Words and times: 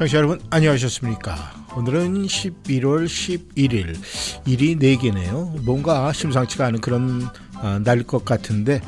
청취자 0.00 0.16
여러분 0.16 0.40
안녕하셨습니까? 0.48 1.36
오늘은 1.76 2.24
11월 2.24 3.04
11일 3.04 3.98
일이 4.46 4.76
4개네요. 4.76 5.60
뭔가 5.62 6.10
심상치가 6.10 6.64
않은 6.68 6.80
그런 6.80 7.28
어, 7.56 7.78
날일 7.84 8.04
것 8.04 8.24
같은데 8.24 8.80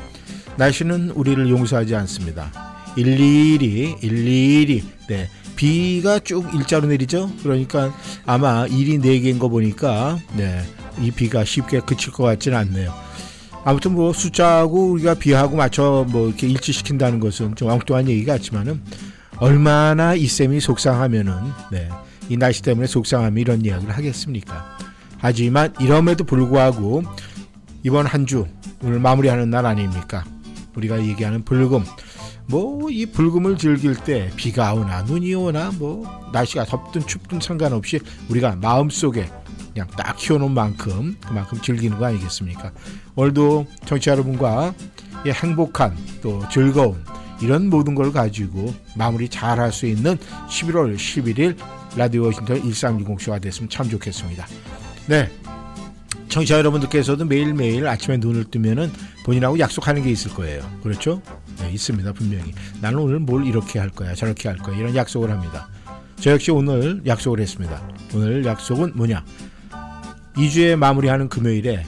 날씨는 0.57 1.11
우리를 1.11 1.47
용서하지 1.51 1.93
않습니다. 1.93 2.51
일일이 2.95 3.95
일일이 4.01 4.83
네 5.07 5.29
비가 5.55 6.17
쭉 6.17 6.51
일자로 6.55 6.87
내리죠. 6.87 7.29
그러니까 7.43 7.95
아마 8.25 8.65
일이 8.65 8.97
4개인 8.97 9.37
거 9.37 9.49
보니까 9.49 10.17
네, 10.35 10.63
이 10.99 11.11
비가 11.11 11.45
쉽게 11.45 11.81
그칠 11.81 12.11
것 12.11 12.23
같지는 12.23 12.57
않네요. 12.57 12.91
아무튼 13.63 13.93
뭐 13.93 14.13
숫자하고 14.13 14.93
우리가 14.93 15.13
비하고 15.13 15.57
맞춰 15.57 16.07
뭐 16.09 16.29
이렇게 16.29 16.47
일치시킨다는 16.47 17.19
것은 17.19 17.55
좀 17.55 17.69
엉뚱한 17.69 18.09
얘기 18.09 18.25
같지만은 18.25 18.81
얼마나 19.43 20.15
이 20.15 20.25
쌤이 20.25 20.61
속상하면은 20.61 21.33
네, 21.69 21.89
이 22.29 22.37
날씨 22.37 22.61
때문에 22.61 22.87
속상함이 22.87 23.41
이런 23.41 23.65
이야기를 23.65 23.93
하겠습니까? 23.93 24.77
하지만 25.17 25.73
이럼에도 25.81 26.23
불구하고 26.23 27.03
이번 27.83 28.05
한 28.05 28.25
주 28.25 28.47
오늘 28.81 28.99
마무리하는 28.99 29.49
날 29.49 29.65
아닙니까? 29.65 30.23
우리가 30.77 31.05
얘기하는 31.05 31.43
불금 31.43 31.83
뭐 32.47 32.89
이 32.89 33.05
불금을 33.05 33.57
즐길 33.57 33.95
때 33.95 34.31
비가 34.37 34.73
오나 34.73 35.01
눈이 35.01 35.33
오나 35.35 35.71
뭐 35.77 36.05
날씨가 36.31 36.63
덥든 36.63 37.05
춥든 37.05 37.41
상관없이 37.41 37.99
우리가 38.29 38.55
마음속에 38.55 39.27
그냥 39.73 39.89
딱 39.97 40.15
키워놓은 40.15 40.53
만큼 40.53 41.17
그만큼 41.19 41.59
즐기는 41.59 41.97
거 41.97 42.05
아니겠습니까? 42.05 42.71
오늘도 43.15 43.67
청취자 43.85 44.11
여러분과 44.11 44.73
이 45.25 45.31
행복한 45.31 45.97
또 46.21 46.47
즐거운 46.49 47.03
이런 47.43 47.69
모든 47.69 47.93
걸 47.93 48.11
가지고 48.11 48.73
마무리 48.95 49.27
잘 49.29 49.59
할 49.59 49.71
수 49.71 49.85
있는 49.85 50.17
11월 50.49 50.95
11일 50.95 51.57
라디오 51.97 52.23
워싱턴 52.23 52.61
1360쇼가 52.61 53.41
됐으면 53.41 53.69
참 53.69 53.89
좋겠습니다. 53.89 54.47
네. 55.07 55.29
청취자 56.29 56.57
여러분들께서도 56.57 57.25
매일매일 57.25 57.87
아침에 57.87 58.17
눈을 58.17 58.45
뜨면은 58.45 58.91
본인하고 59.25 59.59
약속하는 59.59 60.01
게 60.03 60.09
있을 60.09 60.33
거예요. 60.33 60.67
그렇죠? 60.81 61.21
네, 61.59 61.71
있습니다. 61.71 62.13
분명히. 62.13 62.51
나는 62.81 62.97
오늘 62.99 63.19
뭘 63.19 63.45
이렇게 63.45 63.77
할 63.77 63.89
거야. 63.89 64.15
저렇게 64.15 64.49
할 64.49 64.57
거야. 64.57 64.75
이런 64.77 64.95
약속을 64.95 65.29
합니다. 65.29 65.67
저 66.19 66.31
역시 66.31 66.49
오늘 66.51 67.01
약속을 67.05 67.39
했습니다. 67.39 67.81
오늘 68.15 68.43
약속은 68.45 68.93
뭐냐? 68.95 69.23
2주에 70.35 70.75
마무리하는 70.75 71.29
금요일에 71.29 71.85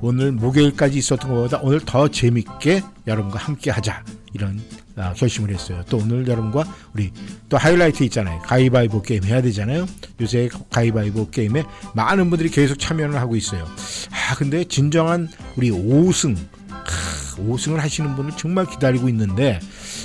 오늘 0.00 0.32
목요일까지 0.32 0.98
있었던 0.98 1.30
것보다 1.30 1.60
오늘 1.62 1.80
더 1.80 2.08
재밌게 2.08 2.82
여러분과 3.06 3.38
함께 3.38 3.70
하자. 3.70 4.02
이런 4.32 4.58
아, 4.58 4.83
결심을 5.16 5.50
했어요. 5.50 5.82
또 5.88 5.98
오늘 5.98 6.26
여러분과 6.26 6.64
우리 6.94 7.12
또 7.48 7.56
하이라이트 7.56 8.04
있잖아요. 8.04 8.40
가위바위보 8.42 9.02
게임 9.02 9.24
해야 9.24 9.42
되잖아요. 9.42 9.86
요새 10.20 10.48
가위바위보 10.70 11.30
게임에 11.30 11.64
많은 11.94 12.30
분들이 12.30 12.48
계속 12.48 12.78
참여를 12.78 13.16
하고 13.16 13.36
있어요. 13.36 13.66
아 14.10 14.34
근데 14.36 14.64
진정한 14.64 15.28
우리 15.56 15.70
5승 15.70 16.36
하, 16.68 17.36
5승을 17.36 17.76
하시는 17.76 18.14
분을 18.14 18.32
정말 18.36 18.66
기다리고 18.66 19.08
있는데 19.08 19.58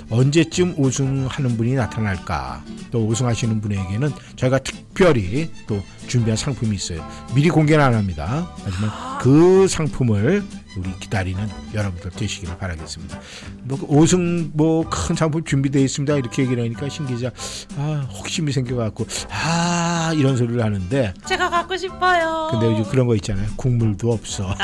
언제쯤 0.10 0.76
우승하는 0.78 1.58
분이 1.58 1.76
나타날까? 1.76 2.64
또 2.92 3.08
우승하시는 3.08 3.62
분에게는 3.62 4.12
저희가 4.36 4.60
특별히 4.60 5.52
또 5.68 5.82
준비한 6.08 6.36
상품이 6.36 6.76
있어요. 6.76 7.08
미리 7.36 7.50
공개는 7.50 7.84
안 7.84 7.94
합니다. 7.94 8.50
하지만 8.64 9.20
그 9.22 9.68
상품을 9.68 10.44
우리 10.80 10.98
기다리는 11.00 11.48
여러분들 11.74 12.12
되시기를 12.12 12.58
바라겠습니다. 12.58 13.20
뭐 13.64 13.78
5승 13.80 14.52
뭐큰 14.54 15.16
상품 15.16 15.44
준비되어 15.44 15.82
있습니다. 15.84 16.16
이렇게 16.16 16.44
얘기를 16.44 16.64
하니까 16.64 16.88
신 16.90 17.06
기자 17.06 17.32
아 17.78 18.08
혹심이 18.12 18.52
생겨갖고 18.54 19.06
아 19.30 20.14
이런 20.16 20.38
소리를 20.38 20.64
하는데 20.64 21.14
제가 21.28 21.50
갖고 21.50 21.76
싶어요. 21.76 22.48
근데 22.52 22.68
요즘 22.68 22.84
그런 22.86 23.08
거 23.08 23.16
있잖아요. 23.16 23.48
국물도 23.58 24.12
없어. 24.12 24.56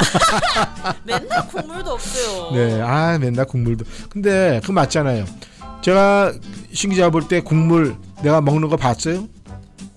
맨날 1.04 1.48
국물도 1.48 1.92
없어요. 1.92 2.52
네, 2.54 2.82
아 2.82 3.18
맨날 3.18 3.46
국물도. 3.46 3.86
근데 4.10 4.62
그 4.64 4.72
맞잖아요. 4.72 5.26
제가 5.82 6.34
신 6.74 6.90
기자 6.90 7.10
볼 7.10 7.28
때 7.28 7.42
국물 7.42 7.96
내가 8.24 8.40
먹는 8.42 8.70
거 8.70 8.78
봤어요? 8.78 9.28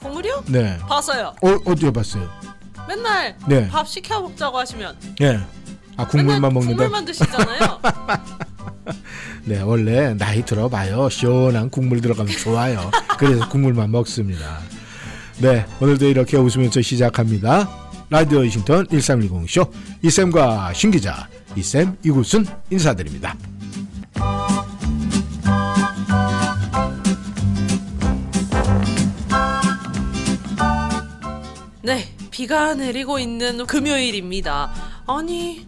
국물이요? 0.00 0.44
네. 0.48 0.78
봤어요. 0.88 1.34
어 1.42 1.58
어디에 1.64 1.90
봤어요? 1.92 2.28
맨날 2.88 3.36
네. 3.46 3.68
밥 3.68 3.86
시켜 3.86 4.20
먹자고 4.20 4.58
하시면 4.58 4.96
네. 5.18 5.38
아 5.98 6.06
국물만 6.06 6.54
먹는다. 6.54 6.76
국물만 6.84 7.04
드시잖아요. 7.04 7.80
네, 9.44 9.60
원래 9.60 10.14
나이 10.14 10.44
들어봐요. 10.44 11.08
시원한 11.10 11.68
국물 11.70 12.00
들어가면 12.00 12.32
좋아요. 12.38 12.90
그래서 13.18 13.48
국물만 13.48 13.90
먹습니다. 13.90 14.60
네, 15.38 15.66
오늘도 15.80 16.06
이렇게 16.06 16.36
웃으면서 16.36 16.80
시작합니다. 16.82 17.68
라디오 18.10 18.38
워싱턴 18.38 18.86
1310 18.88 19.50
쇼 19.50 19.72
이쌤과 20.02 20.72
신기자 20.72 21.28
이쌤 21.56 21.96
이구순 22.04 22.46
인사드립니다. 22.70 23.34
네, 31.82 32.14
비가 32.30 32.74
내리고 32.74 33.18
있는 33.18 33.66
금요일입니다. 33.66 34.70
아니, 35.06 35.66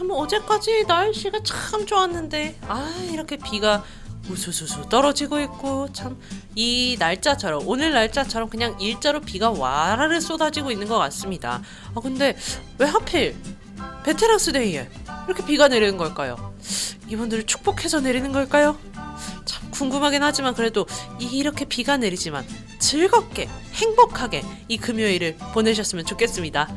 참 0.00 0.10
어제까지 0.10 0.84
날씨가 0.88 1.40
참 1.44 1.84
좋았는데 1.84 2.60
아 2.68 2.90
이렇게 3.12 3.36
비가 3.36 3.84
우수수수 4.30 4.88
떨어지고 4.88 5.40
있고 5.40 5.92
참 5.92 6.18
이 6.56 6.96
날짜처럼 6.98 7.62
오늘 7.68 7.92
날짜처럼 7.92 8.48
그냥 8.48 8.76
일자로 8.80 9.20
비가 9.20 9.50
와라르 9.50 10.20
쏟아지고 10.20 10.72
있는 10.72 10.88
것 10.88 10.98
같습니다. 10.98 11.62
아 11.94 12.00
근데 12.00 12.36
왜 12.78 12.86
하필 12.86 13.36
베테랑스 14.04 14.50
데이에 14.52 14.90
이렇게 15.28 15.44
비가 15.44 15.68
내리는 15.68 15.96
걸까요? 15.96 16.52
이분들을 17.08 17.44
축복해서 17.46 18.00
내리는 18.00 18.32
걸까요? 18.32 18.76
참 19.44 19.70
궁금하긴 19.70 20.22
하지만 20.24 20.54
그래도 20.54 20.86
이렇게 21.20 21.64
비가 21.66 21.96
내리지만 21.98 22.44
즐겁게 22.80 23.48
행복하게 23.74 24.42
이 24.68 24.76
금요일을 24.78 25.36
보내셨으면 25.54 26.04
좋겠습니다. 26.06 26.68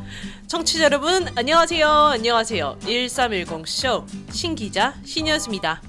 청취자 0.47 0.83
여러분 0.83 1.27
안녕하세요. 1.35 1.87
안녕하세요. 1.87 2.77
1310쇼 2.81 4.05
신기자 4.31 4.93
신이었습니다. 5.03 5.81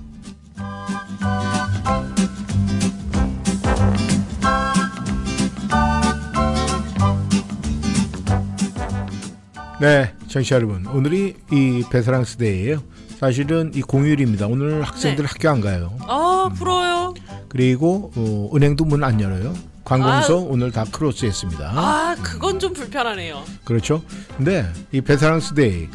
네, 9.81 10.15
청취자 10.29 10.57
여러분, 10.57 10.87
오늘이 10.87 11.35
이 11.51 11.83
베테랑스 11.91 12.37
데이예요. 12.37 12.83
사실은 13.19 13.73
이 13.75 13.83
공휴일입니다. 13.83 14.47
오늘 14.47 14.83
학생들 14.83 15.25
네. 15.25 15.29
학교 15.31 15.49
안 15.51 15.61
가요. 15.61 15.97
아 16.03 16.51
부러워요. 16.57 17.15
그리고 17.49 18.11
어, 18.17 18.51
은행도 18.55 18.85
문 18.85 19.03
안 19.05 19.21
열어요. 19.21 19.55
관공서 19.85 20.39
아유. 20.39 20.47
오늘 20.49 20.71
다 20.73 20.85
close했습니다. 20.91 21.73
아 21.75 22.17
그건 22.23 22.59
좀 22.59 22.73
불편하네요. 22.73 23.43
그렇죠. 23.65 24.03
근데 24.37 24.67
이 24.93 25.01
Veterans 25.01 25.55
Day 25.55 25.89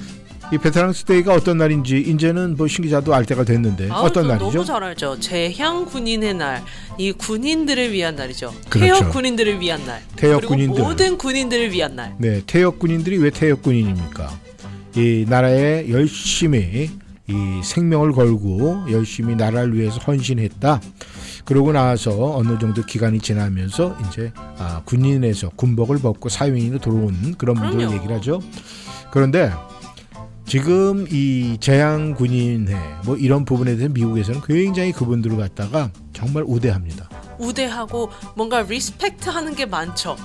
이 0.51 0.57
Veterans 0.57 1.03
Day가 1.06 1.33
어떤 1.33 1.57
날인지 1.59 2.00
이제는 2.00 2.56
뭐 2.56 2.68
신기자도 2.68 3.13
알 3.13 3.24
때가 3.25 3.44
됐는데 3.44 3.89
아우, 3.91 4.06
어떤 4.06 4.24
저 4.24 4.30
날이죠? 4.30 4.51
너무 4.51 4.65
잘 4.65 4.83
알죠. 4.83 5.19
재향 5.19 5.86
군인의 5.86 6.33
날, 6.36 6.63
이 6.97 7.12
군인들을 7.12 7.91
위한 7.91 8.15
날이죠. 8.15 8.53
그렇죠. 8.68 9.00
퇴역 9.00 9.12
군인들을 9.13 9.59
위한 9.59 9.86
날. 9.86 10.01
그리고 10.15 10.39
군인들. 10.47 10.81
모든 10.83 11.18
군인들을 11.19 11.71
위한 11.71 11.95
날. 11.95 12.15
네, 12.18 12.41
퇴역 12.47 12.80
군인들이 12.80 13.18
왜 13.19 13.30
퇴역 13.30 13.62
군인입니까? 13.62 14.31
이 14.95 15.25
나라에 15.30 15.88
열심히 15.89 16.89
이 17.27 17.62
생명을 17.63 18.12
걸고 18.13 18.86
열심히 18.89 19.36
나라를 19.36 19.75
위해서 19.77 20.00
헌신했다. 20.00 20.81
그러고 21.50 21.72
나서 21.72 22.36
어느 22.36 22.60
정도 22.60 22.86
기간이 22.86 23.19
지나면서 23.19 23.98
이제 24.07 24.31
아, 24.60 24.84
군인에서 24.86 25.50
군복을 25.56 25.98
벗고 25.98 26.30
사회인으로 26.30 26.80
들어온 26.80 27.34
그런 27.40 27.56
분들. 27.56 27.92
얘기를 27.92 28.16
하죠. 28.18 28.40
그런데 29.10 29.51
지금 30.46 31.07
이 31.10 31.57
재향 31.60 32.13
군인회 32.13 32.78
뭐 33.04 33.18
이런 33.18 33.46
부분에 33.46 33.78
대해서 33.78 33.92
미국에서는 33.92 34.42
굉장히 34.46 34.92
그분들을 34.92 35.38
갖다가 35.38 35.90
정말 36.13 36.44
우대합니다. 36.46 37.10
우대하고 37.40 38.12
뭔가 38.36 38.62
respect 38.62 39.30
하는 39.30 39.56
게 39.56 39.66
많죠. 39.66 40.18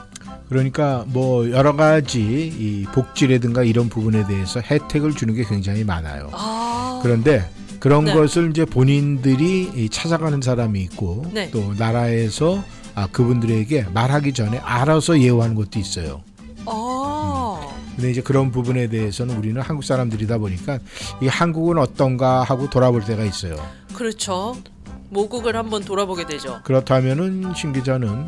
그러니까 0.51 1.07
뭐 1.09 1.51
여러 1.51 1.75
가지 1.75 2.21
이 2.21 2.85
복지라든가 2.93 3.63
이런 3.63 3.89
부분에 3.89 4.27
대해서 4.27 4.61
혜택을 4.61 5.15
주는 5.15 5.33
게 5.35 5.43
굉장히 5.45 5.85
많아요. 5.85 6.29
아. 6.33 7.01
그런데 7.03 7.49
그런 7.85 8.07
네. 8.07 8.15
것을 8.15 8.49
이제 8.49 8.65
본인들이 8.65 9.73
이 9.75 9.89
찾아가는 9.91 10.41
사람이 10.41 10.81
있고 10.85 11.27
네. 11.35 11.51
또 11.51 11.75
나라에서 11.77 12.65
아 12.95 13.07
그분들에게 13.09 13.89
말하기 13.93 14.33
전에 14.33 14.57
알아서 14.57 15.21
예우하는 15.21 15.55
것도 15.55 15.79
있어요. 15.79 16.23
아. 16.65 17.61
근데 17.95 18.11
이제 18.11 18.23
그런 18.23 18.51
부분에 18.51 18.89
대해서는 18.89 19.37
우리는 19.37 19.61
한국 19.61 19.85
사람들이다 19.85 20.39
보니까 20.39 20.79
이 21.21 21.27
한국은 21.27 21.77
어떤가 21.77 22.43
하고 22.43 22.71
돌아볼 22.71 23.05
때가 23.05 23.23
있어요. 23.23 23.55
그렇죠. 23.93 24.57
모국을 25.11 25.55
한번 25.55 25.85
돌아보게 25.85 26.25
되죠. 26.25 26.61
그렇다면은 26.65 27.53
신 27.55 27.75
기자는 27.75 28.27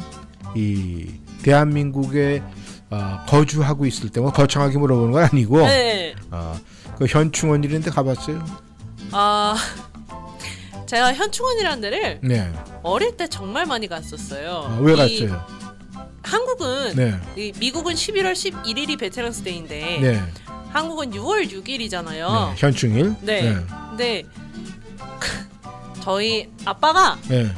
이 0.55 1.07
대한민국에 1.43 2.43
어, 2.91 3.21
거주하고 3.27 3.87
있을 3.87 4.11
때 4.11 4.21
뭐 4.21 4.31
거창하게 4.33 4.77
물어보는 4.77 5.13
건 5.13 5.23
아니고 5.25 5.61
네. 5.61 6.15
어, 6.31 6.55
그 6.99 7.07
현충원 7.07 7.65
이런데 7.65 7.91
가봤어요? 7.91 8.66
아. 9.13 9.57
제가 10.87 11.15
현충원이라는 11.15 11.81
데를 11.81 12.21
네. 12.23 12.53
어릴 12.85 13.17
때 13.17 13.27
정말 13.29 13.67
많이 13.67 13.89
갔었어요. 13.89 14.67
아, 14.71 14.79
왜 14.81 14.93
이 14.95 14.97
갔어요? 15.27 15.45
한국은 16.23 16.95
네. 16.97 17.15
이 17.37 17.53
미국은 17.59 17.95
11월 17.95 18.33
11일이 18.33 18.99
베테랑스 18.99 19.43
데이인데 19.43 19.99
네. 20.01 20.23
한국은 20.71 21.11
6월 21.13 21.49
6일이잖아요. 21.51 22.51
네. 22.51 22.55
현충일. 22.57 23.15
네. 23.23 23.57
근데 23.91 24.25
저희 26.03 26.49
아빠가 26.65 27.19
네. 27.29 27.51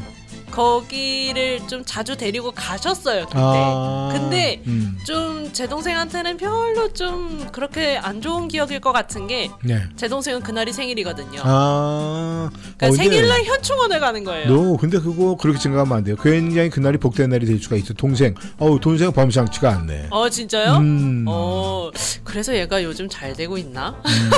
거기를 0.51 1.67
좀 1.69 1.83
자주 1.85 2.17
데리고 2.17 2.51
가셨어요 2.53 3.27
그때. 3.27 3.39
아. 3.39 4.11
근데 4.13 4.63
음. 4.67 4.97
좀 5.05 5.39
제 5.53 5.67
동생한테는 5.67 6.37
별로 6.37 6.93
좀 6.93 7.47
그렇게 7.53 7.97
안 7.99 8.21
좋은 8.21 8.49
기억일 8.49 8.81
것 8.81 8.93
같은 8.93 9.27
게 9.27 9.49
제 9.67 10.07
네. 10.07 10.09
동생은 10.09 10.43
그날이 10.43 10.73
생일이거든요. 10.73 11.41
아. 11.43 12.51
그러니까 12.53 12.87
어, 12.87 12.91
근데 12.91 12.97
생일날 12.97 13.45
현충원을 13.45 13.99
가는 14.01 14.25
거예요. 14.25 14.49
너 14.55 14.77
근데 14.77 14.99
그거 15.01 15.37
그렇게 15.37 15.59
생각하면 15.59 15.99
안 15.99 16.05
돼요. 16.05 16.17
굉장히 16.23 16.69
그날이 16.71 16.99
복된 16.99 17.31
날이 17.31 17.47
될 17.47 17.59
수가 17.61 17.77
있어. 17.77 17.95
동생. 17.95 18.35
어우 18.59 18.79
동생 18.81 19.11
범상치가 19.13 19.71
않네. 19.71 20.09
어 20.11 20.29
진짜요? 20.29 20.77
음. 20.77 21.25
어 21.27 21.91
그래서 22.25 22.55
얘가 22.55 22.83
요즘 22.85 23.09
잘 23.09 23.33
되고 23.33 23.57
있나? 23.59 23.97
음. 24.07 24.31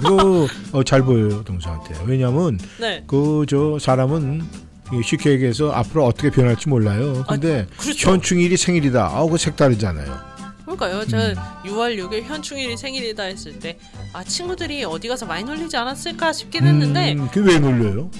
이거 0.00 0.48
어, 0.72 0.82
잘 0.82 1.02
보여요 1.02 1.44
동생한테. 1.44 1.94
왜냐면 2.06 2.58
네. 2.80 3.04
그 3.06 3.44
저 3.48 3.78
사람은 3.78 4.42
이 4.42 4.63
쉽게 5.02 5.30
얘기해서 5.30 5.70
앞으로 5.72 6.04
어떻게 6.06 6.30
변할지 6.30 6.68
몰라요. 6.68 7.24
근데 7.28 7.66
그렇죠. 7.76 8.10
현충일이 8.10 8.56
생일이다. 8.56 9.06
아우 9.12 9.28
그 9.28 9.38
색다르잖아요. 9.38 10.34
그러니까요. 10.64 11.06
제가 11.06 11.22
음. 11.28 11.34
6월 11.70 11.98
6일 11.98 12.22
현충일이 12.22 12.76
생일이다 12.76 13.22
했을 13.24 13.58
때 13.58 13.78
아 14.14 14.22
친구들이 14.22 14.84
어디 14.84 15.08
가서 15.08 15.26
많이 15.26 15.42
놀리지 15.42 15.76
않았을까 15.76 16.32
싶긴 16.32 16.64
했는데 16.66 17.14
음, 17.14 17.28
그왜 17.32 17.58
놀려요? 17.58 18.10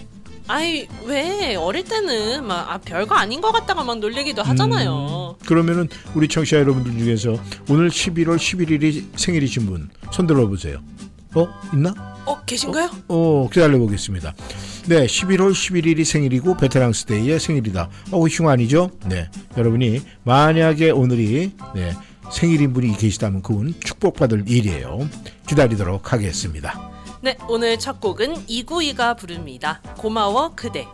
아이 0.49 0.89
왜 1.07 1.55
어릴 1.55 1.85
때는 1.85 2.45
막 2.45 2.69
아, 2.69 2.79
별거 2.79 3.15
아닌 3.15 3.41
것 3.41 3.53
같다가 3.53 3.85
막 3.85 3.99
놀리기도 4.01 4.43
하잖아요. 4.43 5.37
음, 5.41 5.47
그러면은 5.47 5.89
우리 6.17 6.27
청취자 6.27 6.59
여러분들 6.59 6.99
중에서 6.99 7.37
오늘 7.71 7.91
11월 7.91 8.37
11일이 8.37 9.05
생일이신 9.17 9.67
분 9.67 9.89
손들어 10.11 10.49
보세요. 10.49 10.81
어 11.37 11.47
있나? 11.73 11.95
어 12.27 12.41
계신가요? 12.45 12.91
어 13.07 13.49
기다려 13.53 13.79
보겠습니다. 13.79 14.35
네, 14.87 15.07
11월 15.07 15.53
11일이 15.53 16.05
생일이고 16.05 16.59
베테랑스 16.59 17.07
데이의 17.07 17.41
생일이다. 17.41 17.89
어흉 18.13 18.49
아니죠? 18.49 18.91
네, 19.07 19.31
여러분이 19.57 20.03
만약에 20.25 20.91
오늘이 20.91 21.53
네, 21.75 21.93
생일인 22.31 22.75
분이 22.75 22.97
계시다면 22.99 23.41
그분 23.41 23.73
축복받을 23.81 24.45
일이에요. 24.47 25.09
기다리도록 25.49 26.13
하겠습니다. 26.13 26.91
네 27.23 27.39
오늘 27.49 27.79
첫 27.79 27.99
곡은 28.01 28.45
이구이가 28.47 29.15
부릅니다. 29.15 29.81
고마워 29.97 30.55
그대. 30.55 30.87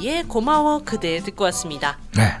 292의 0.00 0.28
고마워 0.28 0.82
그대 0.84 1.20
듣고 1.20 1.44
왔습니다. 1.44 1.98
네. 2.16 2.32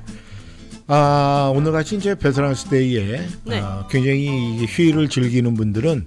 아 0.86 1.52
오늘 1.54 1.72
같이 1.72 1.96
이제 1.96 2.14
베테랑스 2.16 2.68
데이에 2.68 3.28
네. 3.44 3.60
아, 3.60 3.86
굉장히 3.88 4.56
이 4.56 4.64
휴일을 4.66 5.08
즐기는 5.08 5.54
분들은 5.54 6.06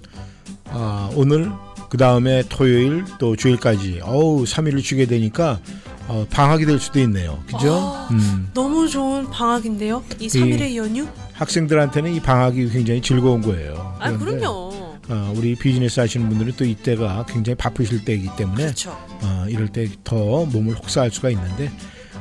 아, 0.66 1.10
오늘 1.14 1.50
그 1.88 1.96
다음에 1.96 2.42
토요일 2.48 3.04
또 3.18 3.34
주일까지 3.36 4.00
어우 4.02 4.44
3일을 4.44 4.82
쉬게 4.82 5.06
되니까 5.06 5.60
어, 6.06 6.26
방학이 6.30 6.66
될 6.66 6.78
수도 6.78 7.00
있네요. 7.00 7.42
그죠? 7.46 7.72
아. 7.72 8.08
음, 8.10 8.50
너무 8.52 8.86
좋은 8.86 9.30
방학인데요. 9.30 10.02
이 10.18 10.28
3일의 10.28 10.76
연휴? 10.76 11.08
학생들한테는 11.32 12.12
이 12.12 12.20
방학이 12.20 12.68
굉장히 12.68 13.00
즐거운 13.00 13.40
거예요. 13.40 13.96
아, 14.00 14.12
그럼요. 14.12 14.73
어, 15.08 15.32
우리 15.36 15.54
비즈니스 15.54 16.00
하시는 16.00 16.28
분들은 16.28 16.54
또 16.56 16.64
이때가 16.64 17.26
굉장히 17.28 17.56
바쁘실 17.56 18.04
때이기 18.04 18.30
때문에 18.36 18.64
그렇죠. 18.64 18.90
어, 19.22 19.46
이럴 19.48 19.68
때 19.68 19.86
더 20.02 20.44
몸을 20.46 20.74
혹사할 20.74 21.10
수가 21.10 21.30
있는데 21.30 21.70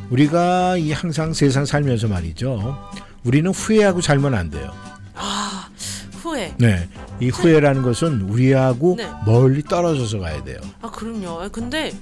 우리가 0.09 0.77
이 0.77 0.91
항상 0.91 1.33
세상 1.33 1.65
살면서 1.65 2.07
말이죠. 2.07 2.77
우리는 3.23 3.49
후회하고 3.51 4.01
살면 4.01 4.33
안 4.35 4.49
돼요. 4.49 4.71
아, 5.15 5.69
후회. 6.21 6.53
네, 6.57 6.89
이 7.21 7.29
후회라는 7.29 7.81
것은 7.83 8.21
우리하고 8.21 8.95
네. 8.97 9.09
멀리 9.25 9.63
떨어져서 9.63 10.19
가야 10.19 10.43
돼요. 10.43 10.57
아, 10.81 10.89
그럼요. 10.91 11.41
아, 11.41 11.47
근데 11.47 11.93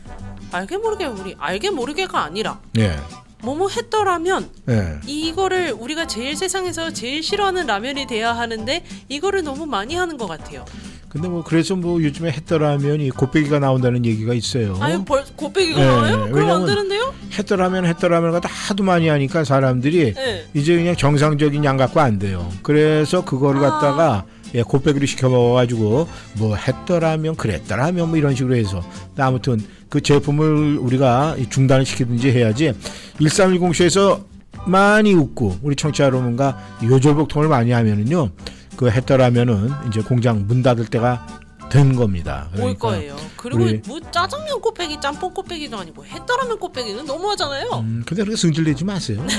알게 0.51 0.77
모르게 0.77 1.05
우리 1.05 1.35
알게 1.39 1.69
모르게가 1.69 2.23
아니라 2.23 2.59
네, 2.73 2.97
뭐뭐 3.43 3.69
했더라면 3.69 4.49
네, 4.65 4.99
이거를 5.05 5.75
우리가 5.77 6.07
제일 6.07 6.35
세상에서 6.35 6.91
제일 6.91 7.23
싫어하는 7.23 7.65
라면이 7.67 8.07
돼야 8.07 8.35
하는데 8.35 8.83
이거를 9.09 9.43
너무 9.43 9.65
많이 9.65 9.95
하는 9.95 10.17
것 10.17 10.27
같아요. 10.27 10.65
근데 11.11 11.27
뭐 11.27 11.43
그래서 11.43 11.75
뭐 11.75 12.01
요즘에 12.01 12.31
했더라면 12.31 13.01
이 13.01 13.09
곱빼기가 13.09 13.59
나온다는 13.59 14.05
얘기가 14.05 14.33
있어요. 14.33 14.77
아유 14.79 15.03
벌 15.03 15.25
곱빼기가 15.35 15.77
네, 15.77 15.85
나와요? 15.85 16.29
그럼 16.31 16.49
안 16.51 16.65
되는데요? 16.65 17.13
했더라면 17.37 17.85
했더라면 17.85 18.31
갖다 18.31 18.47
하도 18.47 18.83
많이 18.83 19.09
하니까 19.09 19.43
사람들이 19.43 20.13
네. 20.13 20.45
이제 20.53 20.73
그냥 20.77 20.95
정상적인 20.95 21.65
양 21.65 21.75
갖고 21.75 21.99
안 21.99 22.17
돼요. 22.17 22.49
그래서 22.63 23.25
그거를 23.25 23.61
아. 23.65 23.71
갖다가 23.71 24.25
예, 24.55 24.63
곱빼기로 24.63 25.05
시켜 25.05 25.29
먹어가지고 25.29 26.07
뭐 26.37 26.55
했더라면 26.55 27.35
그랬더라면 27.35 28.09
뭐 28.09 28.17
이런 28.17 28.35
식으로 28.35 28.55
해서. 28.55 28.83
아무튼 29.17 29.59
그 29.89 30.01
제품을 30.01 30.77
우리가 30.77 31.35
이 31.37 31.49
중단을 31.49 31.85
시키든지 31.85 32.31
해야지. 32.31 32.73
1310쇼에서 33.19 34.31
많이 34.65 35.13
웃고 35.13 35.57
우리 35.63 35.75
청취자 35.75 36.05
여러분과 36.05 36.57
요절복통을 36.83 37.47
많이 37.47 37.71
하면은요 37.71 38.29
그 38.75 38.89
했더라면은 38.89 39.69
이제 39.87 40.01
공장 40.01 40.45
문 40.47 40.61
닫을 40.61 40.85
때가 40.85 41.25
된 41.71 41.95
겁니다. 41.95 42.49
올 42.53 42.57
그러니까 42.75 42.87
거예요. 42.89 43.15
그리고 43.37 43.63
우리- 43.63 43.81
뭐 43.87 43.99
짜장면 44.11 44.61
곱빼기, 44.61 44.99
짬뽕 45.01 45.33
곱빼기도 45.33 45.79
아니고 45.79 46.05
했더라면 46.05 46.59
곱빼기는 46.59 47.05
너무하잖아요. 47.05 47.69
음, 47.79 48.03
근데 48.05 48.21
그렇게 48.23 48.35
승질내지 48.35 48.83
마세요. 48.85 49.25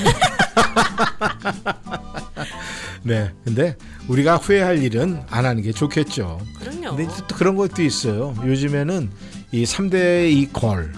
네, 3.05 3.31
근데 3.45 3.77
우리가 4.09 4.37
후회할 4.37 4.83
일은 4.83 5.23
안 5.29 5.45
하는 5.45 5.63
게 5.63 5.73
좋겠죠. 5.73 6.41
그럼요. 6.59 6.97
근데 6.97 7.13
또 7.29 7.37
그런 7.37 7.57
것도 7.57 7.83
있어요. 7.83 8.35
요즘에는 8.45 9.11
이 9.53 9.65
3대 9.65 10.31
이 10.31 10.49
걸, 10.53 10.93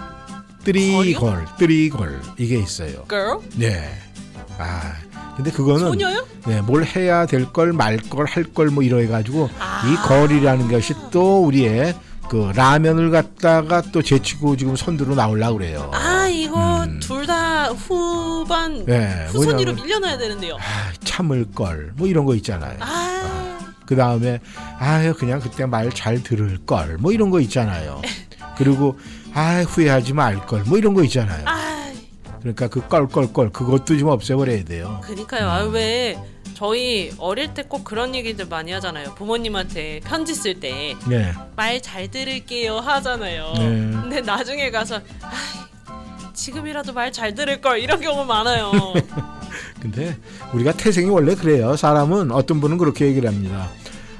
뜨리 0.64 0.92
걸이요? 0.92 1.18
걸, 1.18 1.44
뜨리 1.58 1.88
걸 1.90 2.20
이게 2.38 2.58
있어요. 2.58 3.04
girl? 3.08 3.38
네. 3.56 3.90
아, 4.58 4.94
근데 5.36 5.50
그거는 5.50 5.80
소녀요? 5.88 6.24
네, 6.46 6.60
뭘 6.60 6.84
해야 6.84 7.26
될 7.26 7.52
걸, 7.52 7.72
말 7.72 7.96
걸, 7.96 8.26
할 8.26 8.44
걸 8.44 8.70
뭐 8.70 8.82
이러 8.82 9.06
가지고 9.08 9.50
아. 9.58 9.82
이 9.86 9.96
걸이라는 10.06 10.70
것이 10.70 10.94
또 11.10 11.44
우리의 11.44 11.94
그 12.28 12.52
라면을 12.54 13.10
갖다가 13.10 13.82
또 13.92 14.00
제치고 14.02 14.56
지금 14.56 14.76
선두로 14.76 15.14
나오려고 15.14 15.58
그래요. 15.58 15.90
아 15.92 16.26
이거 16.28 16.84
음. 16.84 16.98
둘다 17.00 17.66
후반 17.72 18.84
네, 18.86 19.26
후순위로 19.28 19.72
뭐냐면- 19.72 19.82
밀려나야 19.82 20.18
되는데요. 20.18 20.54
아, 20.56 20.92
참을 21.04 21.46
걸 21.54 21.92
뭐 21.96 22.06
이런 22.06 22.24
거 22.24 22.34
있잖아요. 22.36 22.76
아 22.80 23.14
그 23.86 23.94
다음에 23.96 24.40
아유 24.78 25.12
그냥 25.14 25.40
그때 25.40 25.66
말 25.66 25.90
잘 25.92 26.22
들을 26.22 26.58
걸 26.64 26.96
뭐 26.98 27.12
이런 27.12 27.28
거 27.30 27.38
있잖아요. 27.40 28.00
그리고 28.56 28.98
아 29.34 29.62
후회하지 29.62 30.14
말 30.14 30.46
걸 30.46 30.62
뭐 30.64 30.78
이런 30.78 30.94
거 30.94 31.04
있잖아요. 31.04 31.44
아, 32.44 32.52
그러니까 32.52 32.68
그 32.68 32.86
껄껄껄 32.86 33.50
그것도 33.50 33.96
좀 33.96 34.08
없애버려야 34.08 34.64
돼요. 34.64 35.00
그니까요. 35.02 35.48
아, 35.48 35.62
왜 35.62 36.18
저희 36.54 37.10
어릴 37.18 37.54
때 37.54 37.62
꼭 37.62 37.84
그런 37.84 38.14
얘기들 38.14 38.46
많이 38.46 38.70
하잖아요. 38.72 39.14
부모님한테 39.14 40.00
편지 40.04 40.34
쓸 40.34 40.60
때말 40.60 40.98
네, 41.56 41.80
잘 41.80 42.10
들을게요 42.10 42.78
하잖아요. 42.78 43.52
네. 43.56 43.90
근데 43.92 44.20
나중에 44.20 44.70
가서 44.70 44.96
아, 45.22 45.32
지금이라도 46.34 46.92
말 46.92 47.10
잘 47.12 47.34
들을 47.34 47.60
걸 47.60 47.80
이런 47.80 48.00
경우 48.00 48.24
많아요. 48.24 48.70
근데 49.80 50.16
우리가 50.52 50.72
태생이 50.72 51.08
원래 51.10 51.34
그래요. 51.34 51.76
사람은 51.76 52.30
어떤 52.30 52.60
분은 52.60 52.76
그렇게 52.78 53.06
얘기를 53.06 53.28
합니다. 53.28 53.68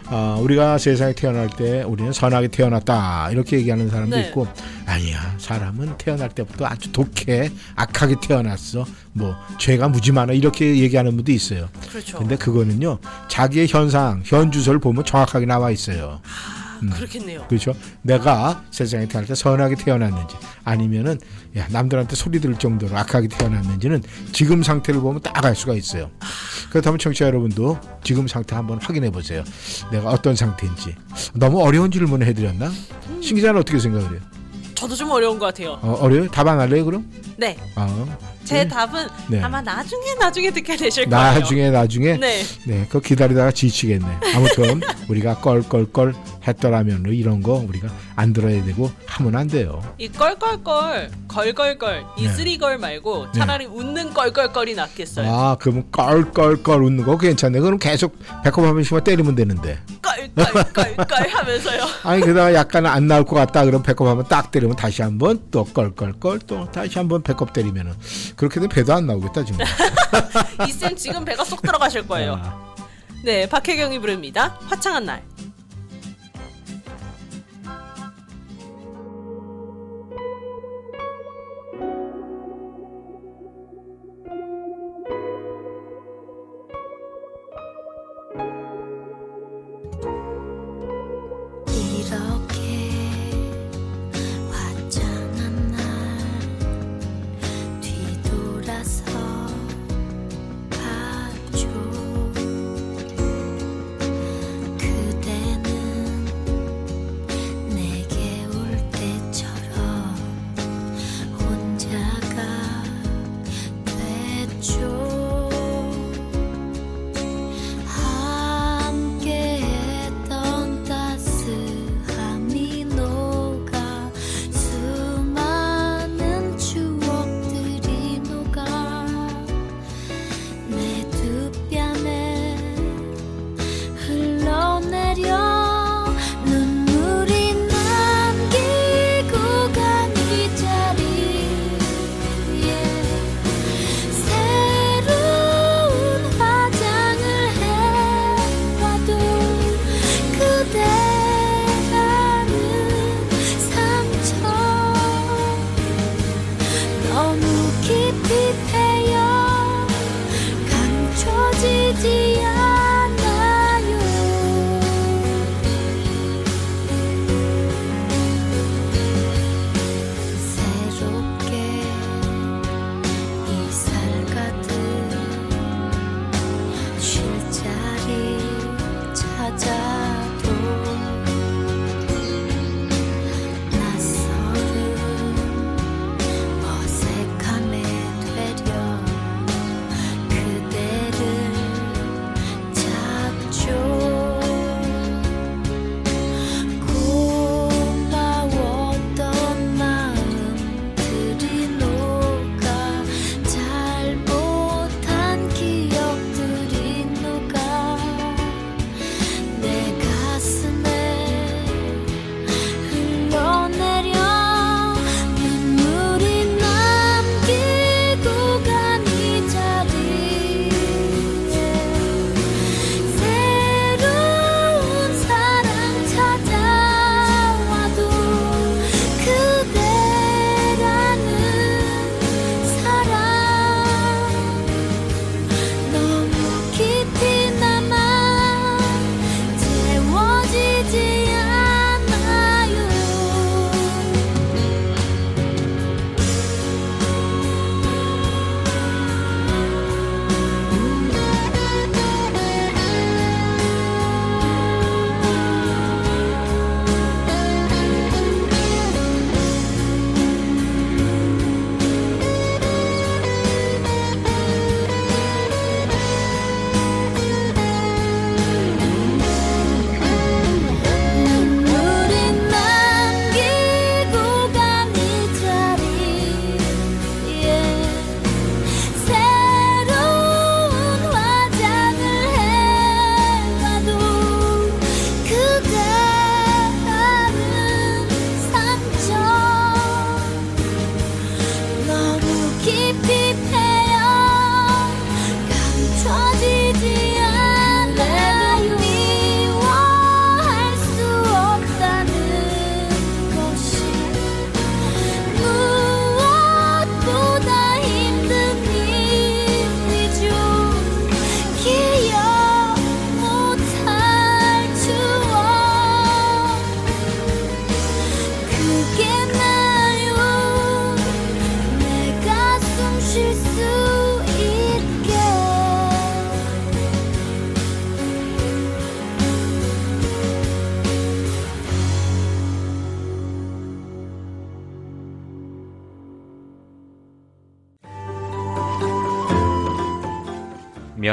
아, 0.07 0.39
우리가 0.41 0.79
세상에 0.79 1.13
태어날 1.15 1.49
때 1.49 1.83
우리는 1.83 2.13
선하게 2.13 2.49
태어났다 2.49 3.31
이렇게 3.31 3.57
얘기하는 3.59 3.89
사람도 3.89 4.17
네. 4.17 4.27
있고 4.27 4.47
아니야 4.87 5.35
사람은 5.39 5.97
태어날 5.97 6.29
때부터 6.29 6.67
아주 6.67 6.93
독해 6.93 7.51
악하게 7.75 8.17
태어났어 8.23 8.85
뭐 9.13 9.35
죄가 9.59 9.89
무지 9.89 10.13
많아 10.13 10.33
이렇게 10.35 10.77
얘기하는 10.79 11.17
분도 11.17 11.33
있어요. 11.33 11.69
그렇죠. 11.91 12.19
근데 12.19 12.37
그거는요 12.37 12.99
자기의 13.29 13.67
현상 13.69 14.23
현 14.25 14.53
주소를 14.53 14.79
보면 14.81 15.05
정확하게 15.05 15.47
나와 15.47 15.71
있어요. 15.71 16.21
음. 16.83 16.91
그렇겠네요. 16.91 17.47
그렇죠? 17.49 17.75
내가 18.03 18.65
세상에 18.71 19.07
태어날 19.07 19.27
때 19.29 19.35
선하게 19.35 19.77
태어났는지 19.77 20.37
아니면은 20.65 21.19
야, 21.57 21.67
남들한테 21.71 22.17
소리 22.17 22.41
들을 22.41 22.57
정도로 22.57 22.97
악하게 22.97 23.29
태어났는지는 23.29 24.03
지금 24.33 24.63
상태를 24.63 25.01
보면 25.01 25.21
딱 25.23 25.45
알 25.45 25.55
수가 25.55 25.75
있어요. 25.75 26.11
그렇다면 26.71 26.99
청취자 26.99 27.27
여러분도 27.27 27.79
지금 28.03 28.27
상태 28.27 28.57
한번 28.57 28.79
확인해 28.81 29.11
보세요. 29.11 29.45
내가 29.93 30.09
어떤 30.09 30.35
상태인지. 30.35 30.95
너무 31.35 31.63
어려운 31.63 31.91
질문을 31.91 32.27
해드렸나? 32.29 32.71
신 33.21 33.37
기자는 33.37 33.61
어떻게 33.61 33.79
생각을 33.79 34.11
해요? 34.13 34.21
저도 34.75 34.95
좀 34.97 35.11
어려운 35.11 35.39
것 35.39 35.47
같아요. 35.47 35.79
어, 35.83 35.99
어려요? 36.01 36.29
답 36.31 36.49
안 36.49 36.59
할래요 36.61 36.85
그럼? 36.85 37.09
네, 37.37 37.57
어, 37.77 38.07
제 38.45 38.57
네. 38.65 38.69
답은 38.69 39.09
네. 39.29 39.41
아마 39.41 39.61
나중에 39.61 40.15
나중에 40.21 40.51
듣게 40.51 40.77
되실 40.77 41.09
거예요. 41.09 41.25
나중에 41.25 41.71
나중에 41.71 42.17
네, 42.19 42.43
네, 42.67 42.85
그거 42.87 43.01
기다리다가 43.01 43.51
지치겠네. 43.51 44.07
아무튼 44.35 44.81
우리가 45.09 45.37
껄껄껄 45.37 46.15
했더라면 46.47 47.07
이런 47.09 47.43
거 47.43 47.55
우리가 47.55 47.89
안 48.17 48.33
들어야 48.33 48.63
되고 48.65 48.91
하면 49.07 49.37
안 49.37 49.49
돼요. 49.49 49.83
이 49.99 50.09
껄껄껄, 50.09 51.11
걸걸걸, 51.29 52.05
이 52.19 52.29
네. 52.29 52.77
말고 52.79 53.33
차라리 53.33 53.67
웃는 53.67 54.13
껄껄껄이 54.13 54.75
낫겠어요. 54.75 55.31
아, 55.31 55.57
그러면 55.59 55.85
껄껄껄 55.91 56.83
웃는 56.83 57.05
거 57.05 57.17
괜찮네. 57.17 57.61
그럼 57.61 57.79
계속 57.79 58.19
배꼽 58.43 58.65
한 58.65 58.75
번씩만 58.75 59.05
때리면 59.05 59.35
되는데. 59.35 59.79
껄껄껄껄 60.03 61.29
하면서요. 61.29 61.81
아니 62.05 62.21
그러다가 62.21 62.55
약간 62.55 62.87
안 62.87 63.07
나올 63.07 63.25
것 63.25 63.37
같다. 63.37 63.65
그럼 63.65 63.83
배꼽 63.83 64.07
한번 64.07 64.27
딱 64.29 64.51
때리면 64.51 64.77
다시 64.77 65.03
한번 65.03 65.41
또 65.51 65.65
껄껄껄 65.65 66.41
또 66.47 66.71
다시 66.71 66.99
한번 66.99 67.23
배꼽 67.23 67.53
때리면은 67.53 67.93
그렇게 68.37 68.55
되면 68.57 68.69
배도 68.69 68.93
안 68.93 69.07
나오겠다 69.07 69.45
지금. 69.45 69.65
이쌤 70.69 70.97
지금 70.97 71.25
배가 71.25 71.45
쏙 71.45 71.63
들어가실 71.63 72.07
거예요. 72.07 72.41
아, 72.43 72.75
네, 73.23 73.49
박혜경이 73.49 73.99
부릅니다. 74.01 74.59
화창한 74.67 75.05
날. 75.05 75.23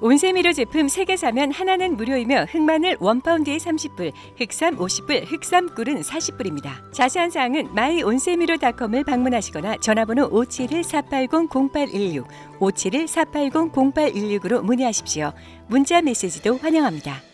온세미로 0.00 0.52
제품 0.52 0.86
3개 0.86 1.16
사면 1.16 1.52
하나는 1.52 1.96
무료이며 1.96 2.46
흑마늘 2.50 2.98
1파운드에 2.98 3.58
30불, 3.58 4.12
흑삼 4.38 4.76
50불, 4.76 5.30
흑삼꿀은 5.30 6.02
40불입니다. 6.02 6.92
자세한 6.92 7.30
사항은 7.30 7.72
마이온세미로닷컴을 7.74 9.04
방문하시거나 9.04 9.78
전화번호 9.78 10.28
571-480-0816, 10.30 12.26
571-480-0816으로 12.58 14.62
문의하십시오. 14.62 15.32
문자 15.68 16.02
메시지도 16.02 16.58
환영합니다. 16.58 17.33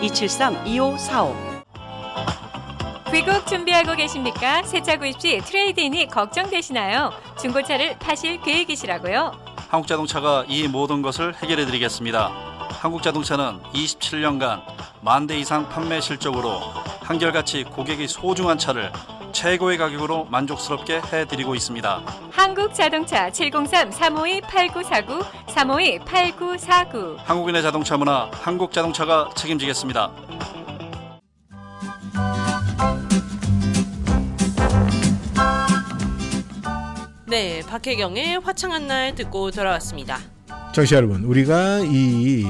273-2545. 0.00 1.34
귀국 3.12 3.46
준비하고 3.46 3.96
계십니까? 3.96 4.62
새차 4.62 4.96
구입 4.96 5.20
시 5.20 5.38
trade-in이 5.44 6.06
걱정되시나요? 6.08 7.10
중고차를 7.40 7.98
파실 7.98 8.40
계획이시라고요? 8.40 9.32
한국자동차가 9.68 10.44
이 10.48 10.68
모든 10.68 11.02
것을 11.02 11.34
해결해 11.34 11.66
드리겠습니다. 11.66 12.30
한국자동차는 12.80 13.60
27년간 13.74 14.62
만 15.02 15.26
대 15.26 15.38
이상 15.38 15.68
판매 15.68 16.00
실적으로 16.00 16.60
한결같이 17.02 17.64
고객이 17.64 18.06
소중한 18.06 18.58
차를 18.58 18.92
최고의 19.32 19.78
가격으로 19.78 20.24
만족스럽게 20.26 21.00
해드리고 21.12 21.54
있습니다. 21.54 22.02
한국 22.30 22.74
자동차 22.74 23.30
703-352-8949, 23.30 25.24
352-8949. 25.46 27.16
한국인의 27.18 27.62
자동차 27.62 27.96
문화, 27.96 28.30
한국자동차가 28.32 29.30
책임지겠습니다. 29.36 30.10
네, 37.26 37.62
박혜경의 37.68 38.40
화창한 38.40 38.88
날 38.88 39.14
듣고 39.14 39.52
돌아왔습니다. 39.52 40.18
정치 40.72 40.94
여러분, 40.94 41.24
우리가 41.24 41.80
이, 41.80 42.44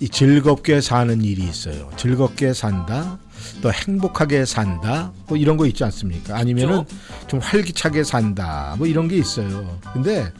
이 0.00 0.08
즐겁게 0.08 0.80
사는 0.80 1.22
일이 1.22 1.42
있어요. 1.42 1.90
즐겁게 1.96 2.52
산다, 2.52 3.18
또 3.62 3.72
행복하게 3.72 4.44
산다, 4.44 5.12
뭐 5.28 5.36
이런 5.36 5.56
거 5.56 5.66
있지 5.66 5.84
않습니까? 5.84 6.36
아니면은 6.36 6.84
좀 7.26 7.40
활기차게 7.40 8.04
산다, 8.04 8.74
뭐 8.78 8.86
이런 8.86 9.08
게 9.08 9.16
있어요. 9.16 9.78
근데 9.92 10.30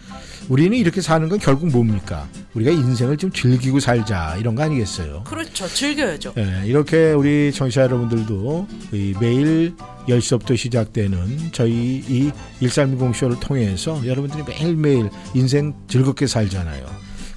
우리는 0.49 0.77
이렇게 0.77 1.01
사는 1.01 1.29
건 1.29 1.38
결국 1.38 1.69
뭡니까? 1.71 2.29
우리가 2.55 2.71
인생을 2.71 3.16
좀 3.16 3.33
즐기고 3.33 3.81
살자 3.81 4.37
이런 4.38 4.55
거 4.55 4.62
아니겠어요? 4.62 5.25
그렇죠. 5.25 5.66
즐겨야죠. 5.66 6.35
예, 6.38 6.62
이렇게 6.66 7.12
우리 7.12 7.53
청취자 7.53 7.83
여러분들도 7.83 8.69
이 8.92 9.14
매일 9.21 9.75
10시부터 10.09 10.57
시작되는 10.57 11.51
저희 11.53 12.05
이 12.09 12.31
1320쇼를 12.61 13.40
통해서 13.40 14.01
여러분들이 14.07 14.45
매일매일 14.47 15.11
인생 15.35 15.75
즐겁게 15.88 16.29
살잖아요. 16.29 16.87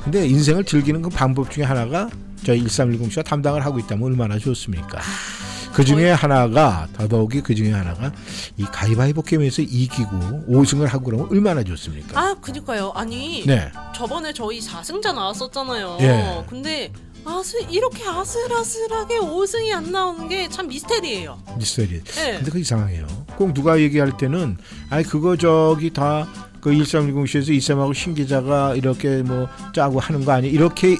근데 0.04 0.28
인생을 0.28 0.64
즐기는 0.64 1.02
그 1.02 1.10
방법 1.10 1.50
중에 1.52 1.64
하나가 1.64 2.10
저희 2.44 2.64
1310쇼가 2.64 3.24
담당을 3.26 3.66
하고 3.66 3.80
있다면 3.80 4.04
얼마나 4.04 4.38
좋습니까? 4.38 5.00
그 5.74 5.86
중에 5.86 6.12
하나가 6.12 6.88
더더욱이 6.94 7.42
그 7.42 7.54
중에 7.54 7.72
하나가 7.72 8.12
이 8.58 8.64
가위바위보 8.66 9.22
게임에서 9.22 9.62
이기고 9.62 10.46
5승을 10.50 10.88
하고 10.88 11.06
그러면 11.06 11.28
얼마나 11.30 11.64
좋습니까? 11.64 12.20
아, 12.20 12.36
그니까요. 12.42 12.92
아니, 12.96 13.44
네. 13.46 13.72
저번에 13.96 14.34
저희 14.34 14.60
4승자 14.60 15.14
나왔었잖아요. 15.14 15.98
예. 16.02 16.44
근데 16.50 16.92
아슬 17.24 17.62
이렇게 17.70 18.04
아슬아슬하게 18.08 19.20
5승이 19.20 19.72
안 19.74 19.92
나오는 19.92 20.28
게 20.28 20.50
참 20.50 20.68
미스테리예요. 20.68 21.38
미스터리. 21.58 22.02
네. 22.04 22.36
근데 22.38 22.52
그 22.52 22.60
이상해요. 22.60 23.06
꼭 23.38 23.54
누가 23.54 23.80
얘기할 23.80 24.18
때는 24.18 24.58
아이 24.90 25.04
그거 25.04 25.36
저기 25.38 25.92
다 25.92 26.28
그 26.62 26.72
1310쇼에서 26.72 27.54
이쌤하고 27.54 27.94
신 27.94 28.14
기자가 28.14 28.76
이렇게 28.76 29.22
뭐 29.22 29.48
짜고 29.74 30.00
하는 30.02 30.26
거 30.26 30.34
아니 30.34 30.50
이렇게 30.50 30.98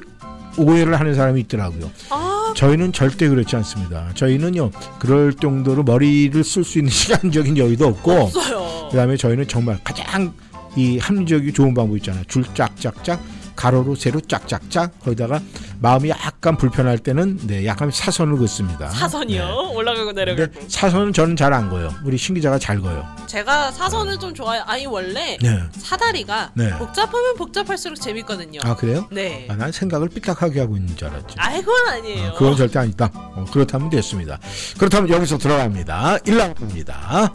오해를 0.58 1.00
하는 1.00 1.16
사람이 1.16 1.42
있더라고요. 1.42 1.90
아, 2.10 2.54
저희는 2.56 2.92
절대 2.94 3.28
그렇지 3.30 3.56
않습니다. 3.58 4.10
저희는요 4.16 4.72
그럴 5.00 5.34
정도로 5.34 5.84
머리를 5.84 6.44
쓸 6.44 6.64
수 6.64 6.80
있는 6.80 6.92
시간적인 6.92 7.58
여유도 7.58 7.88
없고 7.88 8.12
없어요. 8.12 8.90
그다음에 8.92 9.18
저희는 9.18 9.48
정말 9.48 9.80
가장 9.84 10.34
이 10.76 10.98
합리적이 10.98 11.54
좋은 11.54 11.74
방법 11.74 11.98
있잖아요. 11.98 12.24
줄 12.28 12.44
짝짝짝 12.54 13.22
가로로 13.60 13.94
세로 13.96 14.22
짝짝짝 14.22 15.02
거기다가 15.02 15.42
마음이 15.82 16.10
약간 16.12 16.56
불편할 16.56 16.98
때는 16.98 17.40
네 17.46 17.66
약간 17.66 17.92
사선을 17.92 18.38
긋습니다. 18.38 18.88
사선이요. 18.88 19.46
네. 19.46 19.76
올라가고 19.76 20.14
내려가고. 20.14 20.54
사선은 20.70 21.12
저는 21.12 21.36
잘 21.36 21.50
안 21.50 21.70
거요. 21.70 21.94
우리 22.06 22.16
신 22.18 22.36
기자가 22.36 22.58
잘 22.58 22.80
거요. 22.80 23.06
제가 23.28 23.72
사선을 23.72 24.18
좀 24.20 24.34
좋아해요. 24.34 24.64
아니 24.66 24.86
원래 24.86 25.38
네. 25.42 25.60
사다리가 25.78 26.52
네. 26.54 26.70
복잡하면 26.78 27.36
복잡할수록 27.36 28.00
재밌거든요. 28.00 28.62
아 28.64 28.76
그래요? 28.78 29.08
네. 29.12 29.46
아, 29.50 29.56
난 29.56 29.74
생각을 29.74 30.08
삐딱하게 30.08 30.62
하고 30.62 30.78
있는 30.78 30.96
줄 30.96 31.10
알았지. 31.10 31.36
아, 31.38 31.52
그건 31.60 31.88
아니에요. 31.90 32.30
어, 32.30 32.34
그건 32.36 32.56
절대 32.56 32.80
아니다. 32.80 33.10
어, 33.14 33.44
그렇다면 33.52 33.90
됐습니다. 33.90 34.40
그렇다면 34.78 35.10
여기서 35.10 35.38
들어갑니다. 35.38 36.20
1라운드입니다. 36.20 37.34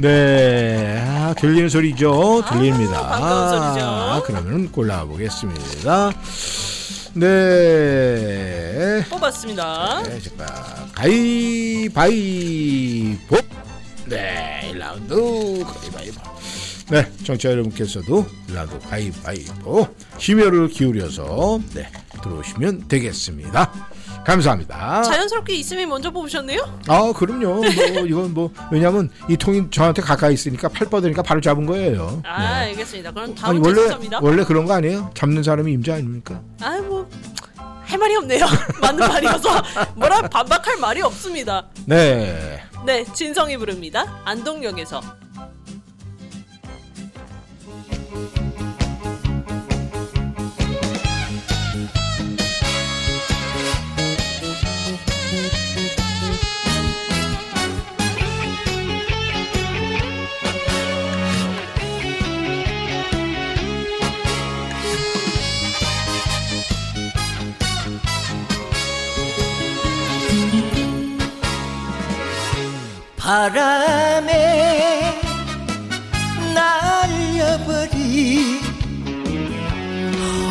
네, 0.00 1.00
아, 1.06 1.34
들리는 1.38 1.68
소리죠? 1.68 2.42
들립니다. 2.48 2.98
아, 2.98 3.08
반가운 3.08 3.48
소리죠. 3.48 3.86
아, 3.86 4.22
그러면 4.24 4.72
골라보겠습니다. 4.72 6.12
네. 7.14 9.04
뽑았습니다. 9.08 10.02
네, 10.02 10.20
잠깐. 10.20 10.48
가위바위보. 11.94 12.16
네, 14.06 14.72
1라운드 14.74 15.64
가위바위보. 15.64 16.20
네, 16.90 17.10
청취자 17.24 17.50
여러분께서도 17.52 18.26
1라운드 18.48 18.78
가위바위보 18.90 19.88
심혈을 20.18 20.68
기울여서 20.68 21.60
네, 21.72 21.88
들어오시면 22.22 22.88
되겠습니다. 22.88 23.70
감사합니다. 24.24 25.02
자연스럽게 25.02 25.54
이스미 25.54 25.84
먼저 25.86 26.10
뽑으셨네요? 26.10 26.80
아, 26.88 27.12
그럼요. 27.14 27.54
뭐 27.56 27.64
이건 28.06 28.34
뭐 28.34 28.50
왜냐면 28.70 29.10
이 29.28 29.36
통이 29.36 29.70
저한테 29.70 30.02
가까이 30.02 30.34
있으니까 30.34 30.68
팔 30.68 30.88
뻗으니까 30.88 31.22
바로 31.22 31.40
잡은 31.40 31.66
거예요. 31.66 32.22
아, 32.24 32.40
네. 32.40 32.46
알겠습니다. 32.70 33.10
그럼 33.12 33.24
아니 33.26 33.34
다음 33.34 33.62
원래 33.62 33.82
제수입니다. 33.82 34.20
원래 34.22 34.44
그런 34.44 34.64
거 34.64 34.74
아니에요? 34.74 35.10
잡는 35.14 35.42
사람이 35.42 35.72
임자 35.72 35.94
아닙니까? 35.94 36.40
아, 36.62 36.78
뭐. 36.78 37.08
할 37.84 37.98
말이 37.98 38.16
없네요. 38.16 38.46
맞는 38.80 39.06
말이어서 39.08 39.62
뭐라 39.94 40.22
반박할 40.22 40.78
말이 40.78 41.02
없습니다. 41.02 41.66
네. 41.84 42.62
네, 42.86 43.04
진성이 43.12 43.56
부릅니다. 43.58 44.20
안동역에서. 44.24 45.00
바람에 73.24 75.18
날려버린 76.54 77.96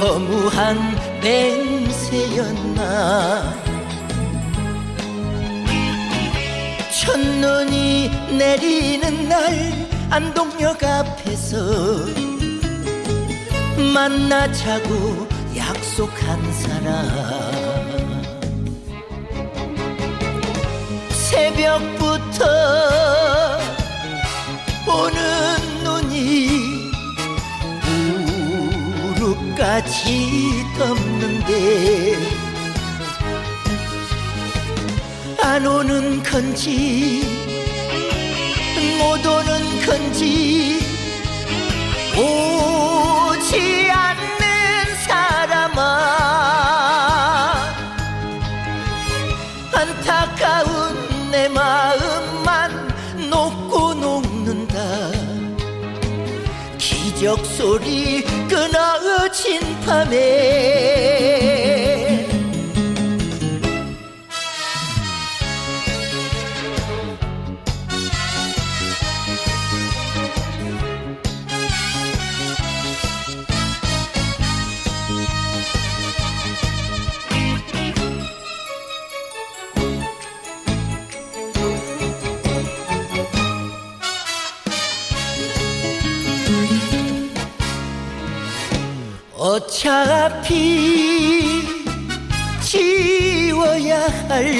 허무한 0.02 0.80
맹세였나. 1.22 2.82
첫눈이 7.00 8.10
내리는 8.40 9.30
날 9.30 9.38
안동역 10.10 10.84
앞에서 10.84 11.58
만나자고 13.94 15.28
약속한 15.56 16.42
사람 16.54 17.63
새벽부터 21.34 22.46
오는 24.86 25.84
눈이 25.84 26.92
무릎까지 29.18 30.64
덮는데 30.78 32.20
안 35.42 35.66
오는 35.66 36.22
건지 36.22 37.24
못 39.00 39.26
오는 39.26 39.86
건지 39.88 40.80
오지 42.16 43.90
않는 43.90 44.96
사람아 45.08 45.82
안타까운 49.74 50.73
내 51.44 51.50
마음만 51.50 52.72
녹고 53.30 53.96
녹는다. 53.96 55.12
기적 56.78 57.46
소리 57.46 58.24
끊어진 58.48 59.60
밤에 59.86 61.53
어차피 89.54 90.52
지워야 92.60 94.08
할 94.28 94.52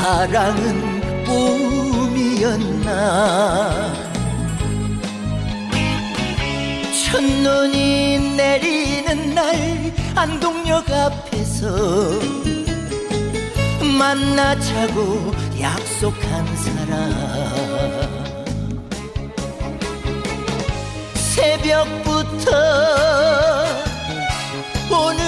사랑은 0.00 1.24
꿈이었나? 2.32 2.88
첫눈이 7.04 8.34
내리는 8.38 9.34
날 9.34 9.92
안동역 10.14 10.90
앞에서 10.90 12.18
만나자고 13.98 15.34
약속한 15.60 16.46
사람. 16.56 16.88
새벽 21.14 22.07
부터 22.28 22.50
오는 24.90 25.18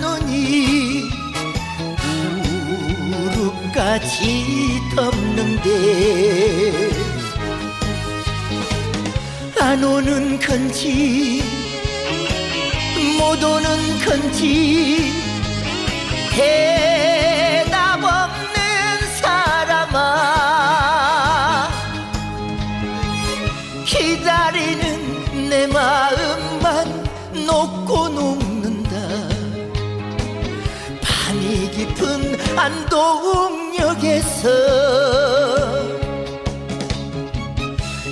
눈이 0.00 1.10
무릎까지 3.10 4.80
덮는데 4.96 5.68
안 9.60 9.84
오는 9.84 10.38
건지 10.40 11.42
못 13.18 13.42
오는 13.42 13.98
건지 14.04 15.12
대 16.34 16.79
내 25.50 25.66
마음만 25.66 27.08
녹고 27.44 28.08
녹는다. 28.10 28.96
밤이 31.02 31.70
깊은 31.72 32.38
안동역에서 32.56 34.48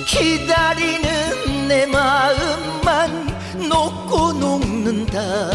기다리는 0.05 1.67
내 1.69 1.85
마음만 1.85 3.25
녹고 3.69 4.33
녹는다. 4.33 5.49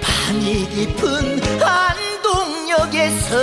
밤이 0.00 0.66
깊은 0.70 1.42
안동역에서 1.62 3.36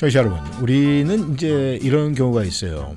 청취자 0.00 0.20
여러분, 0.20 0.40
우리는 0.62 1.34
이제 1.34 1.78
이런 1.82 2.14
경우가 2.14 2.42
있어요. 2.44 2.96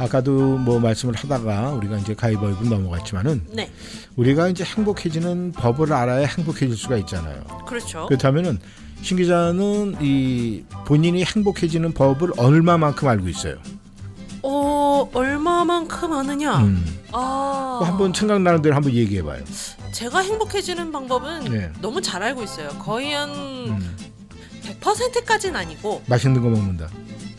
아까도 0.00 0.58
뭐 0.58 0.80
말씀을 0.80 1.14
하다가 1.14 1.70
우리가 1.74 1.98
이제 1.98 2.12
가위바위보 2.12 2.64
넘어갔지만은 2.64 3.46
네, 3.52 3.70
우리가 4.16 4.48
이제 4.48 4.64
행복해지는 4.64 5.52
법을 5.52 5.92
알아야 5.92 6.26
행복해질 6.26 6.76
수가 6.76 6.96
있잖아요. 6.96 7.44
그렇죠. 7.68 8.06
그렇다면은 8.06 8.58
신 9.00 9.16
기자는 9.16 9.98
이 10.00 10.64
본인이 10.86 11.22
행복해지는 11.22 11.92
법을 11.92 12.32
얼마만큼 12.36 13.06
알고 13.06 13.28
있어요? 13.28 13.54
어 14.42 15.08
얼마만큼 15.14 16.12
아느냐? 16.14 16.58
음. 16.58 16.84
아, 17.12 17.76
뭐 17.78 17.88
한번 17.88 18.12
생각나는 18.12 18.60
대로 18.60 18.74
한번 18.74 18.92
얘기해봐요. 18.92 19.44
제가 19.92 20.18
행복해지는 20.18 20.90
방법은 20.90 21.44
네. 21.44 21.70
너무 21.80 22.02
잘 22.02 22.24
알고 22.24 22.42
있어요. 22.42 22.70
거의 22.80 23.12
한 23.12 23.30
음. 23.30 23.96
100%까지는 24.64 25.56
아니고 25.56 26.02
맛있는 26.06 26.42
거 26.42 26.48
먹는다. 26.48 26.88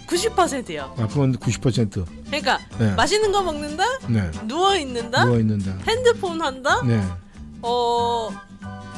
90%요. 0.08 0.94
아 1.00 1.08
그건 1.08 1.36
90%. 1.38 2.06
그러니까 2.28 2.60
네. 2.78 2.92
맛있는 2.94 3.32
거 3.32 3.42
먹는다, 3.42 3.84
네. 4.08 4.30
누워 4.44 4.76
있는다, 4.76 5.26
누워 5.26 5.40
있는다. 5.40 5.76
핸드폰 5.88 6.42
한다, 6.42 6.82
네. 6.86 7.04
어 7.64 8.30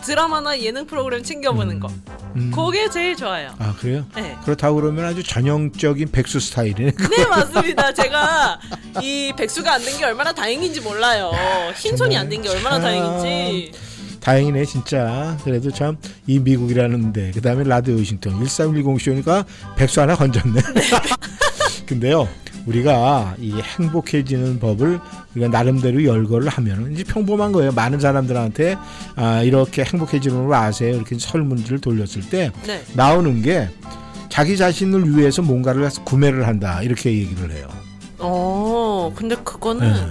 드라마나 0.04 0.60
예능 0.60 0.86
프로그램 0.86 1.24
챙겨보는 1.24 1.80
거. 1.80 1.90
음. 2.36 2.52
그게 2.54 2.90
제일 2.90 3.16
좋아요. 3.16 3.56
아 3.58 3.74
그래요? 3.80 4.06
네. 4.16 4.38
그렇다고 4.44 4.76
그러면 4.82 5.06
아주 5.06 5.24
전형적인 5.24 6.12
백수 6.12 6.40
스타일이네. 6.42 6.92
네 6.92 7.26
맞습니다. 7.26 7.94
제가 7.94 8.60
이 9.02 9.32
백수가 9.38 9.74
안 9.74 9.82
된 9.82 9.98
게 9.98 10.06
얼마나 10.06 10.34
다행인지 10.34 10.82
몰라요. 10.82 11.32
흰 11.78 11.96
손이 11.96 12.18
안 12.18 12.28
된 12.30 12.42
게 12.42 12.50
얼마나 12.50 12.76
참 12.76 12.84
다행인지. 12.84 13.72
다행이네 14.28 14.66
진짜. 14.66 15.38
그래도 15.46 15.72
참 15.72 15.96
이 16.28 16.40
미국이라는데 16.40 17.32
그다음에 17.32 17.64
라디오 17.64 17.96
워싱턴 17.96 18.34
1310 18.46 19.00
쇼니까 19.00 19.46
백수 19.78 20.02
하나 20.02 20.14
건졌네. 20.16 20.60
근데요. 21.88 22.28
우리가 22.66 23.36
이 23.40 23.54
행복해지는 23.62 24.60
법을 24.60 25.00
우리가 25.34 25.48
나름대로 25.50 26.04
열거를 26.04 26.50
하면 26.50 26.92
이제 26.92 27.06
평범한 27.06 27.54
거예요. 27.54 27.72
많은 27.72 28.02
사람들한테 28.02 28.76
아, 29.16 29.42
이렇게 29.44 29.86
행복해지는 29.86 30.48
걸 30.48 30.54
아세요. 30.54 30.94
이렇게 30.96 31.18
설문지를 31.18 31.80
돌렸을 31.80 32.30
때 32.30 32.52
네. 32.66 32.84
나오는 32.94 33.42
게 33.42 33.70
자기 34.28 34.58
자신을 34.58 35.18
위해서 35.18 35.42
뭔가를 35.42 35.90
구매를 36.04 36.46
한다 36.46 36.84
이렇게 36.84 37.14
얘기를 37.14 37.50
해요. 37.52 37.70
어 38.20 39.14
근데 39.16 39.36
그거는 39.38 39.94
네. 39.94 40.08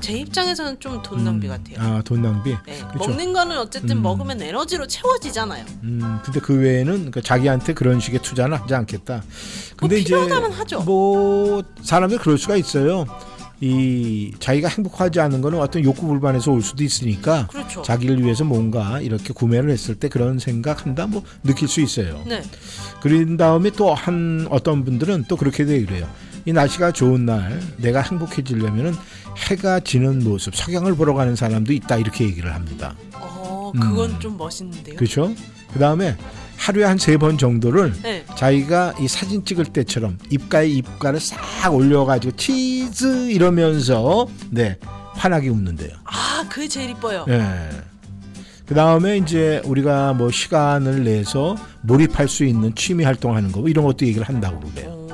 제 0.00 0.12
입장에서는 0.12 0.78
좀 0.80 1.02
돈 1.02 1.24
낭비 1.24 1.46
같아요. 1.48 1.76
아, 1.78 2.02
돈 2.04 2.22
낭비. 2.22 2.50
네, 2.66 2.78
그쵸. 2.92 3.08
먹는 3.08 3.32
거는 3.32 3.58
어쨌든 3.58 3.98
음. 3.98 4.02
먹으면 4.02 4.40
에너지로 4.40 4.86
채워지잖아요. 4.86 5.64
음, 5.82 6.18
근데 6.24 6.40
그 6.40 6.54
외에는 6.58 6.92
그러니까 6.92 7.20
자기한테 7.20 7.74
그런 7.74 8.00
식의 8.00 8.20
투자는 8.22 8.56
하지 8.58 8.74
않겠다. 8.74 9.22
근데 9.76 9.98
이제 10.00 10.14
뭐 10.14 10.24
필요하다면 10.24 10.58
하죠. 10.58 10.80
뭐 10.82 11.62
사람이 11.82 12.18
그럴 12.18 12.38
수가 12.38 12.56
있어요. 12.56 13.04
이 13.60 14.32
자기가 14.38 14.68
행복하지 14.68 15.18
않은 15.20 15.40
거는 15.40 15.58
어떤 15.60 15.82
욕구 15.82 16.06
불만에서 16.06 16.52
올 16.52 16.60
수도 16.62 16.84
있으니까 16.84 17.46
그렇죠. 17.46 17.80
자기를 17.82 18.22
위해서 18.22 18.44
뭔가 18.44 19.00
이렇게 19.00 19.32
구매를 19.32 19.70
했을 19.70 19.94
때 19.94 20.08
그런 20.08 20.38
생각한다 20.38 21.06
뭐 21.06 21.22
느낄 21.42 21.66
수 21.66 21.80
있어요. 21.80 22.22
네. 22.26 22.42
그런 23.00 23.36
다음에 23.38 23.70
또 23.70 23.94
한 23.94 24.46
어떤 24.50 24.84
분들은 24.84 25.24
또 25.28 25.36
그렇게 25.36 25.64
돼 25.64 25.82
그래요. 25.84 26.06
이 26.46 26.52
날씨가 26.52 26.92
좋은 26.92 27.26
날 27.26 27.60
내가 27.76 28.00
행복해지려면은 28.02 28.94
해가 29.50 29.80
지는 29.80 30.22
모습 30.24 30.54
석양을 30.56 30.94
보러 30.94 31.12
가는 31.12 31.36
사람도 31.36 31.72
있다 31.72 31.96
이렇게 31.98 32.24
얘기를 32.24 32.54
합니다. 32.54 32.94
어 33.14 33.72
그건 33.74 34.10
음. 34.12 34.20
좀 34.20 34.36
멋있는데요. 34.38 34.96
그렇죠? 34.96 35.34
그 35.72 35.78
다음에 35.78 36.16
하루에 36.56 36.84
한 36.84 36.96
세 36.98 37.18
번 37.18 37.36
정도를 37.36 37.92
네. 38.02 38.24
자기가 38.36 38.94
이 39.00 39.08
사진 39.08 39.44
찍을 39.44 39.66
때처럼 39.66 40.16
입가에 40.30 40.68
입가를 40.68 41.20
싹 41.20 41.74
올려가지고 41.74 42.36
치즈 42.36 43.30
이러면서 43.30 44.26
네 44.50 44.78
환하게 45.14 45.48
웃는데요. 45.50 45.90
아, 46.04 46.44
그게 46.48 46.66
제일 46.68 46.90
이뻐요. 46.90 47.24
네. 47.28 47.68
그 48.66 48.74
다음에 48.74 49.18
이제 49.18 49.60
우리가 49.64 50.14
뭐 50.14 50.30
시간을 50.30 51.04
내서 51.04 51.56
몰입할 51.82 52.26
수 52.28 52.44
있는 52.44 52.74
취미 52.74 53.04
활동하는 53.04 53.52
거 53.52 53.68
이런 53.68 53.84
것도 53.84 54.06
얘기를 54.06 54.26
한다고 54.26 54.58
그래요. 54.60 55.05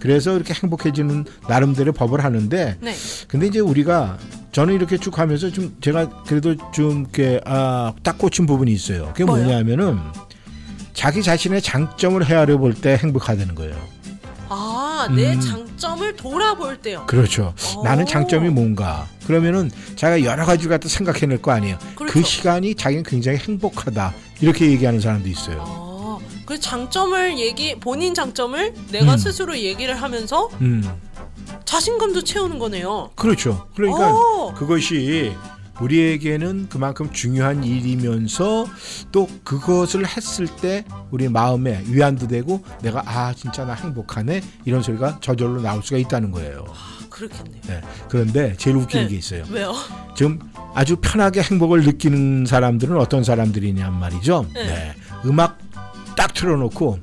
그래서 0.00 0.34
이렇게 0.36 0.54
행복해지는 0.54 1.24
나름대로 1.48 1.92
법을 1.92 2.22
하는데 2.24 2.76
네. 2.80 2.94
근데 3.28 3.46
이제 3.46 3.60
우리가 3.60 4.18
저는 4.52 4.74
이렇게 4.74 4.96
쭉 4.98 5.18
하면서 5.18 5.50
좀 5.50 5.76
제가 5.80 6.24
그래도 6.24 6.54
좀 6.72 7.02
이렇게 7.02 7.40
아, 7.44 7.92
딱 8.02 8.18
꽂힌 8.18 8.46
부분이 8.46 8.72
있어요. 8.72 9.08
그게 9.08 9.24
뭐요? 9.24 9.44
뭐냐면은 9.44 9.98
자기 10.94 11.22
자신의 11.22 11.60
장점을 11.62 12.24
헤아려 12.24 12.56
볼 12.58 12.72
때 12.74 12.96
행복하다는 12.96 13.54
거예요. 13.54 13.76
아, 14.48 15.08
내 15.14 15.34
음. 15.34 15.40
장점을 15.40 16.14
돌아볼 16.16 16.78
때요. 16.78 17.04
그렇죠. 17.06 17.52
오. 17.76 17.82
나는 17.82 18.06
장점이 18.06 18.48
뭔가. 18.48 19.06
그러면은 19.26 19.70
자기가 19.96 20.30
여러 20.30 20.46
가지 20.46 20.68
갖다 20.68 20.88
생각해낼 20.88 21.42
거 21.42 21.50
아니에요. 21.50 21.78
그 21.96 22.04
그렇죠. 22.06 22.22
시간이 22.26 22.74
자기는 22.76 23.02
굉장히 23.02 23.38
행복하다. 23.38 24.14
이렇게 24.40 24.70
얘기하는 24.70 25.00
사람도 25.00 25.28
있어요. 25.28 25.62
아, 25.66 25.85
그 26.46 26.60
장점을 26.60 27.38
얘기 27.38 27.74
본인 27.74 28.14
장점을 28.14 28.72
내가 28.92 29.12
음. 29.12 29.18
스스로 29.18 29.58
얘기를 29.58 30.00
하면서 30.00 30.48
음, 30.60 30.82
자신감도 31.64 32.22
채우는 32.22 32.58
거네요. 32.58 33.10
그렇죠. 33.16 33.68
그러니까 33.74 34.14
오. 34.14 34.54
그것이 34.54 35.34
우리에게는 35.80 36.68
그만큼 36.70 37.12
중요한 37.12 37.62
일이면서 37.62 38.66
또 39.12 39.28
그것을 39.44 40.06
했을 40.06 40.46
때 40.46 40.84
우리 41.10 41.28
마음에 41.28 41.82
위안도 41.86 42.28
되고 42.28 42.62
내가 42.80 43.02
아 43.04 43.34
진짜 43.34 43.64
나 43.64 43.74
행복하네 43.74 44.40
이런 44.64 44.82
소리가 44.82 45.18
저절로 45.20 45.60
나올 45.60 45.82
수가 45.82 45.98
있다는 45.98 46.30
거예요. 46.30 46.64
그렇겠네요. 47.10 47.62
네. 47.66 47.80
그런데 48.08 48.54
제일 48.56 48.76
웃기는 48.76 49.06
네. 49.06 49.10
게 49.10 49.16
있어요. 49.16 49.44
왜요? 49.50 49.74
지금 50.14 50.38
아주 50.74 50.96
편하게 50.96 51.42
행복을 51.42 51.82
느끼는 51.84 52.46
사람들은 52.46 52.96
어떤 52.98 53.24
사람들이냐 53.24 53.90
말이죠. 53.90 54.46
네. 54.54 54.64
네. 54.66 54.94
음악 55.24 55.58
딱 56.16 56.34
틀어놓고 56.34 56.98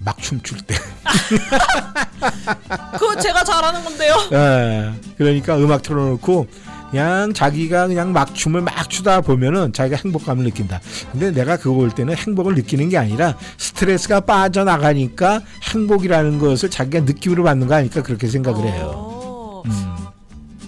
막 0.00 0.18
춤출 0.18 0.58
때. 0.62 0.74
그거 2.98 3.16
제가 3.18 3.42
잘하는 3.44 3.82
건데요. 3.82 4.14
예. 4.32 4.92
그러니까 5.16 5.56
음악 5.56 5.82
틀어놓고 5.82 6.46
그냥 6.90 7.32
자기가 7.34 7.88
그냥 7.88 8.12
막 8.12 8.34
춤을 8.34 8.60
막 8.60 8.88
추다 8.88 9.20
보면은 9.20 9.72
자기가 9.72 10.00
행복감을 10.04 10.44
느낀다. 10.44 10.80
근데 11.12 11.32
내가 11.32 11.56
그거 11.56 11.74
볼 11.74 11.90
때는 11.90 12.16
행복을 12.16 12.54
느끼는 12.54 12.88
게 12.88 12.98
아니라 12.98 13.36
스트레스가 13.58 14.20
빠져나가니까 14.20 15.40
행복이라는 15.72 16.38
것을 16.38 16.70
자기가 16.70 17.04
느낌으로 17.04 17.42
받는 17.44 17.66
거 17.66 17.74
아닐까 17.74 18.02
그렇게 18.02 18.28
생각을 18.28 18.64
해요. 18.64 18.92
어, 18.94 19.62
음. 19.66 19.96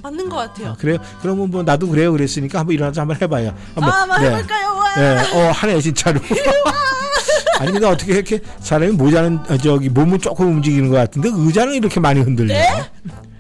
맞는 0.02 0.28
것 0.28 0.36
같아요. 0.36 0.76
그래요? 0.78 0.98
그러면 1.22 1.50
뭐 1.50 1.62
나도 1.62 1.88
그래요 1.88 2.12
그랬으니까 2.12 2.60
한번 2.60 2.74
일어나서 2.74 3.00
한번 3.02 3.16
해봐요. 3.20 3.54
한번. 3.74 3.92
아, 3.92 4.00
한번 4.02 4.20
네. 4.20 4.30
해볼까요? 4.30 4.68
와. 4.74 4.88
예, 4.98 5.18
어 5.34 5.50
하네 5.52 5.80
진짜로. 5.80 6.20
아니 7.58 7.72
근데 7.72 7.86
어떻게 7.86 8.14
이렇게 8.14 8.40
사람이 8.60 8.92
모자는 8.92 9.38
어, 9.48 9.56
저기 9.58 9.88
몸은 9.88 10.20
조금 10.20 10.46
움직이는 10.48 10.88
것 10.90 10.96
같은데 10.96 11.28
의자는 11.32 11.74
이렇게 11.74 12.00
많이 12.00 12.20
흔들려. 12.20 12.54
네? 12.54 12.90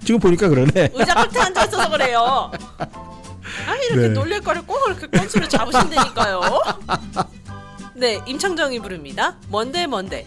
지금 0.04 0.20
보니까 0.20 0.48
그러네. 0.48 0.90
의자 0.94 1.26
끝에 1.26 1.42
앉아 1.42 1.64
있어서 1.66 1.90
그래요. 1.90 2.50
아 2.78 3.74
이렇게 3.90 4.08
네. 4.08 4.14
놀릴 4.14 4.40
거를 4.40 4.62
꼭 4.62 4.78
이렇게 4.86 5.06
꼰수를 5.06 5.48
잡으신다니까요. 5.48 6.40
네, 7.94 8.20
임창정이 8.26 8.80
부릅니다. 8.80 9.36
먼데 9.50 9.86
먼데. 9.86 10.26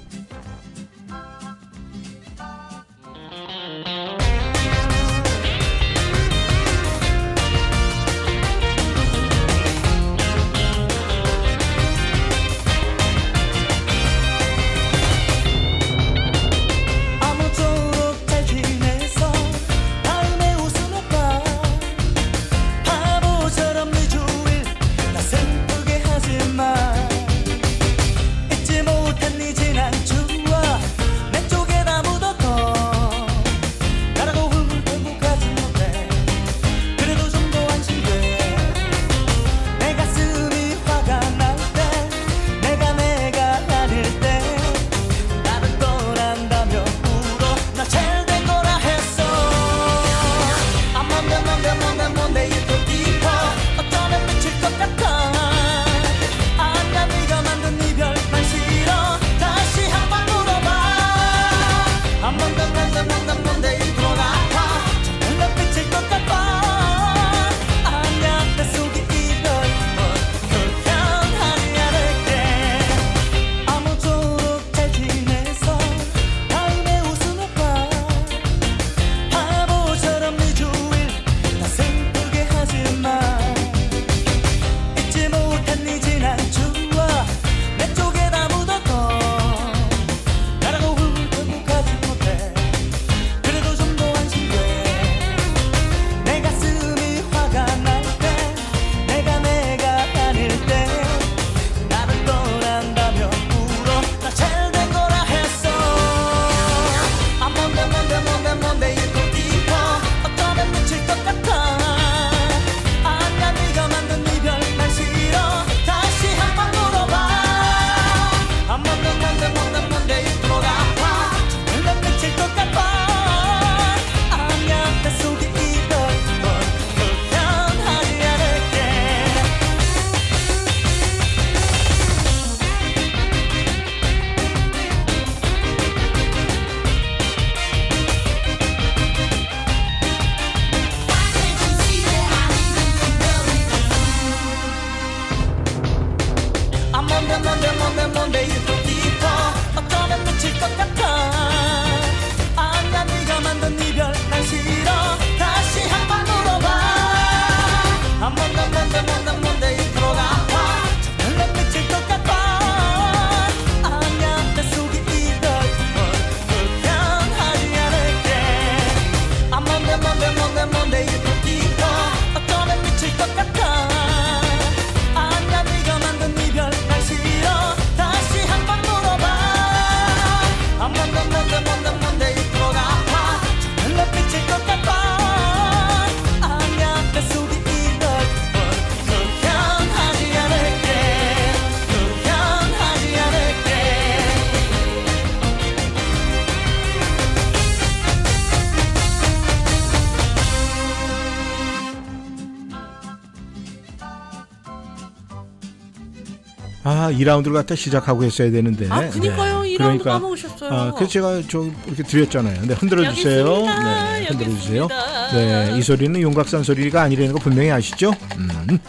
2라운드를 207.12 207.54
갖다 207.54 207.76
시작하고 207.76 208.24
했어야 208.24 208.52
되는데. 208.52 208.88
아, 208.90 209.10
그니까요. 209.10 209.66
이 209.66 209.78
라운드 209.78 210.04
까먹으셨어요. 210.04 210.70
아, 210.72 210.92
그래서 210.94 211.12
제가 211.12 211.42
저 211.50 211.66
이렇게 211.88 212.04
드렸잖아요. 212.04 212.62
네, 212.66 212.74
흔들어 212.74 213.12
주세요. 213.14 213.46
네, 213.46 214.26
흔들어 214.28 214.50
주세요. 214.52 214.88
네, 215.34 215.76
이 215.78 215.82
소리는 215.82 216.20
용각산 216.22 216.64
소리가 216.64 217.04
아니라는 217.04 217.34
거 217.34 217.40
분명히 217.40 217.72
아시죠? 217.72 218.12
음. 218.38 218.80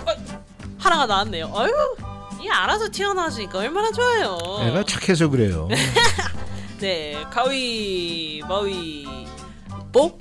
하나가 0.78 1.06
나왔네요. 1.06 1.52
아유, 1.54 1.70
이 2.42 2.48
알아서 2.48 2.88
튀어나와주니까 2.90 3.58
얼마나 3.58 3.90
좋아요. 3.92 4.38
애가 4.62 4.84
착해서 4.84 5.28
그래요. 5.28 5.68
네, 6.80 7.16
가위 7.30 8.40
바위 8.48 9.06
보. 9.92 10.18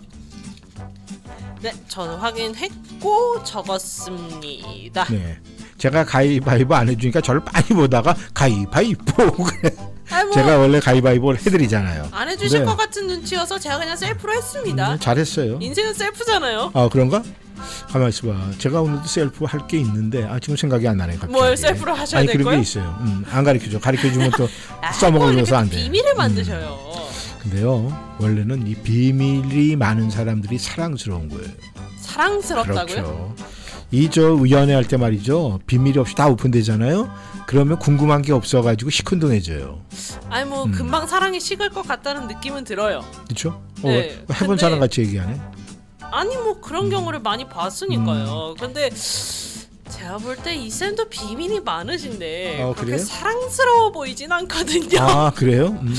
네, 1.62 1.74
저는 1.88 2.16
확인했고 2.16 3.44
적었습니다. 3.44 5.06
네. 5.06 5.40
제가 5.82 6.06
가위바위보 6.06 6.76
안 6.76 6.88
해주니까 6.90 7.22
저를 7.22 7.42
많이 7.52 7.66
보다가 7.70 8.16
가위바위보. 8.36 9.26
뭐. 9.36 9.48
제가 10.32 10.60
원래 10.60 10.80
가위바위보를 10.80 11.40
해드리잖아요. 11.40 12.10
안 12.12 12.30
해주실 12.30 12.60
네. 12.60 12.66
것 12.66 12.78
같은 12.78 13.08
눈치여서 13.08 13.58
제가 13.58 13.80
그냥 13.80 13.98
셀프로 13.98 14.32
했습니다. 14.34 14.94
음, 14.94 15.00
잘했어요. 15.00 15.58
인생은 15.60 15.96
셀프잖아요. 15.96 16.70
아 16.76 16.88
그런가? 16.88 17.24
가만 17.90 18.10
있어봐. 18.10 18.52
제가 18.60 18.82
오늘도 18.82 19.06
셀프 19.08 19.46
할 19.46 19.66
게 19.68 19.80
있는데 19.80 20.24
아 20.26 20.38
지금 20.40 20.56
생각이 20.56 20.88
안 20.88 20.98
나네 20.98 21.14
갑자기. 21.14 21.34
뭘 21.34 21.58
셀프로 21.58 21.94
하셔야 21.96 22.20
아니 22.20 22.28
될 22.28 22.36
그런 22.38 22.46
거예요? 22.46 22.58
게 22.58 22.62
있어요. 22.62 22.98
음, 23.02 23.26
안 23.32 23.44
가르쳐줘. 23.44 23.80
가르쳐주면 23.80 24.32
또 24.38 24.48
아, 24.82 24.92
써먹어줘서 24.92 25.56
안 25.56 25.68
돼. 25.70 25.78
음. 25.78 25.84
비밀을 25.92 26.14
만드셔요. 26.14 26.78
근데요 27.42 28.16
원래는 28.20 28.68
이 28.68 28.76
비밀이 28.76 29.76
많은 29.78 30.12
사람들이 30.12 30.60
사랑스러운 30.60 31.28
거예요. 31.30 31.48
사랑스럽다고요? 32.02 32.86
그렇죠. 32.86 33.36
이저 33.92 34.38
연애할 34.50 34.86
때 34.88 34.98
말이죠 34.98 35.60
비밀이 35.68 35.98
없이 35.98 36.16
다 36.16 36.28
오픈되잖아요. 36.28 37.12
그러면 37.46 37.78
궁금한 37.80 38.22
게 38.22 38.32
없어가지고 38.32 38.90
시큰둥해져요. 38.90 39.82
아니 40.30 40.50
뭐 40.50 40.64
음. 40.64 40.72
금방 40.72 41.06
사랑이 41.06 41.40
식을 41.40 41.70
것 41.72 41.86
같다는 41.86 42.28
느낌은 42.28 42.64
들어요. 42.64 43.04
그렇죠? 43.26 43.62
네, 43.84 44.24
어, 44.30 44.34
해본 44.34 44.58
사람 44.58 44.80
같이 44.80 45.02
얘기하네. 45.02 45.40
아니 46.12 46.36
뭐 46.38 46.62
그런 46.62 46.90
경우를 46.90 47.20
많이 47.20 47.44
음. 47.44 47.50
봤으니까요. 47.50 48.56
근데 48.60 48.90
제가 50.02 50.18
볼 50.18 50.36
때 50.44 50.56
이 50.56 50.70
쌤도 50.70 51.10
비밀이 51.10 51.60
많으신데 51.60 52.62
어, 52.64 52.74
그렇게 52.74 52.94
그래요? 52.94 53.06
사랑스러워 53.06 53.92
보이진 53.92 54.32
않거든요. 54.32 55.00
아 55.00 55.32
그래요? 55.32 55.78
음. 55.82 55.94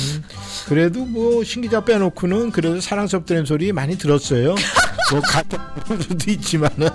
그래도 0.66 1.04
뭐 1.04 1.44
신기자 1.44 1.84
빼놓고는 1.84 2.50
그래도 2.50 2.80
사랑스럽다는 2.80 3.44
소리 3.46 3.72
많이 3.72 3.96
들었어요. 3.96 4.54
뭐 5.12 5.20
같은 5.20 5.58
수도 6.00 6.30
있지만은. 6.32 6.88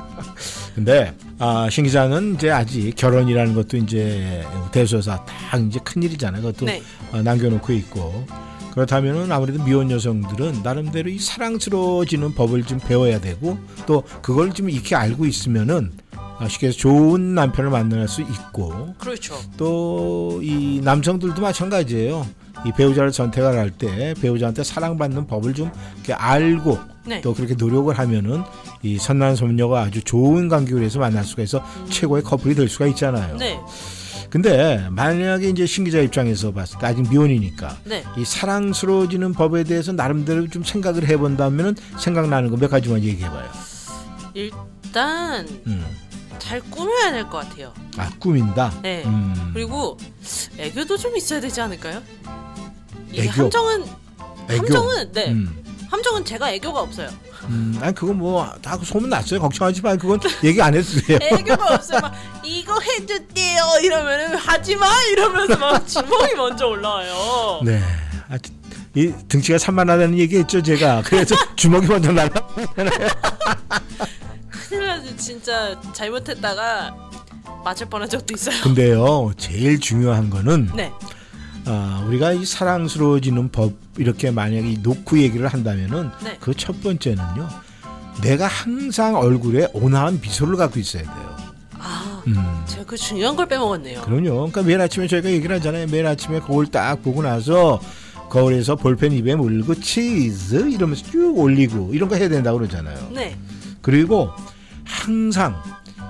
근데 0.74 1.14
아, 1.38 1.68
신기자는 1.70 2.34
이제 2.34 2.50
아직 2.50 2.92
결혼이라는 2.96 3.54
것도 3.54 3.76
이제 3.78 4.44
대소사 4.72 5.24
딱 5.24 5.58
이제 5.62 5.78
큰 5.82 6.02
일이잖아요. 6.02 6.42
그것도 6.42 6.66
네. 6.66 6.82
어, 7.12 7.22
남겨놓고 7.22 7.72
있고. 7.72 8.26
그렇다면은 8.72 9.30
아무래도 9.30 9.62
미혼 9.62 9.88
여성들은 9.90 10.62
나름대로 10.64 11.08
이 11.08 11.16
사랑스러워지는 11.20 12.34
법을 12.34 12.64
좀 12.64 12.80
배워야 12.80 13.20
되고 13.20 13.56
또 13.86 14.02
그걸 14.20 14.52
좀 14.52 14.68
익히 14.68 14.96
알고 14.96 15.26
있으면은 15.26 15.92
아, 16.16 16.23
쉽게 16.48 16.68
해서 16.68 16.78
좋은 16.78 17.34
남편을 17.34 17.70
만날 17.70 18.06
수 18.08 18.20
있고 18.22 18.94
그렇죠. 18.98 19.36
또 19.56 20.40
이 20.42 20.80
남성들도 20.82 21.40
마찬가지예요. 21.40 22.26
이 22.66 22.72
배우자를 22.72 23.12
선택을 23.12 23.56
할 23.58 23.70
때 23.70 24.14
배우자한테 24.20 24.64
사랑받는 24.64 25.26
법을 25.26 25.54
좀 25.54 25.70
이렇게 25.96 26.12
알고 26.12 26.78
네. 27.06 27.20
또 27.20 27.34
그렇게 27.34 27.54
노력을 27.54 27.96
하면은 27.96 28.42
이 28.82 28.98
선남 28.98 29.36
선녀가 29.36 29.82
아주 29.82 30.02
좋은 30.02 30.48
관계에서 30.48 30.98
만날 30.98 31.24
수가 31.24 31.42
있어 31.42 31.62
최고의 31.90 32.22
커플이 32.22 32.54
될 32.54 32.68
수가 32.68 32.86
있잖아요. 32.88 33.36
네. 33.36 33.60
근데 34.30 34.88
만약에 34.90 35.48
이제 35.50 35.64
신기자 35.66 36.00
입장에서 36.00 36.52
봤을 36.52 36.78
때 36.78 36.86
아직 36.86 37.08
미혼이니까 37.08 37.76
네. 37.84 38.02
이 38.16 38.24
사랑스러워지는 38.24 39.32
법에 39.34 39.62
대해서 39.64 39.92
나름대로 39.92 40.48
좀 40.48 40.64
생각을 40.64 41.06
해본다면은 41.08 41.76
생각나는 41.98 42.50
거 42.50 42.56
몇 42.56 42.68
가지만 42.70 43.02
얘기해봐요. 43.04 43.48
일단 44.34 45.46
음. 45.66 45.84
잘 46.38 46.60
꾸며야 46.60 47.10
될 47.12 47.24
것 47.30 47.48
같아요. 47.48 47.72
아 47.96 48.10
꾸민다. 48.18 48.72
네. 48.82 49.02
음. 49.06 49.50
그리고 49.54 49.96
애교도 50.58 50.96
좀 50.98 51.16
있어야 51.16 51.40
되지 51.40 51.60
않을까요? 51.60 52.02
애교? 53.14 53.30
함정은 53.30 53.84
애교? 54.50 54.56
함정은 54.58 55.12
네. 55.12 55.30
음. 55.30 55.62
함정은 55.90 56.24
제가 56.24 56.50
애교가 56.52 56.80
없어요. 56.80 57.08
음, 57.44 57.78
아니 57.80 57.94
그건 57.94 58.18
뭐 58.18 58.52
다 58.62 58.76
소문 58.82 59.10
났어요. 59.10 59.38
걱정하지 59.40 59.82
마. 59.82 59.94
그건 59.96 60.18
얘기 60.42 60.60
안 60.62 60.74
해도 60.74 60.86
돼요. 61.06 61.18
애교가 61.20 61.74
없어요. 61.74 62.00
막 62.00 62.12
이거 62.42 62.78
해줄게요 62.80 63.62
이러면은 63.82 64.34
하지 64.36 64.76
마 64.76 64.86
이러면서 65.12 65.56
막 65.56 65.86
주먹이 65.86 66.34
먼저 66.34 66.66
올라와요. 66.66 67.60
네. 67.64 67.80
아, 68.28 68.38
이 68.96 69.12
등치가 69.28 69.58
산만하다는 69.58 70.18
얘기했죠 70.18 70.62
제가. 70.62 71.02
그래서 71.04 71.36
주먹이 71.56 71.86
먼저 71.86 72.12
날라. 72.12 72.30
큰일 74.74 74.86
나지 74.88 75.16
진짜 75.16 75.80
잘못했다가 75.92 76.94
맞을 77.64 77.86
뻔한 77.88 78.08
적도 78.08 78.34
있어요. 78.34 78.60
근데요, 78.62 79.32
제일 79.36 79.78
중요한 79.78 80.28
거는 80.30 80.70
네. 80.74 80.92
아, 81.66 82.04
우리가 82.08 82.32
이 82.32 82.44
사랑스러워지는 82.44 83.50
법 83.52 83.72
이렇게 83.96 84.30
만약에 84.30 84.68
이 84.72 84.78
놓고 84.78 85.18
얘기를 85.18 85.46
한다면은 85.48 86.10
네. 86.24 86.36
그 86.40 86.52
첫 86.54 86.82
번째는요. 86.82 87.48
내가 88.22 88.46
항상 88.46 89.14
얼굴에 89.16 89.68
온화한 89.72 90.20
미소를 90.20 90.56
갖고 90.56 90.78
있어야 90.80 91.02
돼요. 91.04 91.36
아, 91.78 92.22
음. 92.26 92.36
제가 92.66 92.84
그 92.84 92.96
중요한 92.96 93.36
걸 93.36 93.46
빼먹었네요. 93.46 94.02
그럼요. 94.02 94.34
그러니까 94.34 94.62
매일 94.62 94.80
아침에 94.80 95.06
저희가 95.06 95.30
얘기를 95.30 95.54
하잖아요. 95.56 95.86
매일 95.90 96.06
아침에 96.06 96.40
거울 96.40 96.66
딱 96.66 97.02
보고 97.02 97.22
나서 97.22 97.80
거울에서 98.28 98.74
볼펜 98.76 99.12
입에 99.12 99.34
물고 99.36 99.74
치즈 99.74 100.68
이러면서 100.70 101.04
쭉 101.10 101.38
올리고 101.38 101.90
이런 101.92 102.08
거 102.08 102.16
해야 102.16 102.28
된다고 102.28 102.58
그러잖아요. 102.58 103.10
네. 103.12 103.36
그리고 103.80 104.30
항상 104.84 105.60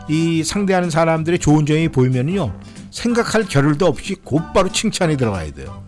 이 0.08 0.42
상대하는 0.44 0.90
사람들의 0.90 1.38
좋은 1.38 1.66
점이 1.66 1.88
보이면요 1.88 2.58
생각할 2.90 3.46
겨를도 3.48 3.86
없이 3.86 4.14
곧바로 4.22 4.70
칭찬이 4.70 5.16
들어가야 5.16 5.52
돼요. 5.52 5.82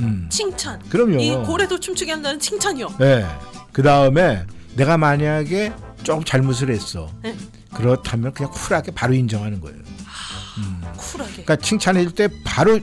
음. 0.00 0.26
칭찬. 0.30 0.80
그럼요. 0.88 1.20
이 1.20 1.34
고래도 1.44 1.78
춤추게 1.78 2.12
한다는 2.12 2.40
칭찬이요. 2.40 2.94
네. 2.98 3.26
그 3.72 3.82
다음에 3.82 4.44
내가 4.74 4.96
만약에 4.96 5.72
조금 6.02 6.24
잘못을 6.24 6.70
했어. 6.70 7.10
네. 7.22 7.36
그렇다면 7.74 8.32
그냥 8.32 8.50
쿨하게 8.50 8.92
바로 8.92 9.12
인정하는 9.12 9.60
거예요. 9.60 9.78
쿨하게. 10.96 11.32
그러니까 11.32 11.56
칭찬해줄 11.56 12.14
때 12.14 12.28
바로 12.44 12.80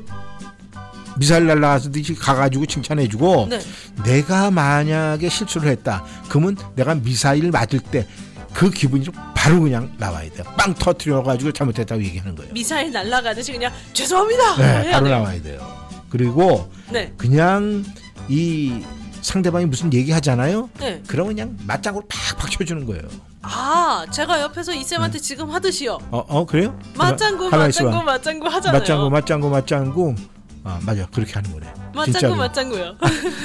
미사일 1.18 1.48
날라가듯이 1.48 2.14
가가지고 2.14 2.66
칭찬해주고 2.68 3.48
네. 3.50 3.60
내가 4.04 4.52
만약에 4.52 5.30
실수를 5.30 5.70
했다. 5.72 6.06
그러면 6.30 6.56
내가 6.76 6.94
미사일 6.96 7.50
맞을 7.52 7.80
때 7.80 8.08
그 8.54 8.70
기분이 8.70 9.04
좀 9.04 9.14
바로 9.36 9.62
그냥 9.62 9.94
나와야 9.98 10.30
돼요. 10.30 10.44
빵 10.58 10.74
터트려가지고 10.74 11.52
잘못했다고 11.52 12.04
얘기하는 12.04 12.36
거예요. 12.36 12.54
미사일 12.54 12.92
날라가듯이 12.92 13.52
그냥 13.52 13.72
죄송합니다. 13.94 14.58
네, 14.58 14.92
바로 14.92 15.06
돼요. 15.08 15.18
나와야 15.18 15.42
돼요. 15.42 15.78
그리고 16.10 16.70
네. 16.90 17.14
그냥 17.18 17.84
이 18.28 18.84
상대방이 19.22 19.66
무슨 19.66 19.94
얘기하잖아요. 19.94 20.70
네. 20.80 21.02
그러면 21.08 21.36
그냥 21.36 21.58
맞장구를 21.66 22.08
팍팍 22.08 22.52
쳐주는 22.52 22.86
거예요. 22.86 23.04
아, 23.42 24.06
제가 24.12 24.42
옆에서 24.42 24.74
이 24.74 24.84
쌤한테 24.84 25.20
지금 25.20 25.52
하듯이요. 25.52 25.98
어, 26.12 26.26
어 26.28 26.46
그래요? 26.46 26.78
맞장구. 26.96 27.50
맞장구, 27.50 28.04
맞장구 28.04 28.48
하잖아요. 28.48 28.80
맞장구, 28.80 29.10
맞장구, 29.10 29.50
맞장구. 29.50 30.16
아 30.64 30.80
맞아, 30.86 31.06
그렇게 31.08 31.34
하는 31.34 31.52
거네. 31.54 31.74
맞장구. 31.98 32.36
맞장구요. 32.38 32.96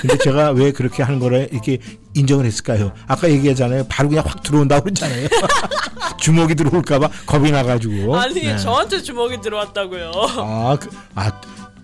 근데 0.01 0.19
제가 0.19 0.51
왜 0.51 0.73
그렇게 0.73 1.03
하는 1.03 1.19
거를 1.19 1.49
이렇게 1.53 1.79
인정을 2.15 2.45
했을까요? 2.45 2.93
아까 3.07 3.29
얘기하잖아요. 3.31 3.87
바로 3.89 4.09
그냥 4.09 4.25
확 4.27 4.43
들어온다고 4.43 4.85
그랬잖아요. 4.85 5.29
주먹이 6.21 6.55
들어올까봐 6.55 7.09
겁이 7.27 7.51
나가지고. 7.51 8.17
아니, 8.17 8.35
네. 8.35 8.57
저한테 8.57 9.03
주먹이 9.03 9.41
들어왔다고요. 9.41 10.13
아, 10.15 10.77
그, 10.79 10.89
아 11.15 11.33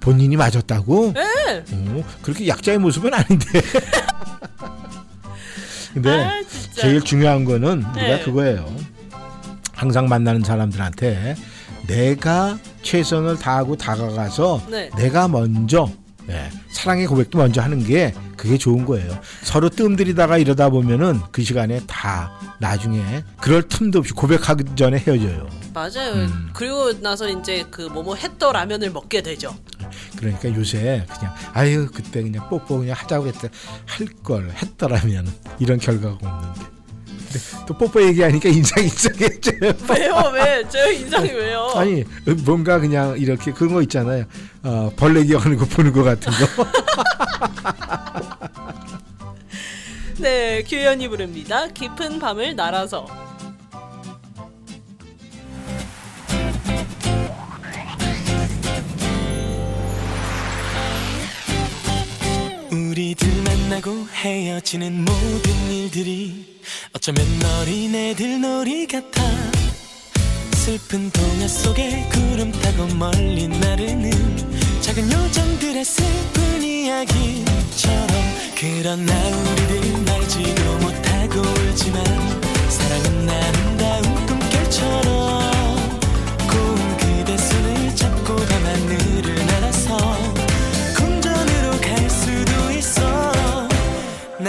본인이 0.00 0.36
맞았다고? 0.36 1.12
네. 1.14 1.64
어, 1.72 2.04
그렇게 2.22 2.46
약자의 2.46 2.78
모습은 2.78 3.12
아닌데. 3.12 3.46
근데 5.92 6.10
아. 6.10 6.42
제일 6.74 7.00
중요한 7.02 7.44
거는 7.44 7.84
우리가 7.84 8.06
네. 8.06 8.20
그거예요. 8.20 8.72
항상 9.74 10.08
만나는 10.08 10.42
사람들한테 10.42 11.36
내가 11.86 12.58
최선을 12.82 13.38
다하고 13.38 13.76
다가가서 13.76 14.62
네. 14.70 14.90
내가 14.96 15.28
먼저 15.28 15.88
예, 16.28 16.50
사랑의 16.70 17.06
고백도 17.06 17.38
먼저 17.38 17.62
하는 17.62 17.82
게 17.84 18.14
그게 18.36 18.58
좋은 18.58 18.84
거예요. 18.84 19.18
서로 19.42 19.68
뜸들이다가 19.68 20.38
이러다 20.38 20.68
보면은 20.68 21.20
그 21.32 21.42
시간에 21.42 21.80
다 21.86 22.30
나중에 22.60 23.24
그럴 23.40 23.66
틈도 23.66 24.00
없이 24.00 24.12
고백하기 24.12 24.76
전에 24.76 24.98
헤어져요. 24.98 25.48
맞아요. 25.72 26.12
음. 26.14 26.50
그리고 26.52 26.92
나서 27.00 27.28
이제 27.28 27.64
그 27.70 27.82
뭐뭐 27.82 28.16
했더 28.16 28.52
라면을 28.52 28.90
먹게 28.90 29.22
되죠. 29.22 29.54
그러니까 30.16 30.54
요새 30.54 31.06
그냥 31.06 31.34
아유 31.52 31.88
그때 31.92 32.22
그냥 32.22 32.48
뽀뽀 32.48 32.78
그냥 32.80 32.94
하자고 32.98 33.28
했대 33.28 33.48
할걸 33.86 34.50
했더라면 34.50 35.32
이런 35.58 35.78
결과가 35.78 36.18
없는데 36.20 36.77
또 37.66 37.76
뽀뽀 37.76 38.02
얘기하니까 38.02 38.48
인상이 38.48 38.86
이상해져요. 38.92 39.72
왜요? 39.90 40.30
왜? 40.34 40.68
제 40.68 40.94
인상이 40.94 41.30
왜요? 41.30 41.70
아니 41.74 42.04
뭔가 42.44 42.78
그냥 42.78 43.16
이렇게 43.18 43.52
그런 43.52 43.74
거 43.74 43.82
있잖아요. 43.82 44.24
어, 44.62 44.92
벌레 44.96 45.24
기어가는 45.24 45.56
거 45.56 45.64
보는 45.66 45.92
거 45.92 46.02
같은 46.02 46.32
거. 46.32 46.66
네, 50.18 50.62
규현이 50.64 51.08
부릅니다. 51.08 51.68
깊은 51.68 52.18
밤을 52.18 52.56
날아서. 52.56 53.06
우리들 62.98 63.28
만나고 63.44 64.08
헤어지는 64.12 65.04
모든 65.04 65.70
일들이 65.70 66.60
어쩌면 66.92 67.24
어린애들 67.60 68.40
놀이 68.40 68.88
같아. 68.88 69.22
슬픈 70.56 71.08
동화 71.12 71.46
속에 71.46 72.08
구름 72.10 72.50
타고 72.50 72.92
멀리 72.96 73.46
나르는 73.46 74.10
작은 74.80 75.12
요정들의 75.12 75.84
슬픈 75.84 76.60
이야기처럼 76.60 78.08
그러나 78.56 79.14
우리들 79.28 80.12
알지도 80.12 80.78
못하고 80.78 81.40
울지만 81.40 82.04
사랑은 82.68 83.28
아름다운 83.30 84.26
꿈결처럼 84.26 85.27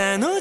난오 0.10 0.40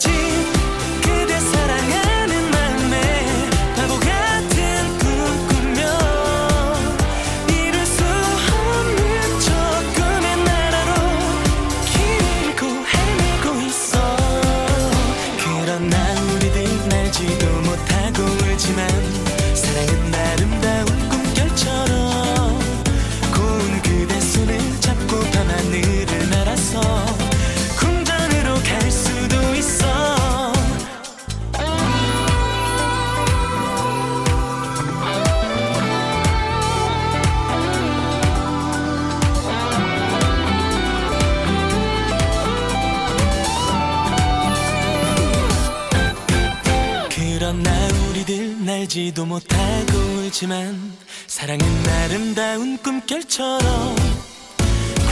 날지도 48.99 49.25
못하고 49.27 49.97
울지만 50.19 50.93
사랑은 51.29 51.65
아름다운 51.87 52.77
꿈결처럼 52.79 53.95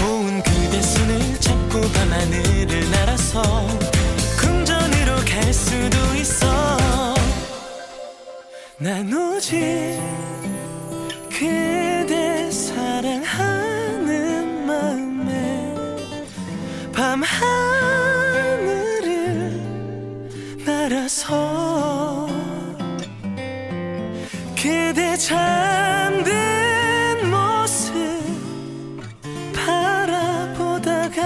고운 0.01 0.43
그대 0.43 0.83
손을 0.83 1.41
잡고 1.41 1.81
밤하늘을 1.93 2.91
날아서 2.91 3.43
궁전으로 4.41 5.15
갈 5.25 5.55
수도 5.55 5.97
있어. 6.17 6.77
난 8.79 9.13
오직 9.13 9.57
그대 11.31 12.51
사랑하는 12.51 14.07
마음에 14.67 15.75
밤하늘을 16.93 17.47
날아서 20.65 22.16
그대 24.67 25.17
잠든 25.17 26.35
모습 27.31 27.95
바라보다가 29.55 31.21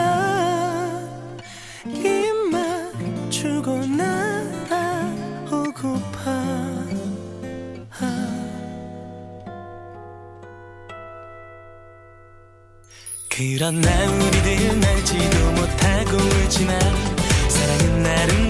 입만 1.86 3.30
주고 3.30 3.78
날아오고파. 3.86 4.90
그러나 13.30 13.88
우리들 14.04 14.84
알지도 14.86 15.52
못하고 15.52 16.16
울지만 16.18 16.78
사랑은 17.48 18.04
아름 18.06 18.49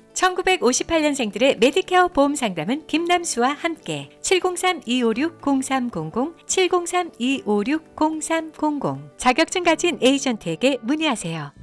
1958년생들의 0.13 1.57
메디케어 1.59 2.07
보험 2.09 2.35
상담은 2.35 2.85
김남수와 2.87 3.53
함께 3.53 4.09
703-256-0300 4.21 6.35
703-256-0300 6.45 9.17
자격증 9.17 9.63
가진 9.63 9.97
에이전트에게 10.01 10.79
문의하세요. 10.81 11.53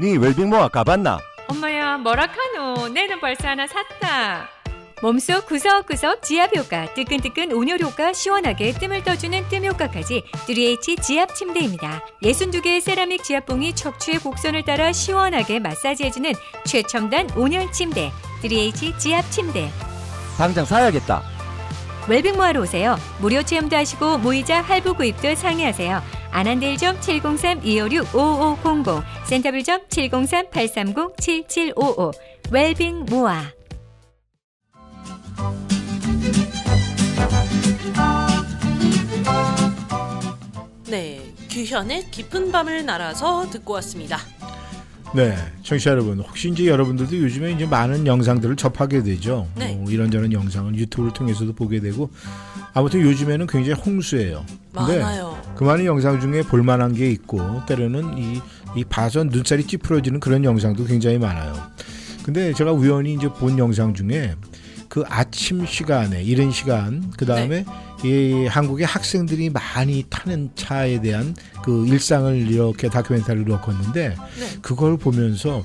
네 0.00 0.16
웰빙 0.18 0.50
모아 0.50 0.68
가봤나? 0.68 1.18
엄마야 1.48 1.96
뭐라카노 1.98 2.88
내는 2.88 3.20
벌써 3.20 3.48
하나 3.48 3.66
샀다. 3.66 4.48
몸속 5.02 5.44
구석구석 5.46 6.22
지압 6.22 6.56
효과, 6.56 6.86
뜨끈뜨끈 6.94 7.52
온열 7.52 7.80
효과, 7.80 8.14
시원하게 8.14 8.72
뜸을 8.72 9.04
떠주는 9.04 9.46
뜸 9.50 9.66
효과까지 9.66 10.22
3H 10.46 11.02
지압 11.02 11.34
침대입니다. 11.34 12.02
62개의 12.22 12.80
세라믹 12.80 13.22
지압봉이 13.22 13.74
척추의 13.74 14.20
곡선을 14.20 14.64
따라 14.64 14.92
시원하게 14.92 15.58
마사지해주는 15.58 16.32
최첨단 16.64 17.28
온열 17.36 17.70
침대 17.72 18.10
3H 18.42 18.98
지압 18.98 19.30
침대. 19.30 19.70
당장 20.38 20.64
사야겠다. 20.64 21.22
웰빙모아로 22.08 22.62
오세요. 22.62 22.96
무료 23.20 23.42
체험도 23.42 23.76
하시고 23.76 24.16
모이자 24.18 24.62
할부 24.62 24.94
구입도 24.94 25.34
상의하세요. 25.34 26.00
안한대일점 26.30 27.00
703-256-5500 27.00 29.02
센터빌점 29.26 29.82
703-830-7755 29.88 32.12
웰빙모아 32.50 33.55
네, 40.88 41.34
규현의 41.50 42.10
깊은 42.10 42.52
밤을 42.52 42.86
날아서 42.86 43.50
듣고 43.50 43.74
왔습니다. 43.74 44.18
네, 45.14 45.36
청취자 45.62 45.92
여러분, 45.92 46.20
혹시 46.20 46.50
이제 46.50 46.66
여러분들도 46.66 47.16
요즘에 47.16 47.52
이제 47.52 47.64
많은 47.64 48.06
영상들을 48.06 48.56
접하게 48.56 49.02
되죠. 49.02 49.48
네. 49.56 49.74
뭐 49.74 49.90
이런저런 49.90 50.32
영상을 50.32 50.74
유튜브를 50.74 51.12
통해서도 51.12 51.54
보게 51.54 51.80
되고 51.80 52.10
아무튼 52.74 53.00
요즘에는 53.00 53.46
굉장히 53.46 53.80
홍수예요. 53.80 54.44
근데 54.74 54.98
많아요. 54.98 55.40
그 55.54 55.64
많은 55.64 55.86
영상 55.86 56.20
중에 56.20 56.42
볼만한 56.42 56.92
게 56.92 57.10
있고 57.10 57.64
때로는 57.66 58.18
이, 58.18 58.42
이 58.76 58.84
봐서 58.84 59.24
눈살이 59.24 59.64
찌푸러지는 59.64 60.20
그런 60.20 60.44
영상도 60.44 60.84
굉장히 60.84 61.18
많아요. 61.18 61.54
근데 62.22 62.52
제가 62.52 62.72
우연히 62.72 63.14
이제 63.14 63.28
본 63.28 63.58
영상 63.58 63.94
중에 63.94 64.34
그 64.88 65.04
아침 65.08 65.66
시간에 65.66 66.22
이른 66.22 66.50
시간 66.50 67.10
그 67.16 67.26
다음에 67.26 67.64
이 68.04 68.46
한국의 68.46 68.86
학생들이 68.86 69.50
많이 69.50 70.04
타는 70.08 70.50
차에 70.54 71.00
대한 71.00 71.34
그 71.64 71.86
일상을 71.86 72.34
이렇게 72.50 72.88
다큐멘터리를 72.88 73.46
넣었는데 73.48 74.16
그걸 74.62 74.96
보면서 74.96 75.64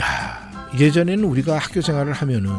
야 0.00 0.70
예전에는 0.78 1.24
우리가 1.24 1.58
학교 1.58 1.80
생활을 1.80 2.12
하면은 2.12 2.50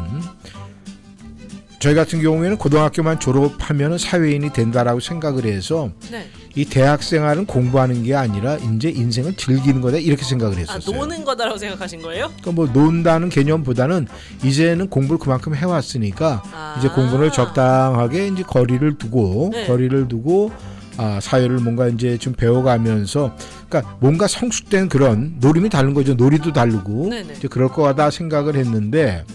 저희 1.78 1.94
같은 1.94 2.22
경우에는 2.22 2.56
고등학교만 2.56 3.20
졸업하면 3.20 3.98
사회인이 3.98 4.52
된다라고 4.52 5.00
생각을 5.00 5.44
해서 5.44 5.90
네. 6.10 6.26
이 6.56 6.64
대학 6.64 7.02
생활은 7.02 7.44
공부하는 7.44 8.02
게 8.02 8.14
아니라 8.14 8.56
이제 8.56 8.88
인생을 8.88 9.36
즐기는 9.36 9.82
거다 9.82 9.98
이렇게 9.98 10.24
생각을 10.24 10.56
아, 10.56 10.60
했었어요. 10.60 10.96
노는 10.96 11.22
거다라고 11.22 11.58
생각하신 11.58 12.00
거예요? 12.00 12.28
그러니까 12.40 12.52
뭐 12.52 12.66
논다는 12.66 13.28
개념보다는 13.28 14.06
이제는 14.42 14.88
공부를 14.88 15.18
그만큼 15.18 15.54
해왔으니까 15.54 16.74
이제 16.78 16.88
공부를 16.88 17.30
적당하게 17.30 18.28
이제 18.28 18.42
거리를 18.42 18.96
두고 18.96 19.50
네. 19.52 19.66
거리를 19.66 20.08
두고 20.08 20.50
아 20.96 21.20
사회를 21.20 21.58
뭔가 21.58 21.88
이제 21.88 22.16
좀 22.16 22.32
배워가면서 22.32 23.36
그러니까 23.68 23.94
뭔가 24.00 24.26
성숙된 24.26 24.88
그런 24.88 25.34
노림이 25.40 25.68
다른 25.68 25.92
거죠 25.92 26.14
놀이도 26.14 26.54
다르고 26.54 27.10
네네. 27.10 27.34
이제 27.36 27.48
그럴 27.48 27.68
거다 27.68 28.10
생각을 28.10 28.56
했는데 28.56 29.26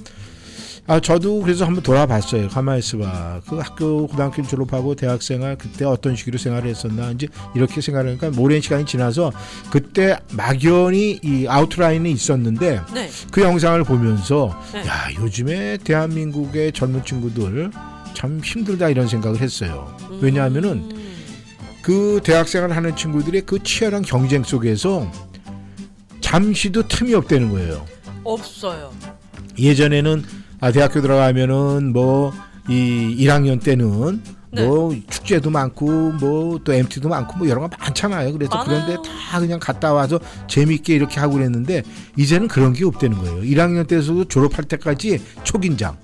아 0.92 1.00
저도 1.00 1.40
그래서 1.40 1.64
한번 1.64 1.82
돌아봤어요 1.84 2.50
가만히 2.50 2.80
있어봐 2.80 3.40
그 3.48 3.56
학교 3.60 4.08
고등학교 4.08 4.44
졸업하고 4.44 4.94
대학생활 4.94 5.58
그때 5.58 5.86
어떤 5.86 6.18
식으로 6.18 6.38
생활을 6.38 6.70
했었나 6.70 7.12
이제 7.12 7.30
이렇게 7.56 7.80
생각하니까 7.80 8.32
오랜 8.38 8.60
시간이 8.60 8.86
지나서 8.86 9.32
그때 9.72 10.18
막연히 10.34 11.18
이 11.24 11.48
아웃라인이 11.48 12.12
있었는데 12.12 12.82
네. 12.94 13.10
그 13.32 13.42
영상을 13.42 13.82
보면서 13.86 14.54
네. 14.74 14.86
야 14.86 15.08
요즘에 15.18 15.78
대한민국의 15.78 16.74
젊은 16.74 17.06
친구들 17.06 17.72
참 18.14 18.42
힘들다 18.44 18.90
이런 18.90 19.08
생각을 19.08 19.40
했어요. 19.40 19.96
왜냐하면은 20.20 20.90
그 21.82 22.20
대학생활 22.22 22.74
하는 22.74 22.98
친구들의 22.98 23.44
그 23.46 23.64
치열한 23.64 24.02
경쟁 24.02 24.44
속에서 24.44 25.10
잠시도 26.20 26.86
틈이 26.90 27.14
없다는 27.14 27.50
거예요. 27.50 27.86
없어요. 28.26 28.92
예전에는 29.58 30.41
아 30.62 30.72
대학교 30.72 31.02
들어가면은 31.02 31.92
뭐 31.92 32.32
이 32.70 33.16
1학년 33.20 33.62
때는 33.64 34.22
네. 34.52 34.66
뭐 34.66 34.94
축제도 35.10 35.50
많고 35.50 36.12
뭐 36.14 36.60
또 36.64 36.74
MT도 36.74 37.10
많고 37.10 37.38
뭐 37.38 37.50
여러 37.50 37.62
가 37.62 37.70
많잖아요. 37.80 38.34
그래서 38.34 38.64
그런데 38.64 38.96
다 39.30 39.40
그냥 39.40 39.60
갔다 39.60 39.94
와서 39.94 40.20
재밌게 40.48 40.94
이렇게 40.94 41.20
하고 41.20 41.34
그랬는데 41.34 41.84
이제는 42.18 42.48
그런 42.48 42.74
게 42.74 42.86
없다는 42.86 43.18
거예요. 43.18 43.42
1학년 43.42 43.88
때서도 43.88 44.26
졸업할 44.26 44.66
때까지 44.66 45.22
초긴장. 45.44 45.98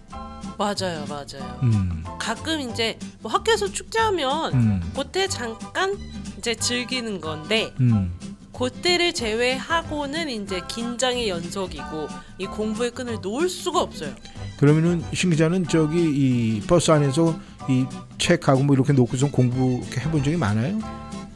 맞아요, 0.58 1.06
맞아요. 1.08 1.60
음. 1.62 2.04
가끔 2.18 2.60
이제 2.62 2.98
뭐 3.22 3.32
학교에서 3.32 3.68
축제하면 3.68 4.54
음. 4.54 4.92
그때 4.96 5.28
잠깐 5.28 5.96
이제 6.40 6.56
즐기는 6.56 7.22
건데 7.22 7.72
음. 7.80 8.12
그때를 8.58 9.14
제외하고는 9.14 10.30
이제 10.30 10.62
긴장의 10.68 11.30
연속이고 11.30 12.08
이 12.40 12.48
공부의 12.48 12.90
끈을 12.90 13.20
놓을 13.22 13.50
수가 13.50 13.82
없어요. 13.82 14.10
그러면은 14.58 15.04
신 15.14 15.30
기자는 15.30 15.68
저기 15.68 16.00
이 16.00 16.62
버스 16.62 16.90
안에서 16.90 17.40
이 17.70 17.86
책하고 18.18 18.64
뭐 18.64 18.76
이렇게 18.76 18.94
놓고서 18.94 19.30
공부 19.30 19.82
해본 19.96 20.24
적이 20.24 20.38
많아요? 20.38 20.80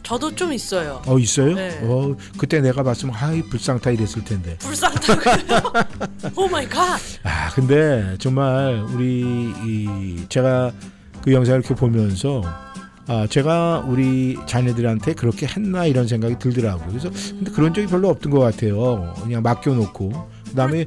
저도 0.02 0.34
좀 0.34 0.52
있어요. 0.52 1.00
어 1.06 1.20
있어요? 1.20 1.54
네. 1.54 1.80
어 1.84 2.16
그때 2.40 2.60
내가 2.60 2.82
봤으면 2.82 3.14
아이 3.16 3.44
불쌍타 3.44 3.92
이랬을 3.92 4.26
텐데. 4.26 4.58
불쌍하다고요. 4.58 5.74
Oh 6.36 6.48
my 6.48 6.68
God. 6.68 7.00
아 7.22 7.52
근데 7.54 8.16
정말 8.18 8.84
우리 8.90 9.22
이 9.64 10.26
제가 10.28 10.72
그 11.22 11.32
영상을 11.32 11.60
이렇게 11.60 11.76
보면서 11.76 12.42
아 13.12 13.28
제가 13.28 13.84
우리 13.90 14.38
자녀들한테 14.46 15.16
그렇게 15.16 15.46
했나 15.46 15.86
이런 15.86 16.08
생각이 16.08 16.40
들더라고요. 16.40 16.88
그래서 16.88 17.10
근데 17.32 17.52
그런 17.52 17.74
적이 17.74 17.88
별로 17.88 18.08
없던 18.08 18.32
것 18.32 18.40
같아요. 18.40 19.14
그냥 19.22 19.44
맡겨놓고 19.44 20.14
그다음에 20.48 20.86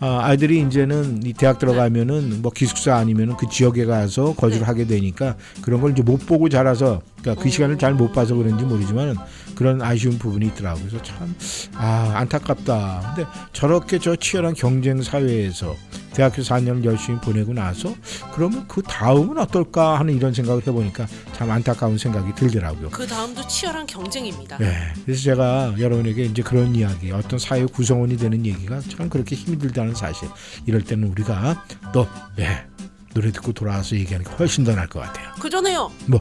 아, 0.00 0.20
아이들이 0.22 0.62
이제는 0.62 1.20
이 1.26 1.34
대학 1.34 1.58
들어가면은 1.58 2.40
뭐 2.40 2.50
기숙사 2.50 2.96
아니면은 2.96 3.36
그 3.36 3.46
지역에 3.50 3.84
가서 3.84 4.34
거주를 4.34 4.66
하게 4.66 4.86
되니까 4.86 5.36
그런 5.60 5.82
걸 5.82 5.90
이제 5.92 6.02
못 6.02 6.24
보고 6.24 6.48
자라서 6.48 7.02
그러니까 7.20 7.42
그 7.42 7.50
시간을 7.50 7.76
잘 7.76 7.92
못 7.92 8.10
봐서 8.10 8.34
그런지 8.34 8.64
모르지만 8.64 9.14
그런 9.54 9.82
아쉬운 9.82 10.18
부분이 10.18 10.46
있더라고요. 10.46 10.82
그래서 10.88 11.02
참 11.02 11.34
아, 11.74 12.12
안타깝다. 12.14 13.14
근데 13.14 13.30
저렇게 13.52 13.98
저 13.98 14.16
치열한 14.16 14.54
경쟁 14.54 15.02
사회에서 15.02 15.76
대학교 16.16 16.40
4년을 16.40 16.82
열심히 16.82 17.20
보내고 17.20 17.52
나서 17.52 17.94
그러면 18.32 18.64
그 18.66 18.80
다음은 18.80 19.36
어떨까 19.36 19.98
하는 20.00 20.16
이런 20.16 20.32
생각을 20.32 20.66
해보니까 20.66 21.06
참 21.34 21.50
안타까운 21.50 21.98
생각이 21.98 22.34
들더라고요. 22.34 22.88
그 22.88 23.06
다음도 23.06 23.46
치열한 23.46 23.86
경쟁입니다. 23.86 24.56
네, 24.56 24.74
그래서 25.04 25.22
제가 25.22 25.74
여러분에게 25.78 26.24
이제 26.24 26.42
그런 26.42 26.74
이야기, 26.74 27.12
어떤 27.12 27.38
사회 27.38 27.66
구성원이 27.66 28.16
되는 28.16 28.46
얘기가 28.46 28.80
참 28.88 29.10
그렇게 29.10 29.36
힘이 29.36 29.58
들다는 29.58 29.94
사실. 29.94 30.26
이럴 30.64 30.82
때는 30.82 31.08
우리가 31.08 31.62
또 31.92 32.08
예, 32.38 32.64
노래 33.12 33.30
듣고 33.30 33.52
돌아와서 33.52 33.94
얘기하는 33.94 34.24
게 34.24 34.34
훨씬 34.36 34.64
더 34.64 34.74
나을 34.74 34.86
것 34.88 35.00
같아요. 35.00 35.28
그 35.38 35.50
전에요. 35.50 35.92
뭐, 36.06 36.18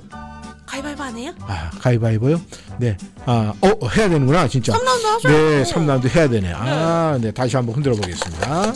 가위바위보 0.66 1.04
안 1.04 1.18
해요? 1.18 1.34
아, 1.40 1.70
가위바위보요? 1.80 2.42
네, 2.80 2.98
아, 3.26 3.54
어, 3.62 3.88
해야 3.96 4.10
되는구나, 4.10 4.50
진짜. 4.50 4.74
3라운드 4.74 5.04
하죠. 5.06 5.30
네, 5.30 5.64
3라운드 5.64 6.10
해야 6.14 6.28
되네. 6.28 6.52
아, 6.54 7.18
네, 7.22 7.32
다시 7.32 7.56
한번 7.56 7.76
흔들어 7.76 7.96
보겠습니다. 7.96 8.74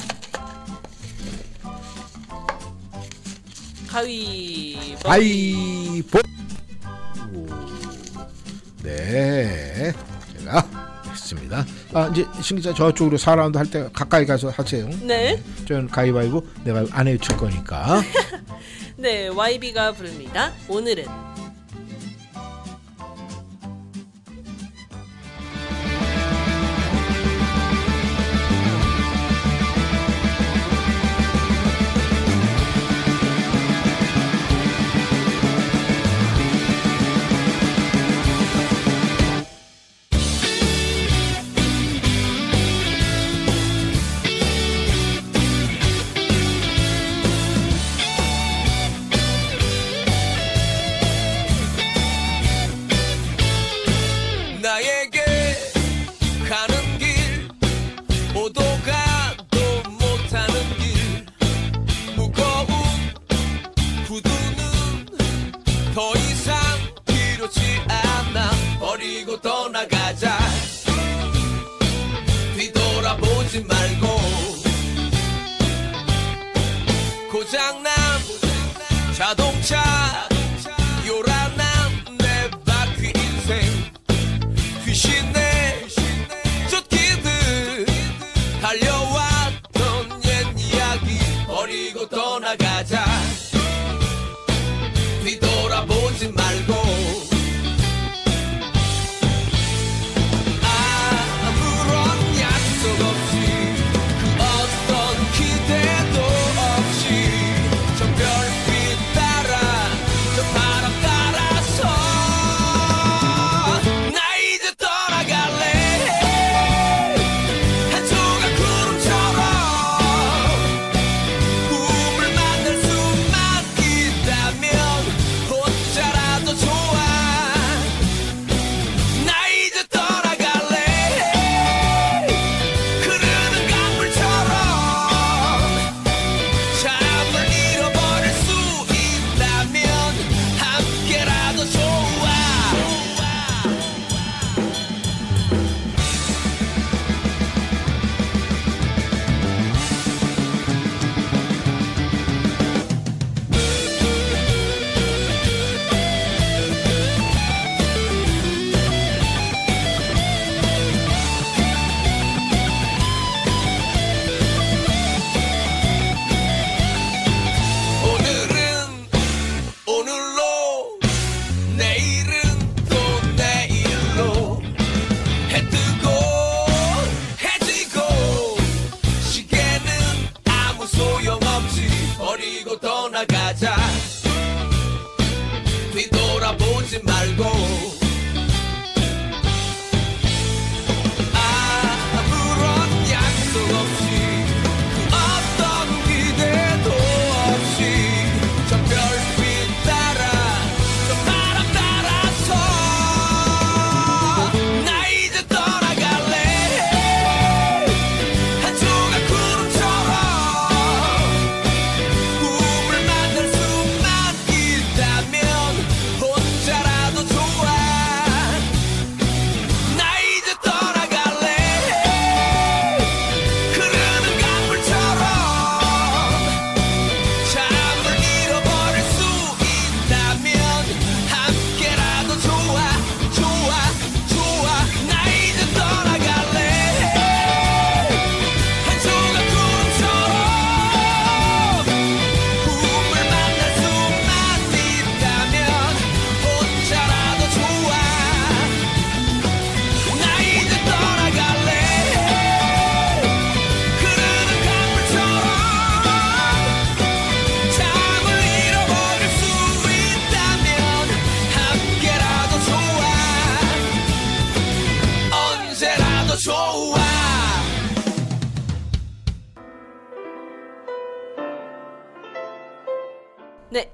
가위바위보. 3.90 5.00
가위보. 5.04 6.20
네, 8.84 9.92
제가 10.38 10.68
했습니다. 11.12 11.66
아, 11.94 12.08
이제 12.14 12.26
신기자 12.42 12.74
저쪽으로 12.74 13.18
4라운드 13.18 13.56
할 13.56 13.66
때 13.70 13.90
가까이 13.92 14.26
가서 14.26 14.50
하세요. 14.50 14.88
네. 15.02 15.42
저는 15.68 15.88
가위바위보 15.88 16.46
내가 16.64 16.86
안 16.92 17.08
해칠 17.08 17.36
거니까. 17.38 18.02
네, 18.96 19.28
YB가 19.28 19.92
부릅니다. 19.94 20.54
오늘은 20.68 21.06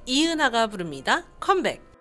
이은하가 0.06 0.68
부릅니다. 0.68 1.24
컴백. 1.39 1.94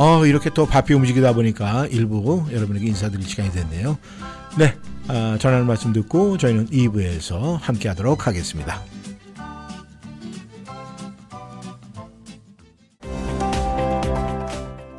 어, 0.00 0.24
이렇게 0.24 0.48
또 0.48 0.64
바삐 0.64 0.94
움직이다 0.94 1.34
보니까 1.34 1.86
일부 1.88 2.46
여러분에게 2.50 2.86
인사드릴 2.86 3.28
시간이 3.28 3.52
됐네요. 3.52 3.98
네, 4.56 4.74
아, 5.08 5.36
전하는 5.38 5.66
말씀 5.66 5.92
듣고 5.92 6.38
저희는 6.38 6.68
2부에서 6.68 7.58
함께 7.60 7.90
하도록 7.90 8.26
하겠습니다. 8.26 8.80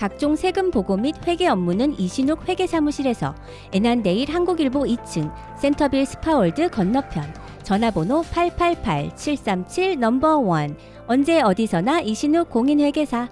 각종 0.00 0.34
세금 0.34 0.70
보고 0.70 0.96
및 0.96 1.14
회계 1.26 1.46
업무는 1.46 1.92
이신욱 2.00 2.48
회계사무실에서 2.48 3.34
애난데일 3.74 4.32
한국일보 4.32 4.84
2층 4.84 5.30
센터빌 5.58 6.06
스파월드 6.06 6.70
건너편 6.70 7.22
전화번호 7.62 8.22
888-737 8.22 9.98
number 9.98 10.38
one. 10.38 10.74
언제 11.06 11.42
어디서나 11.42 12.00
이신욱 12.00 12.48
공인회계사. 12.48 13.28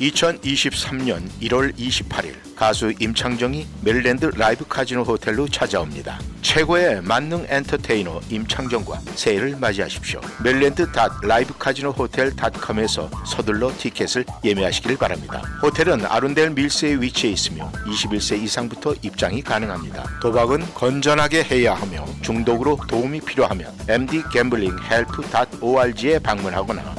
2023년 0.00 1.22
1월 1.42 1.72
28일 1.76 2.51
가수 2.62 2.92
임창정이 2.96 3.66
메릴랜드 3.80 4.26
라이브 4.36 4.64
카지노 4.68 5.02
호텔로 5.02 5.48
찾아옵니다. 5.48 6.20
최고의 6.42 7.02
만능 7.02 7.44
엔터테이너 7.48 8.20
임창정과 8.30 9.00
새해를 9.16 9.56
맞이하십시오. 9.56 10.20
메릴랜드 10.44 10.86
라이브 11.24 11.58
카지노 11.58 11.90
호텔.com에서 11.90 13.10
서둘러 13.26 13.72
티켓을 13.76 14.24
예매하시길 14.44 14.96
바랍니다. 14.96 15.42
호텔은 15.60 16.06
아룬델 16.06 16.50
밀스에 16.50 17.00
위치해 17.00 17.32
있으며 17.32 17.68
21세 17.84 18.40
이상부터 18.40 18.94
입장이 19.02 19.42
가능합니다. 19.42 20.20
도박은 20.20 20.72
건전하게 20.72 21.42
해야 21.42 21.74
하며 21.74 22.06
중독으로 22.20 22.78
도움이 22.86 23.22
필요하면 23.22 23.76
md 23.88 24.22
gambling 24.30 24.80
help.org에 24.84 26.20
방문하거나 26.20 26.94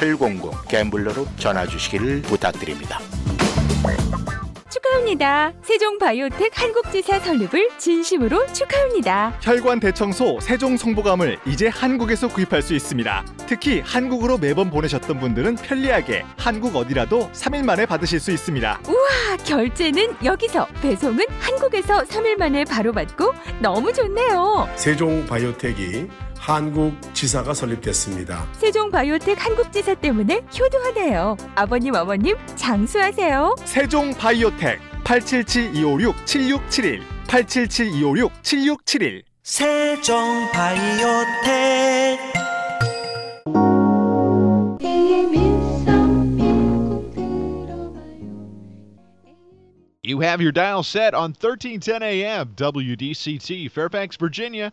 1800 0.00 0.68
갬블러로 0.68 1.26
전화 1.38 1.66
주시기를 1.66 2.22
부탁드립니다. 2.22 3.00
축하합니다. 4.72 5.52
세종바이오텍 5.62 6.50
한국지사 6.54 7.20
설립을 7.20 7.68
진심으로 7.76 8.46
축하합니다. 8.52 9.38
혈관 9.42 9.80
대청소 9.80 10.40
세종 10.40 10.78
성보감을 10.78 11.38
이제 11.46 11.68
한국에서 11.68 12.28
구입할 12.28 12.62
수 12.62 12.74
있습니다. 12.74 13.24
특히 13.46 13.80
한국으로 13.80 14.38
매번 14.38 14.70
보내셨던 14.70 15.20
분들은 15.20 15.56
편리하게 15.56 16.24
한국 16.38 16.74
어디라도 16.74 17.30
3일 17.32 17.64
만에 17.64 17.84
받으실 17.84 18.18
수 18.18 18.30
있습니다. 18.30 18.80
우와, 18.88 19.36
결제는 19.44 20.16
여기서, 20.24 20.66
배송은 20.80 21.26
한국에서 21.38 22.04
3일 22.04 22.36
만에 22.36 22.64
바로 22.64 22.92
받고 22.92 23.34
너무 23.60 23.92
좋네요. 23.92 24.68
세종바이오텍이 24.76 26.08
한국 26.42 26.98
지사가 27.14 27.54
설립됐습니다. 27.54 28.48
세종바이오텍 28.54 29.46
한국지사 29.46 29.94
때문에 29.94 30.40
효도하네요. 30.58 31.36
아버님, 31.54 31.94
어머님 31.94 32.36
장수하세요. 32.56 33.54
세종 33.64 34.12
바이오텍 34.12 34.80
877-256-7671 35.04 37.00
877-256-7671 37.28 39.22
세종 39.44 40.50
바이오텍 40.52 42.18
You 50.04 50.18
have 50.20 50.40
your 50.40 50.50
dial 50.50 50.82
set 50.82 51.14
on 51.14 51.32
1310 51.32 52.02
AM 52.02 52.54
WDCT, 52.56 53.70
Fairfax, 53.70 54.16
Virginia, 54.16 54.72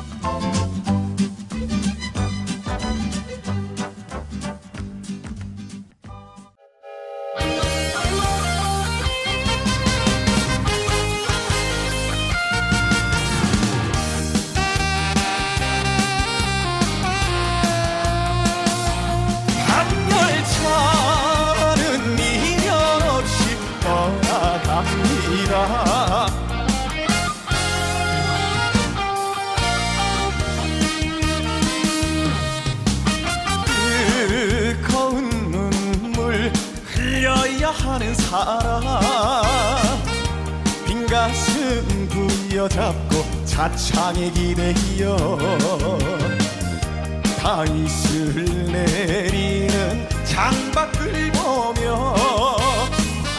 하는 37.71 38.13
사람. 38.15 38.81
빈 40.85 41.07
가슴 41.07 42.07
부여잡고 42.09 43.45
차창에 43.45 44.29
기대어 44.31 45.37
다이슬 47.41 48.45
내리는 48.71 50.07
창밖을 50.25 51.31
보며 51.31 52.15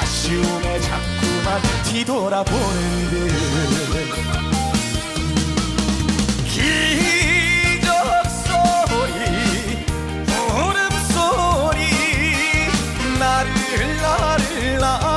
아쉬움에 0.00 0.80
자꾸만 0.80 1.62
뒤돌아보는 1.84 3.10
듯 3.10 3.71
나를 13.78 14.78
나 14.78 15.11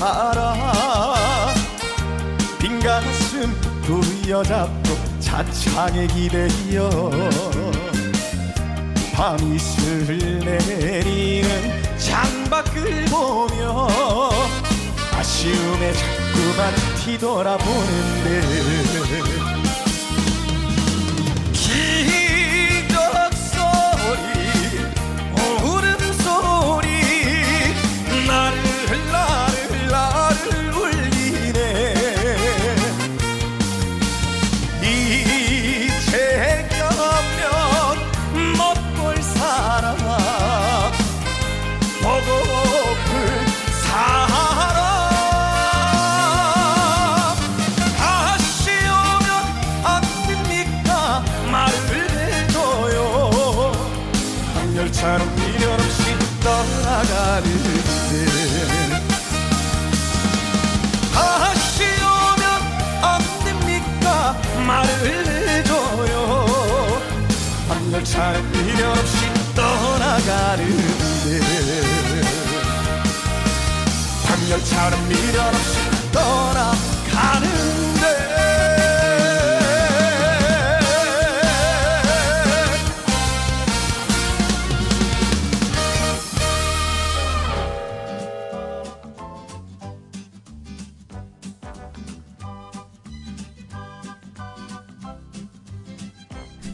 사람 0.00 0.56
빈 2.58 2.80
가슴 2.80 3.54
부여잡고 3.82 5.20
차창에 5.20 6.06
기대어 6.06 7.10
밤이 9.12 9.58
슬 9.58 10.38
내리는 10.42 11.82
창밖을 11.98 13.04
보며 13.10 13.88
아쉬움에 15.18 15.92
자꾸만 15.92 16.74
뒤돌아보는데 17.04 18.40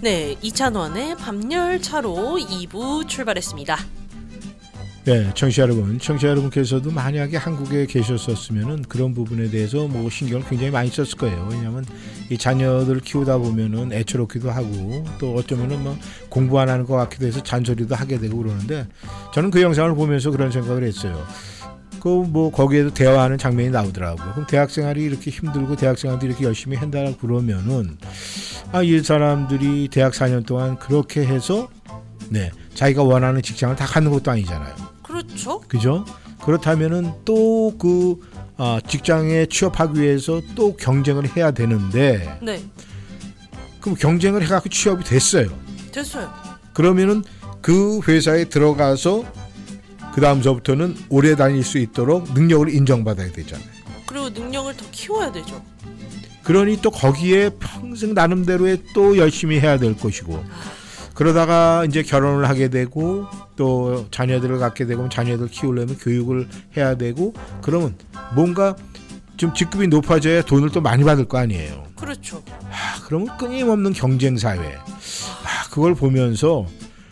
네, 0.07 0.37
이찬원의 0.41 1.17
밤열차로 1.17 2.39
2부 2.39 3.09
출발했습니다. 3.09 3.77
네, 5.05 5.33
청취자 5.35 5.63
여러분, 5.63 5.99
청취자 5.99 6.29
여러분께서도 6.29 6.93
만약에 6.93 7.37
한국에 7.37 7.87
계셨었으면은 7.87 8.83
그런 8.83 9.15
부분에 9.15 9.51
대해서 9.51 9.89
뭐 9.89 10.09
신경을 10.09 10.47
굉장히 10.49 10.71
많이 10.71 10.91
썼을 10.91 11.17
거예요. 11.19 11.49
왜냐하면 11.51 11.85
이 12.31 12.39
자녀들 12.39 13.01
키우다 13.01 13.39
보면은 13.39 13.93
애처롭기도 13.93 14.49
하고 14.49 15.05
또 15.19 15.35
어쩌면은 15.35 15.83
뭐 15.83 15.99
공부 16.29 16.61
안 16.61 16.69
하는 16.69 16.87
것 16.87 16.95
같기도 16.95 17.27
해서 17.27 17.43
잔소리도 17.43 17.97
하게 17.97 18.21
되고 18.21 18.37
그러는데 18.37 18.87
저는 19.35 19.51
그 19.51 19.61
영상을 19.61 19.93
보면서 19.97 20.31
그런 20.31 20.53
생각을 20.53 20.85
했어요. 20.85 21.27
그 22.01 22.09
뭐 22.27 22.51
거기에도 22.51 22.93
대화하는 22.93 23.39
장면이 23.39 23.71
나오더라고요. 23.71 24.33
그럼 24.33 24.47
대학생활이 24.47 25.03
이렇게 25.03 25.31
힘들고 25.31 25.77
대학생활도 25.77 26.27
이렇게 26.27 26.45
열심히 26.45 26.77
한다고 26.77 27.17
그러면은 27.17 27.99
아 28.73 28.83
이 28.83 29.01
사람들이 29.01 29.89
대학 29.91 30.13
4년 30.13 30.45
동안 30.47 30.79
그렇게 30.79 31.25
해서 31.27 31.69
네 32.29 32.51
자기가 32.75 33.03
원하는 33.03 33.43
직장을 33.43 33.75
다 33.77 33.87
갖는 33.87 34.11
것도 34.11 34.31
아니잖아요. 34.31 34.75
그렇죠? 35.03 35.61
그죠? 35.61 36.05
그렇다면은 36.45 37.13
또그 37.25 38.21
직장에 38.89 39.47
취업하기 39.47 40.01
위해서 40.01 40.41
또 40.55 40.77
경쟁을 40.77 41.37
해야 41.37 41.51
되는데 41.51 42.39
네, 42.43 42.63
그럼 43.81 43.97
경쟁을 43.97 44.43
해갖고 44.43 44.69
취업이 44.69 45.05
됐어요. 45.05 45.49
됐어요. 45.93 46.31
그러면은 46.73 47.23
그 47.63 48.01
회사에 48.07 48.45
들어가서 48.45 49.25
그 50.17 50.23
다음서부터는 50.23 50.97
오래 51.11 51.37
다닐 51.37 51.63
수 51.63 51.77
있도록 51.77 52.33
능력을 52.33 52.75
인정받아야 52.75 53.33
되잖아요. 53.33 53.69
그리고 54.07 54.31
능력을 54.31 54.75
더 54.75 54.87
키워야 54.91 55.31
되죠. 55.31 55.63
그러니 56.43 56.81
또 56.81 56.91
거기에 56.91 57.51
평생 57.61 58.15
나름대로의 58.15 58.83
또 58.95 59.19
열심히 59.19 59.61
해야 59.61 59.79
될 59.79 59.95
것이고 59.95 60.43
그러다가 61.13 61.85
이제 61.87 62.03
결혼을 62.03 62.49
하게 62.49 62.69
되고 62.69 63.27
또 63.57 64.07
자녀들을 64.11 64.59
갖게 64.59 64.87
되고 64.87 65.07
자녀들 65.11 65.49
키우려면 65.49 65.99
교육을 65.99 66.49
해야 66.79 66.97
되고 66.97 67.35
그러면 67.61 67.95
뭔가 68.35 68.75
좀 69.37 69.53
직급이 69.53 69.87
높아져야 69.87 70.41
돈을 70.41 70.71
또 70.71 70.81
많이 70.81 71.05
받을 71.05 71.27
거 71.27 71.37
아니에요. 71.37 71.85
그렇죠. 71.95 72.43
아, 72.71 73.03
그러면 73.05 73.37
끊임없는 73.37 73.93
경쟁 73.93 74.39
사회. 74.39 74.77
아, 74.77 75.69
그걸 75.69 75.95
보면서 75.95 76.65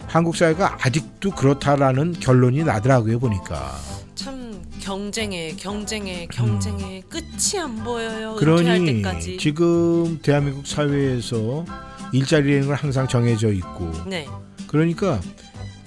한국 0.07 0.37
사회가 0.37 0.79
아직도 0.81 1.31
그렇다라는 1.33 2.15
결론이 2.21 2.65
나더라고요 2.65 3.19
보니까. 3.19 3.75
참 4.15 4.63
경쟁에 4.81 5.55
경쟁에 5.57 6.27
경쟁에 6.31 7.03
끝이 7.09 7.61
안 7.61 7.77
보여요. 7.83 8.33
음. 8.33 8.37
그러니. 8.37 9.39
지금 9.39 10.19
대한민국 10.23 10.67
사회에서 10.67 11.65
일자리라는 12.13 12.69
걸 12.69 12.77
항상 12.77 13.09
정해져 13.09 13.53
있고 13.53 13.91
네. 14.07 14.29
그러니까 14.69 15.21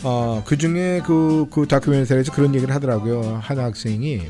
어, 0.03 0.43
그 0.45 0.57
중에 0.57 1.01
그, 1.05 1.47
그 1.49 1.67
다큐멘터리에서 1.67 2.31
그런 2.31 2.53
얘기를 2.53 2.73
하더라고요. 2.73 3.39
한 3.41 3.59
학생이 3.59 4.21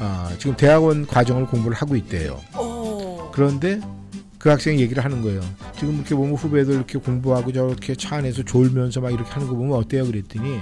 아, 0.00 0.30
지금 0.38 0.56
대학원 0.56 1.06
과정을 1.06 1.46
공부를 1.46 1.76
하고 1.76 1.96
있대요. 1.96 2.40
오. 2.56 3.30
그런데 3.32 3.80
그 4.38 4.48
학생이 4.48 4.80
얘기를 4.80 5.04
하는 5.04 5.20
거예요. 5.22 5.40
지금 5.78 5.96
이렇게 5.96 6.14
보면 6.14 6.34
후배들 6.34 6.74
이렇게 6.74 6.98
공부하고 6.98 7.52
저렇게 7.52 7.94
차 7.94 8.16
안에서 8.16 8.42
졸면서 8.44 9.00
막 9.00 9.10
이렇게 9.10 9.30
하는 9.30 9.48
거 9.48 9.54
보면 9.54 9.76
어때요? 9.76 10.06
그랬더니 10.06 10.58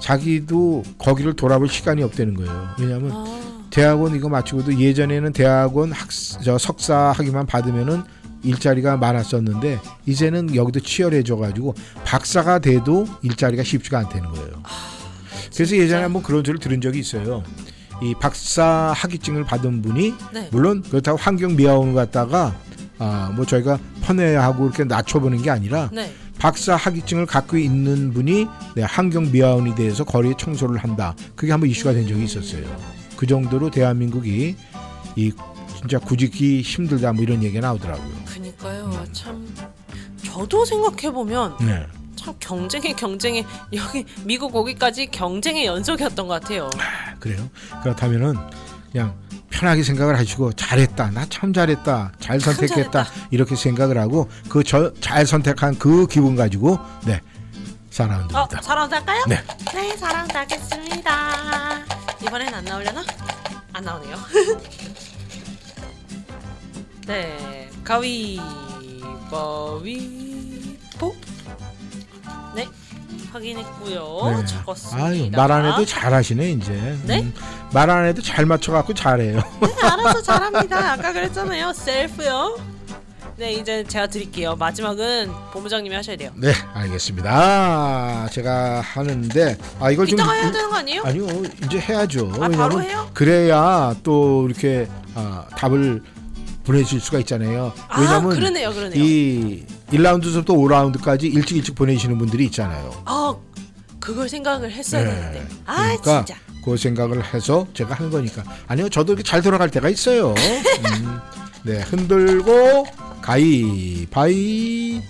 자기도 0.00 0.82
거기를 0.98 1.34
돌아볼 1.34 1.68
시간이 1.68 2.02
없다는 2.02 2.34
거예요. 2.34 2.68
왜냐하면 2.78 3.10
아. 3.12 3.42
대학원 3.70 4.14
이거 4.14 4.28
마치고도 4.28 4.78
예전에는 4.78 5.32
대학원 5.32 5.92
학, 5.92 6.08
저 6.44 6.58
석사 6.58 7.12
학위만 7.16 7.46
받으면은 7.46 8.02
일자리가 8.44 8.96
많았었는데 8.96 9.78
이제는 10.06 10.54
여기도 10.54 10.80
치열해져 10.80 11.36
가지고 11.36 11.74
박사가 12.04 12.58
돼도 12.58 13.06
일자리가 13.22 13.62
쉽지가 13.62 13.98
않다는 14.00 14.30
거예요. 14.30 14.62
그래서 15.54 15.76
예전에 15.76 16.02
한번 16.02 16.22
그런 16.22 16.40
소리를 16.40 16.58
들은 16.58 16.80
적이 16.80 16.98
있어요. 16.98 17.42
이 18.02 18.14
박사 18.14 18.92
학위증을 18.96 19.44
받은 19.44 19.80
분이 19.82 20.14
네. 20.34 20.48
물론 20.50 20.82
그렇다고 20.82 21.16
환경 21.16 21.54
미화원을 21.54 21.94
갖다가 21.94 22.54
아뭐 22.98 23.46
저희가 23.46 23.78
편애하고 24.02 24.66
이렇게 24.66 24.84
낮춰보는 24.84 25.40
게 25.42 25.50
아니라 25.50 25.88
네. 25.92 26.12
박사 26.38 26.74
학위증을 26.74 27.26
갖고 27.26 27.56
있는 27.56 28.12
분이 28.12 28.46
네, 28.74 28.82
환경 28.82 29.30
미화원이 29.30 29.76
대해서 29.76 30.02
거리에 30.02 30.34
청소를 30.36 30.78
한다. 30.78 31.14
그게 31.36 31.52
한번 31.52 31.70
이슈가 31.70 31.92
된 31.92 32.08
적이 32.08 32.24
있었어요. 32.24 32.64
그 33.16 33.26
정도로 33.26 33.70
대한민국이 33.70 34.56
이 35.14 35.32
진짜 35.78 36.00
구직이 36.00 36.60
힘들다 36.62 37.12
뭐 37.12 37.22
이런 37.22 37.42
얘기가 37.44 37.60
나오더라고요. 37.60 38.14
그니까요. 38.26 39.04
참 39.12 39.46
저도 40.24 40.64
생각해 40.64 41.12
보면 41.12 41.56
네. 41.60 41.86
참 42.22 42.34
경쟁의 42.38 42.94
경쟁의 42.94 43.44
여기 43.74 44.04
미국 44.24 44.54
오기까지 44.54 45.06
경쟁의 45.06 45.66
연속이었던 45.66 46.28
것 46.28 46.40
같아요. 46.40 46.70
그래요. 47.18 47.48
그렇다면은 47.82 48.36
그냥 48.90 49.14
편하게 49.50 49.82
생각을 49.82 50.18
하시고 50.18 50.52
잘했다. 50.54 51.10
나 51.10 51.26
참 51.28 51.52
잘했다. 51.52 52.12
잘 52.20 52.40
선택했다. 52.40 53.06
이렇게 53.30 53.54
생각을 53.56 53.98
하고 53.98 54.30
그 54.48 54.62
잘 54.64 55.26
선택한 55.26 55.78
그 55.78 56.06
기분 56.06 56.36
가지고 56.36 56.78
네. 57.04 57.20
사나운드 57.90 58.34
어, 58.34 58.48
사랑 58.62 58.90
할까요? 58.90 59.22
네. 59.28 59.42
네, 59.74 59.96
사랑 59.96 60.26
하겠습니다. 60.32 61.84
이번엔 62.22 62.54
안 62.54 62.64
나오려나? 62.64 63.02
안 63.74 63.84
나오네요. 63.84 64.16
네, 67.06 67.68
가위 67.84 68.40
바위 69.30 70.78
보. 70.98 71.14
네, 72.54 72.68
확인했고요. 73.32 74.36
네. 74.40 74.46
적었습니다. 74.46 75.04
아유, 75.06 75.30
말안 75.32 75.72
해도 75.72 75.84
잘하시네 75.84 76.50
이제. 76.52 76.98
네? 77.04 77.32
말안 77.72 78.06
해도 78.06 78.20
잘 78.22 78.46
맞춰 78.46 78.72
갖고 78.72 78.92
잘해요. 78.94 79.36
네, 79.60 79.88
알아서 79.88 80.22
잘합니다. 80.22 80.92
아까 80.92 81.12
그랬잖아요. 81.12 81.72
셀프요. 81.72 82.58
네, 83.36 83.54
이제 83.54 83.82
제가 83.84 84.06
드릴게요. 84.08 84.54
마지막은 84.56 85.30
본부장님이 85.52 85.94
하셔야 85.96 86.16
돼요. 86.16 86.30
네, 86.36 86.52
알겠습니다. 86.74 88.28
제가 88.30 88.80
하는데 88.82 89.56
아 89.80 89.90
이걸 89.90 90.06
좀 90.06 90.18
이따가 90.18 90.32
해야 90.32 90.50
되는 90.52 90.68
거 90.68 90.76
아니에요? 90.76 91.02
아니요, 91.04 91.26
이제 91.64 91.78
해야죠. 91.80 92.30
아, 92.34 92.48
바로 92.50 92.76
왜냐면 92.76 92.82
해요? 92.82 93.10
그래야 93.14 93.94
또 94.02 94.46
이렇게 94.46 94.86
아, 95.14 95.46
답을 95.56 96.02
보내실 96.64 97.00
수가 97.00 97.18
있잖아요. 97.20 97.72
아, 97.88 98.00
왜냐면 98.00 98.30
그러네요, 98.34 98.70
그러네요. 98.72 99.02
이 99.02 99.64
1라운드부터 99.92 100.46
5라운드까지 100.46 101.24
일찍 101.34 101.56
일찍 101.56 101.74
보내시는 101.74 102.18
분들이 102.18 102.44
있잖아요. 102.46 103.02
아, 103.04 103.34
그걸 104.00 104.28
생각을 104.28 104.70
했어야 104.72 105.04
네. 105.04 105.10
되는데. 105.10 105.46
아, 105.66 105.76
그러니까 105.82 106.24
진짜. 106.24 106.40
그 106.64 106.76
생각을 106.76 107.34
해서 107.34 107.66
제가 107.74 107.94
하는 107.94 108.10
거니까 108.10 108.44
아니요 108.68 108.88
저도 108.88 109.14
이렇게 109.14 109.24
잘 109.24 109.42
돌아갈 109.42 109.70
때가 109.70 109.88
있어요. 109.88 110.32
음, 110.34 111.20
네 111.64 111.80
흔들고 111.82 112.86
가위 113.20 114.06
바위 114.10 115.02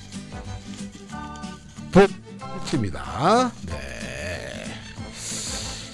복입니다. 1.93 3.53
네. 3.67 3.93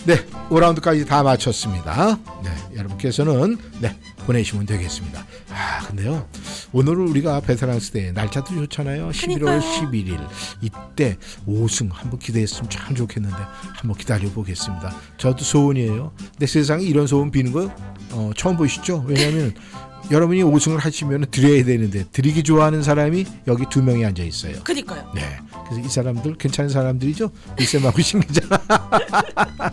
네, 0.05 0.25
5라운드까지 0.49 1.07
다 1.07 1.23
마쳤습니다. 1.23 2.19
네, 2.43 2.51
여러분께서는 2.77 3.59
네, 3.81 3.95
보내시면 4.25 4.65
되겠습니다. 4.65 5.27
아, 5.51 5.81
근데요. 5.87 6.27
오늘은 6.73 7.09
우리가 7.09 7.41
베테랑스 7.41 7.93
대 7.93 8.13
날짜도 8.13 8.55
좋잖아요. 8.55 9.09
11월 9.11 9.41
그러니까요. 9.41 9.91
11일. 9.91 10.29
이때 10.61 11.17
5승 11.47 11.91
한번 11.93 12.19
기대했으면 12.19 12.69
참 12.69 12.95
좋겠는데 12.95 13.37
한번 13.37 13.97
기다려 13.97 14.29
보겠습니다. 14.31 14.95
저도 15.17 15.45
소원이에요. 15.45 16.13
근데 16.33 16.47
세상에 16.47 16.85
이런 16.85 17.07
소원 17.07 17.31
비는 17.31 17.53
거 17.53 17.71
어, 18.13 18.31
처음 18.37 18.57
보시죠? 18.57 19.05
왜냐하면 19.07 19.55
여러분이 20.11 20.43
5승을 20.43 20.79
하시면 20.79 21.27
드려야 21.31 21.65
되는데 21.65 22.05
드리기 22.13 22.43
좋아하는 22.43 22.83
사람이 22.83 23.27
여기 23.47 23.65
두 23.71 23.83
명이 23.83 24.05
앉아 24.05 24.23
있어요. 24.23 24.63
그니까요. 24.63 25.11
네. 25.15 25.39
그래서 25.67 25.87
이 25.87 25.89
사람들 25.89 26.37
괜찮은 26.37 26.71
사람들이죠? 26.71 27.31
일쌤하고 27.59 28.01
신기자. 28.01 28.41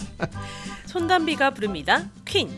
손담비가 0.87 1.53
부릅니다. 1.53 2.09
퀸. 2.25 2.49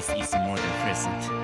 This 0.00 0.30
is 0.30 0.34
more 0.46 0.56
than 0.56 0.82
present. 0.82 1.39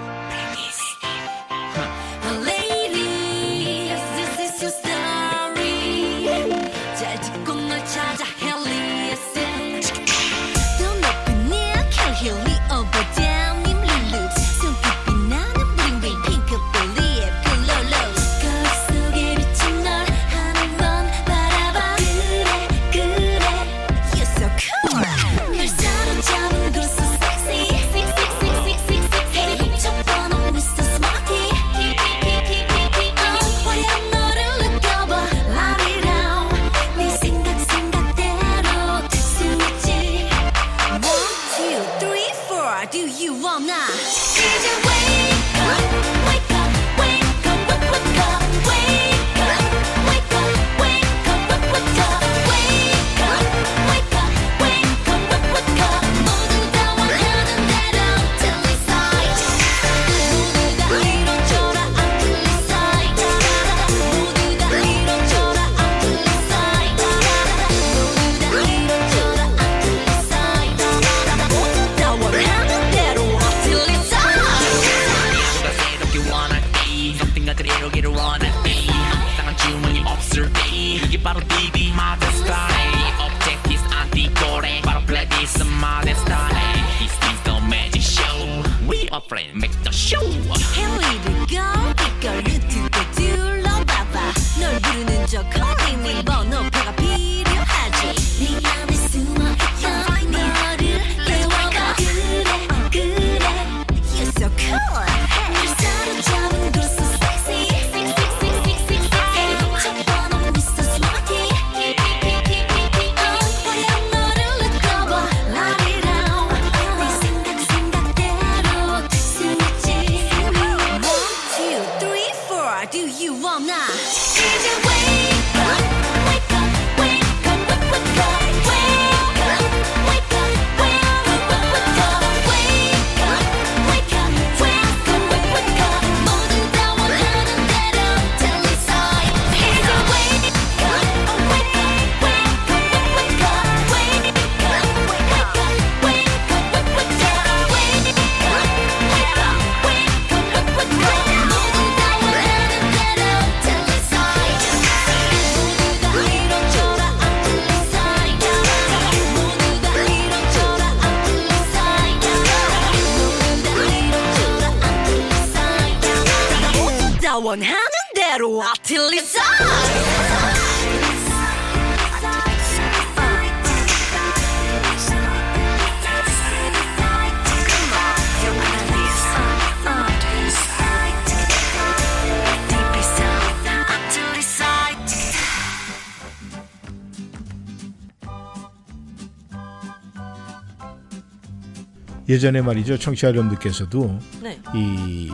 예전에 192.29 192.61
말이죠 192.61 192.99
청취자 192.99 193.29
여러분들께서도 193.29 194.19
네. 194.43 194.61
이 194.75 195.31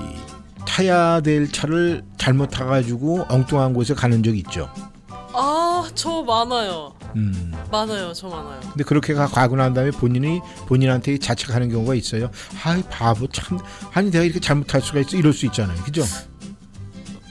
타야 0.66 1.20
될 1.20 1.50
차를 1.50 2.02
잘못 2.16 2.46
타가지고 2.46 3.26
엉뚱한 3.28 3.74
곳에 3.74 3.94
가는 3.94 4.22
적 4.22 4.36
있죠. 4.38 4.70
아, 5.34 5.88
저 5.94 6.22
많아요. 6.22 6.94
음. 7.16 7.52
많아요, 7.70 8.12
저 8.12 8.28
많아요. 8.28 8.60
근데 8.60 8.84
그렇게 8.84 9.14
가, 9.14 9.26
가고 9.26 9.56
난 9.56 9.74
다음에 9.74 9.90
본인이 9.90 10.40
본인한테 10.66 11.18
자책하는 11.18 11.70
경우가 11.70 11.94
있어요. 11.94 12.30
아이 12.64 12.82
바보 12.82 13.26
참 13.28 13.58
아니 13.92 14.10
내가 14.10 14.24
이렇게 14.24 14.40
잘못할 14.40 14.80
수가 14.82 15.00
있어 15.00 15.16
이럴 15.16 15.32
수 15.32 15.46
있잖아요. 15.46 15.76
그죠? 15.82 16.02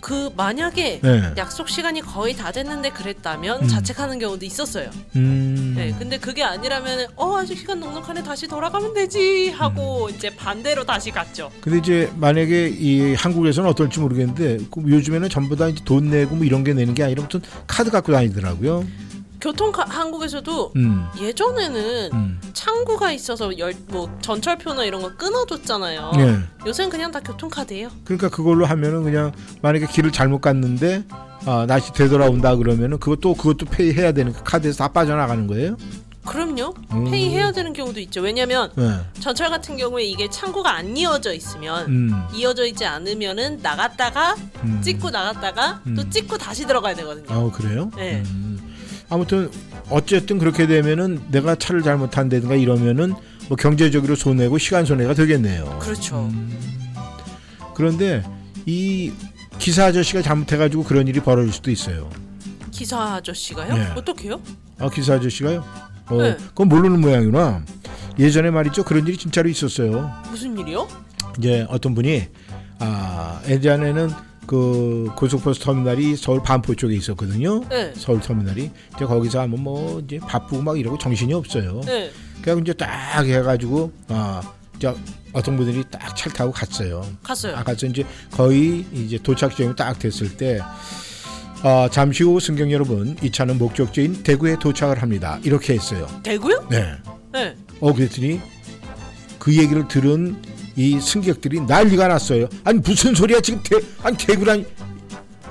그 0.02 0.32
만약에 0.36 0.99
네. 1.02 1.22
약속 1.38 1.69
시간이 1.69 2.02
거의 2.02 2.36
다 2.36 2.52
됐는데 2.52 2.90
그랬다면 2.90 3.64
음. 3.64 3.68
자책하는 3.68 4.19
경우도 4.19 4.44
있었어요. 4.45 4.90
음. 5.15 5.76
네, 5.78 5.95
근데 5.98 6.18
그게 6.18 6.44
아니라면 6.44 7.07
어 7.15 7.38
아직 7.38 7.57
시간 7.57 7.80
넉넉하네 7.80 8.23
다시 8.23 8.48
돌아가면 8.48 8.94
되지 8.94 9.52
하고 9.52 10.07
음. 10.07 10.10
이제 10.10 10.36
반대로 10.36 10.84
다시 10.84 11.11
갔죠. 11.11 11.52
근데 11.61 11.78
이제 11.78 12.11
만약에 12.15 12.69
이 12.69 13.14
한국에서는 13.14 13.69
어떨지 13.69 13.99
모르겠는데 13.99 14.57
그 14.72 14.82
요즘에는 14.86 15.30
전부 15.30 15.56
다 15.56 15.68
이제 15.68 15.82
돈 15.86 16.10
내고 16.10 16.36
뭐 16.36 16.45
이런 16.45 16.64
게 16.64 16.73
내는 16.73 16.95
게 16.95 17.03
아니라 17.03 17.23
무슨 17.23 17.41
카드 17.68 17.91
갖고 17.91 18.11
다니더라고요. 18.11 18.86
교통 19.41 19.72
카- 19.72 19.85
한국에서도 19.89 20.73
음. 20.76 21.07
예전에는 21.19 22.09
음. 22.13 22.39
창구가 22.53 23.11
있어서 23.11 23.57
열, 23.57 23.73
뭐 23.88 24.15
전철표나 24.22 24.84
이런 24.85 25.01
거 25.01 25.15
끊어줬잖아요. 25.15 26.11
네. 26.15 26.38
요새는 26.68 26.91
그냥 26.91 27.11
다 27.11 27.19
교통카드예요. 27.19 27.89
그러니까 28.05 28.30
그걸로 28.30 28.65
하면은 28.68 29.03
그냥 29.03 29.31
만약에 29.63 29.88
길을 29.88 30.11
잘못 30.11 30.41
갔는데 30.41 31.03
아, 31.45 31.65
다시 31.68 31.91
되돌아온다 31.91 32.55
그러면은 32.55 32.99
그것도 32.99 33.34
그것도 33.34 33.65
페이해야 33.65 34.11
되니까 34.11 34.43
카드에서 34.43 34.84
다 34.85 34.88
빠져나가는 34.93 35.47
거예요. 35.47 35.76
그럼요. 36.23 36.76
음. 36.91 37.09
페이해야 37.09 37.51
되는 37.51 37.73
경우도 37.73 37.99
있죠. 38.01 38.22
왜냐면 38.22 38.69
네. 38.76 38.91
전철 39.19 39.49
같은 39.49 39.76
경우에 39.76 40.03
이게 40.03 40.30
창구가 40.30 40.72
안 40.72 40.95
이어져 40.95 41.34
있으면 41.34 41.88
음. 41.88 42.23
이어져 42.35 42.63
있지 42.68 42.85
않으면은 42.85 43.57
나갔다가 43.63 44.35
음. 44.63 44.81
찍고 44.84 45.09
나갔다가 45.09 45.81
또 45.84 46.01
음. 46.03 46.09
찍고 46.11 46.38
다시 46.38 46.68
들어가야 46.68 46.93
되거든요. 46.93 47.26
아 47.27 47.51
그래요? 47.51 47.89
네. 47.95 48.22
아무튼 49.11 49.51
어쨌든 49.89 50.39
그렇게 50.39 50.65
되면은 50.65 51.25
내가 51.31 51.55
차를 51.55 51.83
잘못한다든가 51.83 52.55
이러면은 52.55 53.13
뭐 53.49 53.57
경제적으로 53.57 54.15
손해고 54.15 54.57
시간 54.57 54.85
손해가 54.85 55.13
되겠네요. 55.13 55.79
그렇죠. 55.79 56.29
음. 56.31 56.57
그런데 57.75 58.23
이 58.65 59.11
기사 59.59 59.88
아저씨가 59.88 60.21
잘못해가지고 60.21 60.83
그런 60.85 61.09
일이 61.09 61.19
벌어질 61.19 61.51
수도 61.51 61.71
있어요. 61.71 62.09
기사 62.71 63.15
아저씨가요? 63.15 63.73
네. 63.75 63.88
어떻게요? 63.97 64.41
아 64.79 64.89
기사 64.89 65.15
아저씨가요? 65.15 65.65
어, 66.07 66.15
네. 66.15 66.38
그건 66.47 66.69
모르는 66.69 67.01
모양이구나. 67.01 67.65
예전에 68.17 68.49
말이죠 68.49 68.83
그런 68.83 69.05
일이 69.05 69.17
진짜로 69.17 69.49
있었어요. 69.49 70.09
무슨 70.29 70.57
일이요? 70.57 70.88
이제 71.38 71.65
어떤 71.69 71.93
분이 71.95 72.29
아 72.79 73.41
예전에는 73.45 74.09
그 74.45 75.09
고속버스 75.15 75.59
터미널이 75.59 76.15
서울 76.15 76.41
반포 76.41 76.76
쪽에 76.76 76.95
있었거든요. 76.95 77.61
네. 77.69 77.93
서울 77.95 78.19
터미널이 78.19 78.72
이제 78.95 79.05
거기서 79.05 79.41
하면 79.41 79.63
뭐 79.63 79.99
이제 79.99 80.19
바쁘고 80.19 80.61
막 80.61 80.80
이러고 80.80 80.97
정신이 80.97 81.34
없어요. 81.34 81.81
네. 81.85 82.11
그래서 82.41 82.59
이제 82.59 82.73
딱 82.73 83.23
해가지고 83.26 83.91
아 84.09 84.41
이제 84.76 84.93
어떤 85.34 85.55
분들이 85.55 85.84
딱 85.89 86.15
차를 86.15 86.34
타고 86.34 86.51
갔어요. 86.51 87.05
갔어요. 87.23 87.55
아, 87.55 87.63
가서 87.63 87.85
이제 87.88 88.03
거의 88.31 88.85
이제 88.91 89.18
도착점이 89.18 89.76
딱 89.76 89.97
됐을 89.99 90.35
때 90.35 90.59
아, 91.63 91.88
잠시 91.91 92.23
후 92.23 92.39
승객 92.39 92.72
여러분 92.72 93.15
이 93.22 93.31
차는 93.31 93.57
목적지인 93.57 94.23
대구에 94.23 94.57
도착을 94.59 95.01
합니다. 95.01 95.39
이렇게 95.43 95.73
했어요. 95.76 96.07
대구요? 96.23 96.68
네. 96.69 96.93
네. 97.31 97.55
어 97.80 97.93
그랬더니 97.93 98.41
그 99.39 99.55
얘기를 99.55 99.88
들은 99.88 100.35
이 100.81 100.99
승객들이 100.99 101.61
난리가 101.61 102.07
났어요. 102.07 102.47
아니 102.63 102.79
무슨 102.79 103.13
소리야 103.13 103.39
지금 103.41 103.61
대 103.63 103.77
아니 104.01 104.17
대구라니 104.17 104.65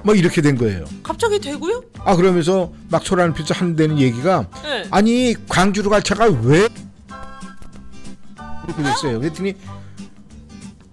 뭐 0.03 0.15
이렇게 0.15 0.43
된 0.43 0.57
거예요. 0.57 0.85
갑자기 1.05 1.39
대구요? 1.39 1.85
아 2.05 2.17
그러면서 2.17 2.73
막 2.89 3.07
소란을 3.07 3.33
피서 3.35 3.55
한다는 3.55 3.99
얘기가 3.99 4.49
네. 4.65 4.85
아니 4.91 5.37
광주로 5.49 5.91
갈 5.91 6.03
차가 6.03 6.25
왜 6.27 6.67
이렇게 8.67 8.83
됐어요. 8.83 9.21
그랬더니 9.21 9.55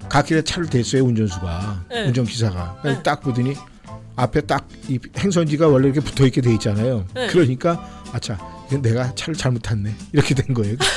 갓길에 0.07 0.43
차를 0.43 0.69
댔어요 0.69 1.03
운전수가 1.03 1.85
네. 1.89 2.07
운전기사가 2.07 2.79
그래서 2.83 3.01
딱 3.01 3.21
보더니 3.21 3.55
앞에 4.15 4.41
딱 4.41 4.67
이 4.89 4.97
행선지가 5.17 5.67
원래 5.67 5.87
이렇게 5.87 5.99
붙어 5.99 6.25
있게 6.25 6.39
돼 6.41 6.53
있잖아요. 6.53 7.05
네. 7.13 7.27
그러니까 7.27 8.05
아차 8.13 8.37
내가 8.81 9.13
차를 9.15 9.35
잘못 9.35 9.59
탔네 9.63 9.93
이렇게 10.13 10.33
된 10.35 10.53
거예요. 10.53 10.77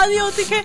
아니 0.00 0.18
어떻게 0.18 0.64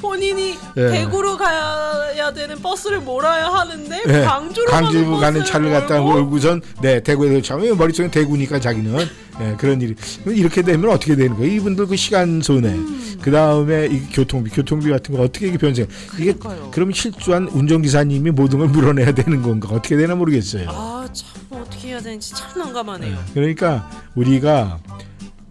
본인이 0.00 0.54
예. 0.76 0.88
대구로 0.90 1.36
가야 1.36 2.32
되는 2.32 2.56
버스를 2.60 3.00
몰아야 3.00 3.46
하는데 3.48 4.02
예, 4.06 4.20
광주로 4.24 4.66
광주 4.66 4.98
가는 5.04 5.20
가는 5.20 5.44
차를 5.44 5.70
갖다 5.70 6.00
몰고? 6.00 6.20
몰고선 6.20 6.62
네 6.82 7.00
대구에 7.00 7.30
도착하면 7.32 7.76
머릿속에 7.76 8.10
대구니까 8.10 8.60
자기는 8.60 8.94
예, 9.40 9.54
그런 9.58 9.80
일이 9.80 9.94
이렇게 10.26 10.62
되면 10.62 10.90
어떻게 10.90 11.16
되는 11.16 11.34
거예요? 11.36 11.52
이분들 11.54 11.86
그 11.86 11.96
시간 11.96 12.40
손해 12.42 12.68
음. 12.68 13.18
그 13.22 13.30
다음에 13.30 13.86
이 13.86 14.00
교통비 14.12 14.50
교통비 14.50 14.90
같은 14.90 15.16
거 15.16 15.22
어떻게 15.22 15.48
이게 15.48 15.58
변생 15.58 15.86
이게 16.18 16.34
그럼 16.70 16.92
실수한 16.92 17.48
운전기사님이 17.48 18.30
모든 18.32 18.58
걸 18.58 18.68
물어내야 18.68 19.12
되는 19.12 19.42
건가 19.42 19.70
어떻게 19.72 19.96
되나 19.96 20.14
모르겠어요. 20.14 20.68
아 20.70 20.96
참 21.16 21.28
어떻게 21.50 21.88
해야 21.88 22.00
되는지 22.00 22.34
참 22.34 22.58
난감하네요. 22.58 23.16
그러니까 23.32 23.88
우리가 24.14 24.78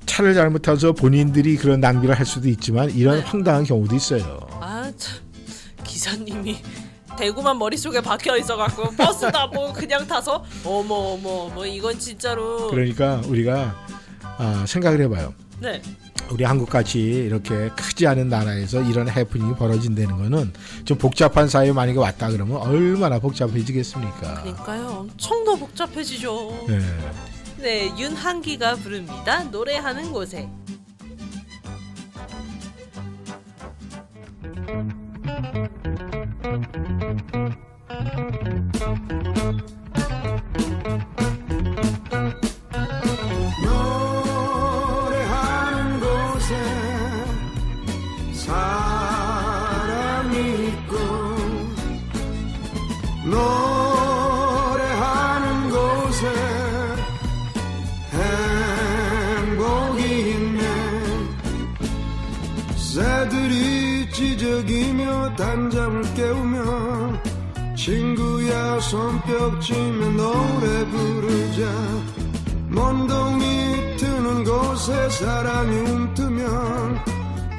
차를 0.06 0.34
잘못 0.34 0.61
타서 0.61 0.94
본인들이 0.94 1.57
그런 1.57 1.80
낭비를 1.80 2.18
할 2.18 2.26
수도 2.26 2.48
있지만 2.49 2.90
이런 2.91 3.19
황당한 3.22 3.64
경우도 3.64 3.95
있어요. 3.95 4.40
아 4.61 4.91
참 4.98 5.23
기사님이 5.84 6.57
대구만 7.18 7.57
머릿속에 7.57 8.02
박혀 8.02 8.38
있어갖고 8.38 8.91
버스 8.91 9.32
타고 9.32 9.72
그냥 9.72 10.06
타서 10.07 10.44
어머 10.65 10.94
어머 10.95 11.30
어머 11.45 11.65
이건 11.65 11.98
진짜로 11.98 12.68
그러니까 12.68 13.22
우리가 13.27 13.76
아, 14.38 14.65
생각을 14.68 14.99
해봐요. 15.02 15.34
네 15.61 15.82
우리 16.32 16.44
한국같이 16.44 16.99
이렇게 16.99 17.69
크지 17.77 18.07
않은 18.07 18.27
나라에서 18.30 18.82
이런 18.82 19.07
해프닝이 19.07 19.56
벌어진다는 19.56 20.18
거는 20.18 20.52
좀 20.84 20.98
복잡한 20.98 21.48
사회에 21.48 21.72
만약에 21.72 21.98
왔다 21.99 22.30
그러면 22.30 22.57
얼마나 22.57 23.19
복잡해지겠습니까? 23.19 24.41
그러니까요 24.41 24.88
엄청 25.02 25.44
더 25.45 25.56
복잡해지죠. 25.56 26.65
네. 26.68 26.80
네 27.57 27.88
윤한기가 27.98 28.76
부릅니다. 28.76 29.44
노래하는 29.45 30.11
곳에 30.11 30.49
손뼉 68.96 69.60
치며 69.60 70.10
노래 70.12 70.86
부르자. 70.86 71.70
먼 72.70 73.06
동이 73.08 73.98
트는 73.98 74.46
곳에 74.46 75.10
사랑이 75.10 75.76
움트면 75.80 77.04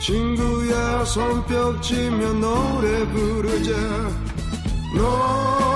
친구야 0.01 1.05
손뼉 1.05 1.83
치며 1.83 2.33
노래 2.33 3.07
부르자. 3.09 3.73
노 4.97 5.76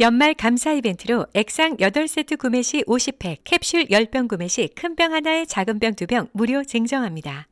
연말 0.00 0.32
감사 0.32 0.72
이벤트로 0.72 1.26
액상 1.34 1.76
8세트 1.76 2.38
구매 2.38 2.62
시 2.62 2.82
50팩, 2.84 3.38
캡슐 3.44 3.88
10병 3.88 4.26
구매 4.26 4.48
시 4.48 4.68
큰 4.74 4.96
병 4.96 5.12
하나에 5.12 5.44
작은 5.44 5.78
병 5.80 5.92
2병 5.92 6.28
무료 6.32 6.64
증정합니다. 6.64 7.46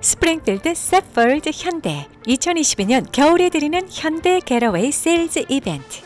스프링필드 0.00 0.74
Safford 0.74 1.50
현대 1.52 2.06
2022년 2.28 3.10
겨울에 3.10 3.48
드리는 3.48 3.80
현대 3.90 4.38
Getaway 4.38 4.92
Sales 4.92 5.46
Event 5.48 6.05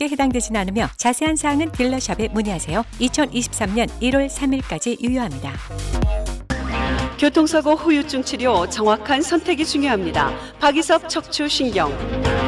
에 0.00 0.08
해당되진 0.08 0.56
않으며 0.56 0.88
자세한 0.96 1.36
사항은 1.36 1.72
딜러샵에 1.72 2.28
문의하세요. 2.28 2.84
2023년 3.00 3.88
1월 4.00 4.28
3일까지 4.28 5.00
유효합니다. 5.00 5.52
교통사고 7.18 7.74
후유증 7.74 8.22
치료 8.22 8.68
정확한 8.68 9.22
선택이 9.22 9.64
중요합니다. 9.64 10.30
박이섭 10.60 11.08
척추신경. 11.08 12.47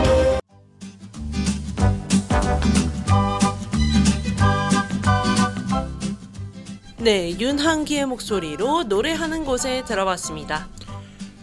네, 7.03 7.35
윤한기의 7.39 8.05
목소리로 8.05 8.83
노래하는 8.83 9.43
곳에 9.43 9.83
들어봤습니다. 9.85 10.67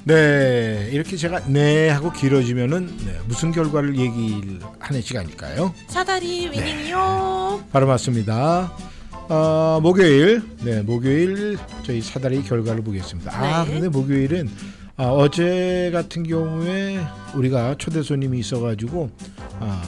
네, 0.05 0.89
이렇게 0.93 1.17
제가 1.17 1.47
네 1.47 1.89
하고 1.89 2.13
길어지면은 2.13 2.87
네, 3.05 3.19
무슨 3.27 3.51
결과를 3.51 3.97
얘기를 3.97 4.61
하는 4.79 5.03
시간일까요? 5.03 5.75
사다리 5.89 6.49
위닝요. 6.49 7.65
바로 7.73 7.89
맞습니다. 7.89 8.73
어, 9.29 9.81
목요일, 9.83 10.43
네, 10.63 10.81
목요일 10.83 11.59
저희 11.83 12.01
사다리 12.01 12.43
결과를 12.45 12.85
보겠습니다. 12.85 13.33
아, 13.35 13.65
네. 13.65 13.73
근데 13.73 13.89
목요일은 13.89 14.49
아, 14.97 15.07
어제 15.09 15.91
같은 15.93 16.23
경우에 16.23 17.01
우리가 17.35 17.75
초대 17.79 18.03
손님이 18.03 18.39
있어가지고 18.39 19.11
아, 19.59 19.83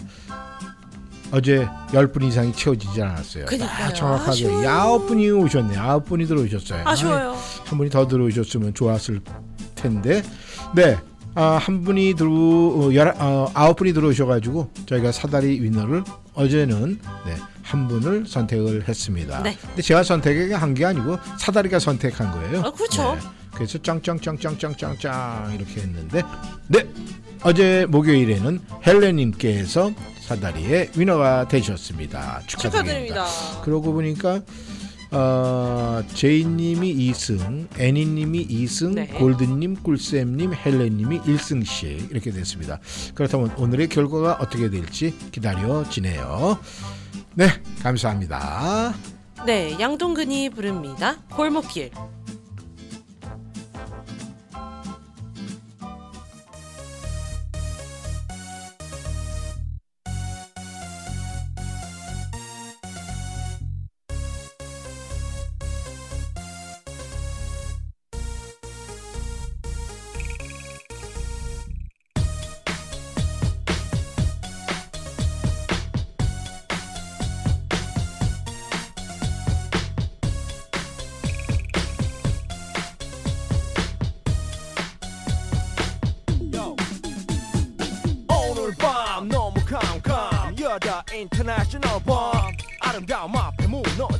어제 1.32 1.68
10분 1.92 2.24
이상이 2.24 2.52
채워지지 2.52 3.02
않았어요. 3.02 3.46
그러니까요. 3.46 3.78
딱 3.88 3.94
정확하게 3.94 4.30
아쉬워요. 4.30 4.68
아홉 4.68 5.06
분이 5.06 5.30
오셨네. 5.30 5.76
아홉 5.76 6.04
분이 6.06 6.26
들어오셨어요. 6.26 6.82
아쉬워요. 6.86 7.30
아이, 7.32 7.36
한 7.66 7.78
분이 7.78 7.90
더 7.90 8.06
들어오셨으면 8.06 8.74
좋았을 8.74 9.20
텐데. 9.74 10.22
네. 10.74 10.98
아, 11.36 11.58
한 11.62 11.84
분이 11.84 12.14
들어 12.14 12.30
어, 12.30 12.90
열, 12.94 13.14
어, 13.16 13.50
아홉 13.54 13.76
분이 13.76 13.92
들어오셔 13.92 14.26
가지고 14.26 14.70
저희가 14.86 15.12
사다리 15.12 15.60
위너를 15.60 16.02
어제는 16.34 16.98
네, 17.24 17.36
한 17.62 17.86
분을 17.86 18.26
선택을 18.26 18.88
했습니다. 18.88 19.40
네. 19.44 19.56
근데 19.64 19.80
제가 19.82 20.02
선택한 20.02 20.74
게 20.74 20.84
아니고 20.84 21.18
사다리가 21.38 21.78
선택한 21.78 22.32
거예요. 22.32 22.62
아, 22.62 22.70
그렇죠. 22.72 23.14
네. 23.14 23.20
그래서 23.54 23.78
짱짱짱짱짱짱짱 23.78 25.52
이렇게 25.54 25.80
했는데 25.82 26.22
네 26.66 26.88
어제 27.42 27.86
목요일에는 27.88 28.60
헬렌님께서 28.86 29.92
사다리의 30.30 30.90
위너가 30.94 31.48
되셨습니다. 31.48 32.42
축하드립니다. 32.46 33.24
축하드립니다. 33.26 33.60
그러고 33.62 33.92
보니까 33.92 34.40
어, 35.10 36.02
제이님이 36.14 36.94
2승, 37.10 37.66
애니님이 37.76 38.46
2승, 38.46 38.94
네. 38.94 39.06
골든님, 39.08 39.82
꿀쌤님, 39.82 40.54
헬렌님이 40.54 41.20
1승씩 41.22 42.12
이렇게 42.12 42.30
됐습니다. 42.30 42.78
그렇다면 43.16 43.52
오늘의 43.56 43.88
결과가 43.88 44.38
어떻게 44.40 44.70
될지 44.70 45.12
기다려지네요. 45.32 46.60
네, 47.34 47.48
감사합니다. 47.82 48.94
네, 49.46 49.76
양동근이 49.80 50.50
부릅니다. 50.50 51.16
골목길. 51.30 51.90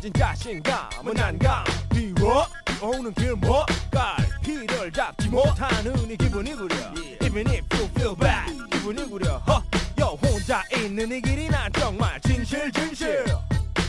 무너진 0.01 0.12
자신감은 0.14 1.12
난감 1.14 1.64
비워. 1.90 2.47
오는 2.81 3.12
길목갈. 3.12 4.16
피를 4.43 4.90
잡지 4.90 5.28
못하는 5.28 6.10
이 6.10 6.16
기분이 6.16 6.55
구려. 6.55 6.74
Even 7.22 7.47
if 7.48 7.66
you 7.77 7.85
feel 7.94 8.16
bad 8.16 8.51
기분이 8.70 9.05
구려. 9.10 9.36
허여 9.39 10.14
혼자 10.22 10.64
있는 10.74 11.12
이 11.12 11.20
길이 11.20 11.48
난 11.48 11.70
정말 11.74 12.18
진실 12.22 12.72
진실. 12.72 13.27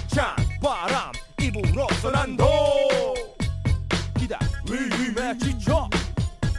찬 0.08 0.36
바람 0.62 1.14
입으로서 1.40 2.12
난도 2.12 2.46
기다림에 4.18 5.38
지쳐. 5.38 5.90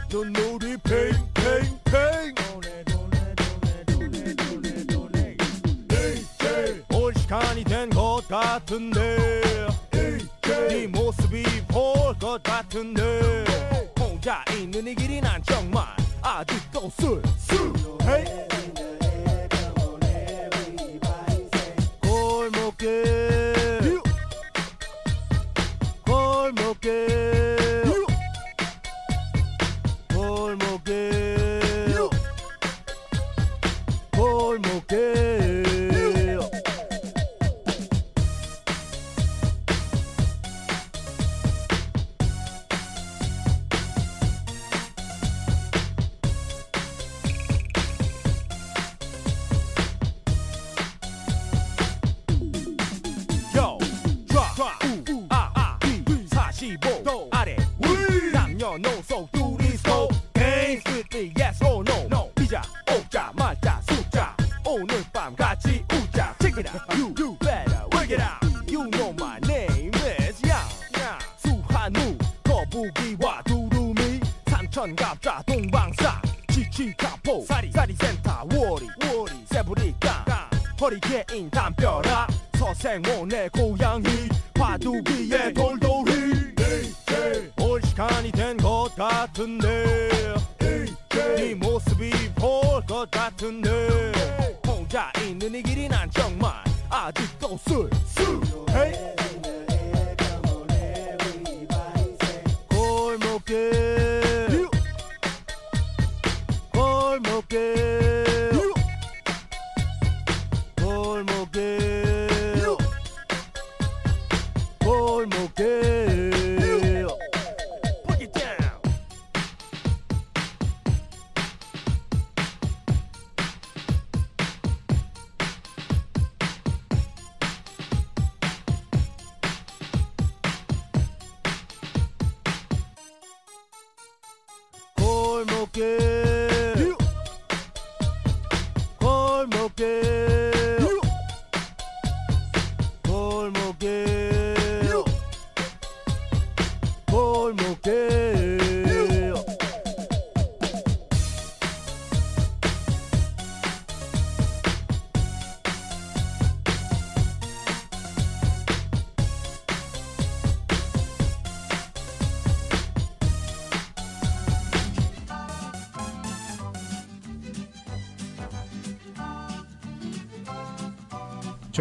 눈물이 0.09 0.77
팽팽팽 0.77 2.42
같은데. 8.39 9.17
네 10.69 10.87
모습이 10.87 11.43
볼 11.67 12.13
것 12.19 12.41
같은데. 12.41 13.43
혼자 13.99 14.43
있는 14.53 14.87
이 14.87 14.95
길이 14.95 15.21
난 15.21 15.41
정말 15.43 15.85
아직도 16.21 16.89
쓸 16.97 17.21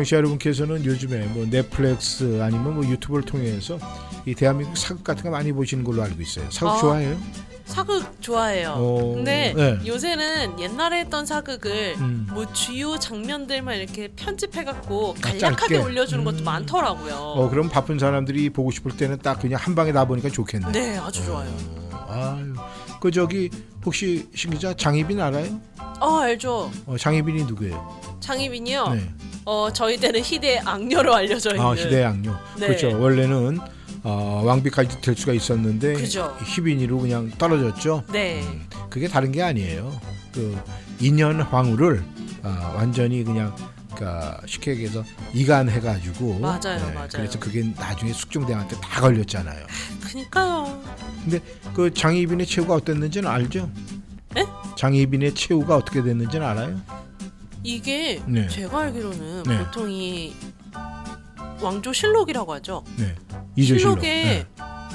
청취자 0.03 0.17
여러분께서는 0.17 0.85
요즘에 0.85 1.27
뭐 1.29 1.47
넷플릭스 1.49 2.43
아니면 2.43 2.75
뭐 2.75 2.85
유튜브를 2.85 3.25
통해서 3.25 3.79
이 4.27 4.35
대한민국 4.35 4.77
사극 4.77 5.05
같은 5.05 5.25
거 5.25 5.31
많이 5.31 5.53
보시는 5.53 5.85
걸로 5.85 6.03
알고 6.03 6.21
있어요. 6.21 6.51
사극 6.51 6.75
어. 6.75 6.79
좋아해요? 6.81 7.19
사극 7.65 8.21
좋아해요. 8.21 8.75
어, 8.77 9.15
근데 9.15 9.55
네. 9.57 9.79
요새는 9.87 10.61
옛날에 10.61 11.01
했던 11.01 11.25
사극을 11.25 11.95
음. 11.99 12.27
뭐 12.33 12.53
주요 12.53 12.99
장면들만 12.99 13.79
이렇게 13.79 14.09
편집해갖고 14.09 15.15
아, 15.19 15.21
간략하게 15.21 15.77
짧게? 15.77 15.79
올려주는 15.79 16.25
것도 16.25 16.43
많더라고요. 16.45 17.15
어 17.15 17.49
그럼 17.49 17.69
바쁜 17.69 17.99
사람들이 17.99 18.51
보고 18.51 18.71
싶을 18.71 18.97
때는 18.97 19.19
딱 19.19 19.41
그냥 19.41 19.61
한 19.63 19.75
방에 19.75 19.93
다 19.93 20.05
보니까 20.05 20.29
좋겠네. 20.29 20.73
네, 20.73 20.99
아주 20.99 21.25
좋아요. 21.25 21.51
아유, 22.09 22.53
그 23.01 23.11
저기 23.11 23.49
혹시 23.87 24.29
신 24.35 24.51
기자 24.51 24.75
장희빈 24.75 25.21
알아요? 25.21 25.61
어 26.01 26.17
알죠. 26.19 26.71
어, 26.87 26.97
장희빈이 26.99 27.45
누구예요? 27.45 28.01
장희빈이요. 28.21 28.89
네. 28.89 29.15
어 29.45 29.73
저희 29.73 29.97
때는 29.99 30.21
희대 30.21 30.59
악녀로 30.65 31.15
알려져 31.15 31.51
있는. 31.51 31.65
아 31.65 31.75
시대 31.77 32.03
양요. 32.03 32.39
네. 32.59 32.69
그렇죠. 32.69 33.01
원래는 33.01 33.59
어, 34.05 34.43
왕비까지 34.45 35.01
될 35.01 35.17
수가 35.17 35.33
있었는데 35.33 35.95
그죠. 35.95 36.37
희빈이로 36.45 36.99
그냥 36.99 37.31
떨어졌죠. 37.39 38.05
네. 38.13 38.43
그게 38.91 39.09
다른 39.09 39.31
게 39.33 39.43
아니에요. 39.43 40.01
그 40.33 40.59
인연 41.01 41.41
황후를 41.41 42.03
아, 42.43 42.73
완전히 42.77 43.23
그냥 43.23 43.55
그러니까 43.95 44.41
쉽게 44.47 44.73
얘기해서 44.73 45.05
이간해가지고 45.35 46.27
네, 46.35 46.41
맞아요, 46.41 46.93
맞아요. 46.95 47.09
그래서 47.13 47.39
그게 47.39 47.63
나중에 47.63 48.13
숙종대한테 48.13 48.77
다 48.81 49.01
걸렸잖아요. 49.01 49.67
그니까요. 50.01 50.83
근데 51.23 51.41
그 51.75 51.93
장희빈의 51.93 52.47
최후가 52.47 52.75
어땠는지는 52.75 53.31
알죠? 53.31 53.71
네? 54.35 54.45
장희빈의 54.77 55.35
최후가 55.35 55.77
어떻게 55.77 56.03
됐는지는 56.03 56.45
알아요? 56.47 56.81
이게 57.63 58.23
네. 58.27 58.49
제가 58.49 58.81
알기로는 58.81 59.43
네. 59.45 59.59
보통 59.59 59.91
이 59.91 60.35
왕조 61.61 61.93
실록이라고 61.93 62.53
하죠. 62.55 62.85
네. 62.97 63.15
이조 63.57 63.79
실록. 63.79 64.01
실록에 64.03 64.25
네. 64.25 64.47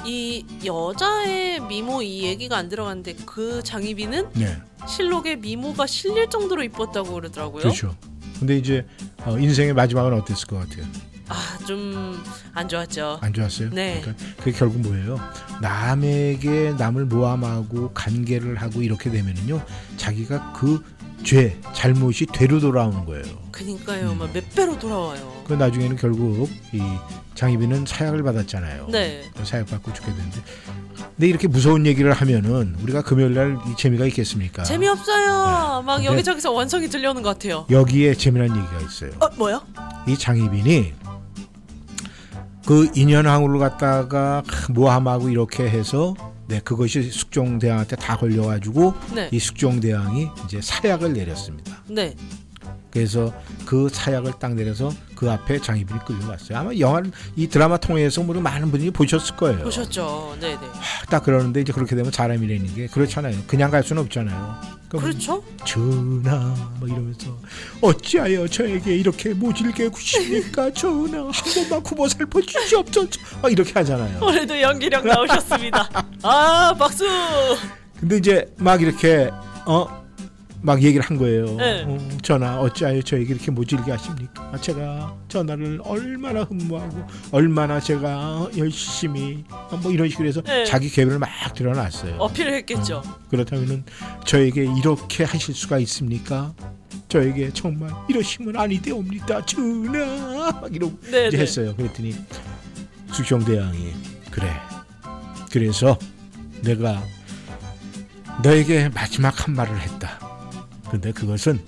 이 0.04 0.44
여자의 0.64 1.60
미모 1.60 2.02
이 2.02 2.22
얘기가 2.24 2.56
안 2.56 2.68
들어갔는데 2.68 3.16
그 3.26 3.62
장희빈은 3.62 4.28
네. 4.34 4.56
실록에 4.86 5.36
미모가 5.36 5.86
실릴 5.86 6.28
정도로 6.30 6.62
이뻤다고 6.64 7.12
그러더라고요. 7.12 7.62
그렇죠. 7.62 7.96
근데 8.38 8.56
이제 8.56 8.86
어, 9.24 9.36
인생의 9.38 9.74
마지막은 9.74 10.12
어땠을 10.12 10.46
것 10.46 10.58
같아요? 10.68 10.86
아, 11.28 11.58
좀 11.66 12.22
안 12.58 12.66
좋았죠. 12.68 13.18
안 13.20 13.32
좋았어요? 13.32 13.70
네. 13.70 14.00
그러니까 14.00 14.24
그게 14.38 14.50
결국 14.50 14.80
뭐예요? 14.80 15.20
남에게 15.62 16.74
남을 16.76 17.04
모함하고 17.04 17.92
관계를 17.94 18.56
하고 18.56 18.82
이렇게 18.82 19.10
되면은요, 19.10 19.64
자기가 19.96 20.54
그 20.54 20.82
죄, 21.24 21.56
잘못이 21.74 22.26
되로 22.26 22.60
돌아오는 22.60 23.04
거예요. 23.04 23.24
그니까요. 23.50 24.14
막몇 24.14 24.54
배로 24.54 24.78
돌아와요. 24.78 25.42
그 25.46 25.54
나중에는 25.54 25.96
결국 25.96 26.48
이 26.72 26.80
장희빈은 27.34 27.86
사약을 27.86 28.22
받았잖아요. 28.22 28.88
네. 28.90 29.22
사약 29.44 29.66
받고 29.66 29.92
죽게 29.92 30.12
되는데. 30.12 30.40
근데 31.16 31.28
이렇게 31.28 31.48
무서운 31.48 31.84
얘기를 31.86 32.12
하면은 32.12 32.76
우리가 32.82 33.02
금요일 33.02 33.34
날 33.34 33.58
이 33.68 33.76
재미가 33.76 34.06
있겠습니까? 34.06 34.62
재미없어요. 34.62 35.82
막 35.82 35.96
근데- 35.96 36.06
여기저기서 36.12 36.52
원성이 36.52 36.88
들려오는 36.88 37.22
것 37.22 37.30
같아요. 37.30 37.66
여기에 37.70 38.14
재미난 38.14 38.50
얘기가 38.56 38.80
있어요. 38.80 39.10
어, 39.20 39.28
뭐요? 39.36 39.62
이 40.06 40.16
장희빈이 40.16 40.92
그 42.66 42.90
인연항우를 42.94 43.58
갖다가 43.58 44.42
모함하고 44.70 45.30
이렇게 45.30 45.68
해서 45.68 46.14
네 46.48 46.60
그것이 46.60 47.02
숙종대왕한테 47.02 47.96
다 47.96 48.16
걸려가지고 48.16 48.94
네. 49.14 49.28
이 49.30 49.38
숙종대왕이 49.38 50.28
이제 50.44 50.60
사약을 50.62 51.12
내렸습니다. 51.12 51.82
네. 51.88 52.14
그래서 52.90 53.32
그 53.66 53.88
사약을 53.90 54.34
딱 54.38 54.54
내려서 54.54 54.90
그 55.14 55.30
앞에 55.30 55.60
장희빈이 55.60 56.00
끌려갔어요. 56.06 56.58
아마 56.58 56.74
영화를 56.74 57.10
이 57.36 57.46
드라마 57.46 57.76
통해서 57.76 58.22
우리 58.26 58.40
많은 58.40 58.70
분들이 58.70 58.90
보셨을 58.90 59.36
거예요. 59.36 59.58
보셨죠? 59.58 60.36
네, 60.40 60.52
네. 60.52 60.60
딱 61.10 61.22
그러는데 61.22 61.60
이제 61.60 61.72
그렇게 61.72 61.94
되면 61.94 62.10
사람이라는 62.10 62.74
게 62.74 62.86
그렇잖아요. 62.86 63.36
그냥 63.46 63.70
갈 63.70 63.82
수는 63.82 64.02
없잖아요. 64.04 64.78
그렇죠? 64.88 65.44
전하 65.66 66.38
막 66.80 66.88
이러면서 66.88 67.36
어찌하여 67.82 68.48
저에게 68.48 68.96
이렇게 68.96 69.34
모질게 69.34 69.88
구십니까 69.88 70.72
전하 70.72 71.24
한 71.24 71.32
번만 71.54 71.82
구워 71.82 72.08
살펴 72.08 72.40
주시옵소서 72.40 73.08
막 73.42 73.52
이렇게 73.52 73.72
하잖아요. 73.74 74.18
오늘도 74.22 74.60
연기력 74.62 75.06
나오셨습니다. 75.06 75.90
아, 76.22 76.74
박수! 76.78 77.04
근데 78.00 78.16
이제 78.16 78.50
막 78.56 78.80
이렇게 78.80 79.30
어 79.66 79.97
막 80.60 80.82
얘기를 80.82 81.04
한 81.04 81.16
거예요. 81.16 81.46
네. 81.56 81.84
어, 81.86 81.98
전하 82.22 82.58
어찌하여 82.60 83.02
저에게 83.02 83.34
이렇게 83.34 83.50
모질게 83.50 83.90
하십니까? 83.90 84.56
제가 84.60 85.16
전하를 85.28 85.80
얼마나 85.84 86.42
흠모하고 86.42 87.06
얼마나 87.30 87.80
제가 87.80 88.48
열심히 88.56 89.44
어, 89.50 89.78
뭐 89.82 89.92
이런 89.92 90.08
식으로 90.08 90.28
해서 90.28 90.42
네. 90.42 90.64
자기 90.64 90.90
계획을 90.90 91.18
막 91.18 91.28
드러났어요. 91.54 92.16
어필을 92.16 92.54
했겠죠. 92.54 93.02
그렇다면은 93.30 93.84
저에게 94.24 94.66
이렇게 94.78 95.24
하실 95.24 95.54
수가 95.54 95.78
있습니까? 95.80 96.54
저에게 97.08 97.50
정말 97.52 97.90
이러시면 98.08 98.56
아니 98.56 98.80
되옵니다. 98.80 99.44
전하 99.46 100.50
막 100.60 100.74
이러고 100.74 100.98
네, 101.10 101.28
이제 101.28 101.36
네. 101.36 101.42
했어요. 101.42 101.74
그랬더니 101.76 102.14
숙종대왕이 103.12 103.92
그래. 104.30 104.52
그래서 105.50 105.98
내가 106.62 107.02
너에게 108.42 108.88
마지막 108.90 109.46
한 109.46 109.54
말을 109.54 109.80
했다. 109.80 110.27
근데 110.90 111.12
그것은 111.12 111.60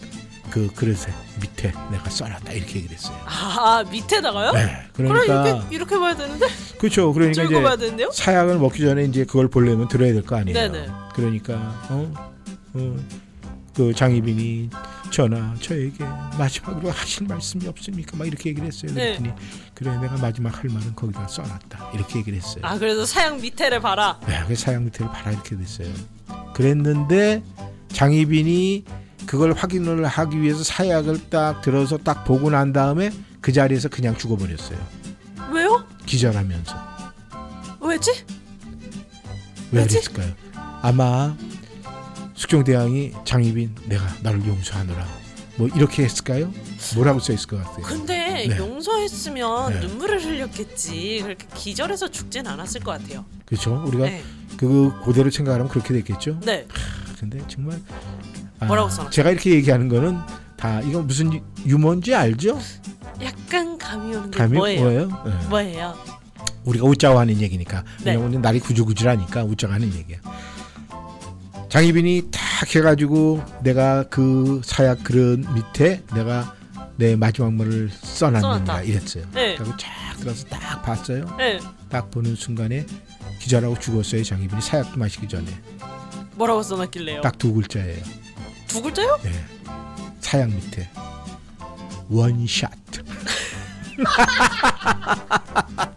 그 0.50 0.68
그릇에 0.74 1.12
밑에 1.40 1.72
내가 1.92 2.10
써놨다 2.10 2.52
이렇게 2.52 2.78
얘기를 2.78 2.96
했어요. 2.96 3.16
아, 3.24 3.84
밑에다가요? 3.88 4.52
네, 4.52 4.82
그러니까- 4.92 5.46
이렇게, 5.48 5.74
이렇게 5.76 5.98
봐야 5.98 6.16
되는데? 6.16 6.46
그렇죠. 6.78 7.12
그러니까? 7.12 7.42
이제 7.44 8.06
사약을 8.12 8.58
먹기 8.58 8.80
전에 8.80 9.04
이제 9.04 9.24
그걸 9.24 9.48
보려면 9.48 9.86
들어야 9.88 10.12
될 10.12 10.22
거 10.22 10.36
아니에요. 10.36 10.54
네네. 10.58 10.88
그러니까 11.14 11.54
어, 11.90 12.12
어, 12.74 12.96
그 13.76 13.94
장희빈이 13.94 14.70
전하 15.12 15.54
저에게 15.60 16.04
마지막으로 16.38 16.90
하실 16.90 17.26
말씀이 17.28 17.68
없습니까? 17.68 18.16
막 18.16 18.26
이렇게 18.26 18.50
얘기를 18.50 18.66
했어요. 18.66 18.92
네. 18.92 19.16
그랬더니 19.18 19.32
그래 19.74 19.96
내가 19.98 20.16
마지막 20.16 20.56
할 20.56 20.64
말은 20.68 20.94
거기다 20.96 21.28
써놨다 21.28 21.90
이렇게 21.94 22.18
얘기를 22.18 22.36
했어요. 22.38 22.60
아, 22.62 22.76
그래서 22.78 23.06
사양 23.06 23.40
밑에를 23.40 23.80
봐라. 23.80 24.18
네, 24.26 24.40
그 24.48 24.56
사양 24.56 24.84
밑에를 24.86 25.12
봐라 25.12 25.30
이렇게 25.30 25.56
됐어요. 25.56 25.88
그랬는데 26.54 27.42
장희빈이 27.92 28.84
그걸 29.26 29.52
확인을 29.52 30.06
하기 30.06 30.40
위해서 30.40 30.64
사약을 30.64 31.28
딱 31.30 31.62
들어서 31.62 31.96
딱 31.96 32.24
보고 32.24 32.50
난 32.50 32.72
다음에 32.72 33.10
그 33.40 33.52
자리에서 33.52 33.88
그냥 33.88 34.16
죽어버렸어요. 34.16 34.78
왜요? 35.52 35.84
기절하면서. 36.06 36.74
왜지? 37.82 38.24
왜 39.72 39.86
그랬을까요? 39.86 40.32
아마 40.82 41.36
숙종대왕이 42.34 43.12
장희빈 43.24 43.74
내가 43.86 44.04
너를 44.22 44.44
용서하노라 44.46 45.06
뭐 45.60 45.68
이렇게 45.68 46.04
했을까요? 46.04 46.50
뭐라고 46.94 47.20
써 47.20 47.34
있을 47.34 47.46
것 47.46 47.58
같아요. 47.62 47.82
근데 47.82 48.46
네. 48.48 48.56
용서했으면 48.56 49.74
네. 49.74 49.80
눈물을 49.80 50.24
흘렸겠지. 50.24 51.20
그렇게 51.22 51.46
기절해서 51.54 52.10
죽진 52.10 52.46
않았을 52.46 52.80
것 52.80 52.92
같아요. 52.92 53.26
그렇죠. 53.44 53.84
우리가 53.86 54.04
네. 54.06 54.22
그 54.56 54.90
고대로 55.02 55.30
생각하면 55.30 55.68
그렇게 55.68 55.92
됐겠죠. 55.92 56.40
네. 56.46 56.66
근데 57.18 57.38
정말 57.46 57.78
아, 58.58 58.64
뭐라고 58.64 58.88
써놨어요? 58.88 59.10
제가 59.10 59.32
이렇게 59.32 59.50
얘기하는 59.50 59.90
거는 59.90 60.16
다 60.56 60.80
이거 60.80 61.02
무슨 61.02 61.30
유- 61.34 61.42
유머인지 61.66 62.14
알죠? 62.14 62.58
약간 63.22 63.76
감이 63.76 64.16
오는데 64.16 64.38
감이 64.38 64.56
뭐예요? 64.56 64.80
뭐예요? 64.80 65.22
네. 65.26 65.48
뭐예요? 65.50 65.94
우리가 66.64 66.86
웃자고 66.86 67.18
하는 67.18 67.38
얘기니까 67.38 67.84
네. 68.02 68.12
왜냐면 68.16 68.40
날이 68.40 68.60
구질구질하니까 68.60 69.44
웃자고 69.44 69.74
하는 69.74 69.92
얘기야. 69.94 70.20
장희빈이 71.70 72.28
탁 72.30 72.74
해가지고 72.74 73.42
내가 73.62 74.04
그 74.10 74.60
사약 74.64 75.02
그릇 75.04 75.38
밑에 75.54 76.02
내가 76.14 76.54
내 76.96 77.16
마지막 77.16 77.52
말을 77.54 77.90
써놨다. 77.90 78.82
이랬어요. 78.82 79.24
네. 79.32 79.54
그리고 79.56 79.74
쫙 79.76 79.88
들어서 80.18 80.44
딱 80.48 80.82
봤어요. 80.82 81.24
네. 81.38 81.58
딱 81.88 82.10
보는 82.10 82.34
순간에 82.34 82.84
기절하고 83.38 83.78
죽었어요. 83.78 84.22
장희빈이 84.24 84.60
사약도 84.60 84.98
마시기 84.98 85.26
전에 85.28 85.46
뭐라고 86.34 86.62
써놨길래요? 86.62 87.20
딱 87.22 87.38
두 87.38 87.52
글자예요. 87.54 88.02
두 88.66 88.82
글자요? 88.82 89.18
네. 89.22 89.32
사약 90.20 90.50
밑에 90.50 90.88
원샷. 92.08 92.70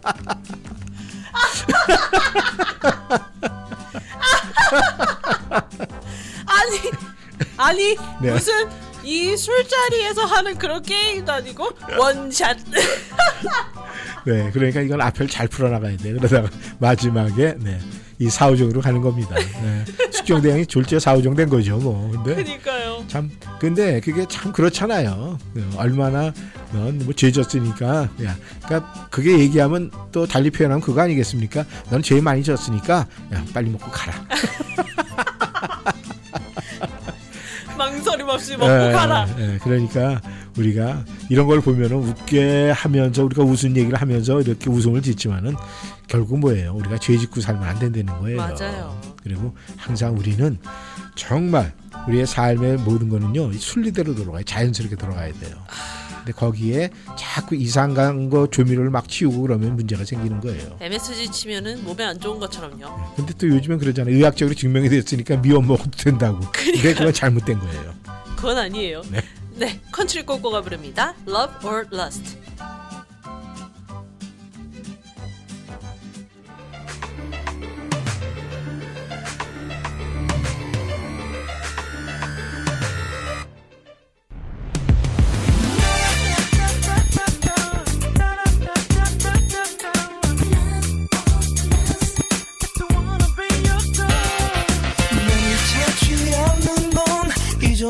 아니 7.64 7.96
네. 8.20 8.30
무슨 8.30 8.52
이 9.02 9.36
술자리에서 9.36 10.24
하는 10.24 10.56
그런 10.56 10.82
게임도 10.82 11.32
아니고 11.32 11.70
원샷 11.98 12.56
네, 14.26 14.50
그러니까 14.52 14.80
이건 14.80 15.00
앞을 15.02 15.28
잘 15.28 15.48
풀어나가야 15.48 15.96
돼. 15.98 16.12
그러다가 16.12 16.48
마지막에 16.78 17.54
네, 17.58 17.78
이 18.18 18.30
사후정으로 18.30 18.80
가는 18.80 19.00
겁니다. 19.02 19.34
네. 19.34 19.84
숙종대왕이 20.10 20.66
졸지에 20.66 20.98
사후정 20.98 21.34
된 21.36 21.48
거죠, 21.50 21.76
뭐. 21.76 22.10
근데 22.10 22.34
그니까요 22.42 23.04
참, 23.06 23.30
근데 23.58 24.00
그게 24.00 24.24
참 24.28 24.50
그렇잖아요. 24.52 25.38
네, 25.52 25.62
얼마나 25.76 26.32
넌 26.72 26.98
뭐 27.04 27.12
죄졌으니까, 27.12 28.08
야, 28.24 28.36
그러니까 28.64 29.08
그게 29.10 29.38
얘기하면 29.38 29.90
또 30.10 30.26
달리 30.26 30.50
표현하면 30.50 30.80
그거 30.80 31.02
아니겠습니까? 31.02 31.64
넌 31.90 32.02
죄 32.02 32.18
많이 32.22 32.42
졌으니까, 32.42 33.06
야, 33.32 33.44
빨리 33.52 33.68
먹고 33.70 33.90
가라. 33.90 34.14
망설임 37.76 38.28
없이 38.28 38.56
먹고 38.56 38.88
예, 38.88 38.92
가라 38.92 39.26
예, 39.38 39.58
그러니까 39.62 40.20
우리가 40.56 41.04
이런 41.28 41.46
걸 41.46 41.60
보면은 41.60 41.96
웃게 41.96 42.70
하면서 42.70 43.24
우리가 43.24 43.42
웃은 43.42 43.76
얘기를 43.76 44.00
하면서 44.00 44.40
이렇게 44.40 44.70
웃음을 44.70 45.02
짓지만은 45.02 45.56
결국 46.06 46.38
뭐예요? 46.38 46.74
우리가 46.74 46.98
죄 46.98 47.16
짓고 47.16 47.40
살면 47.40 47.64
안 47.64 47.78
된다는 47.78 48.18
거예요. 48.20 48.36
맞아요. 48.36 49.00
그리고 49.22 49.54
항상 49.76 50.16
우리는 50.16 50.58
정말 51.14 51.72
우리의 52.08 52.26
삶의 52.26 52.78
모든 52.78 53.08
거는요 53.08 53.52
이 53.52 53.58
순리대로 53.58 54.14
돌아가요. 54.14 54.42
자연스럽게 54.44 54.96
돌아가야 54.96 55.32
돼요. 55.32 55.56
근데 56.24 56.32
거기에 56.32 56.90
자꾸 57.18 57.54
이상한 57.54 58.30
거 58.30 58.48
조미료를 58.48 58.88
막 58.90 59.08
치고 59.08 59.42
그러면 59.42 59.76
문제가 59.76 60.04
생기는 60.04 60.40
거예요. 60.40 60.76
MSG 60.80 61.30
치면은 61.30 61.84
몸에 61.84 62.02
안 62.02 62.18
좋은 62.18 62.38
것처럼요 62.40 63.14
근데 63.14 63.34
또 63.34 63.46
요즘엔 63.46 63.78
그러잖아요. 63.78 64.14
의학적으로 64.14 64.54
증명이 64.54 64.88
됐으니까 64.88 65.36
미원 65.42 65.60
먹어도 65.60 65.90
된다고. 65.90 66.40
근데 66.52 66.94
그건 66.94 67.12
잘못된 67.12 67.58
거예요. 67.58 67.94
그건 68.36 68.58
아니에요 68.58 69.02
네. 69.10 69.20
네 69.56 69.80
컨트리 69.92 70.26
꼬꼬가 70.26 70.60
부릅니다 70.62 71.14
Love 71.28 71.70
or 71.70 71.86
Lust 71.92 72.36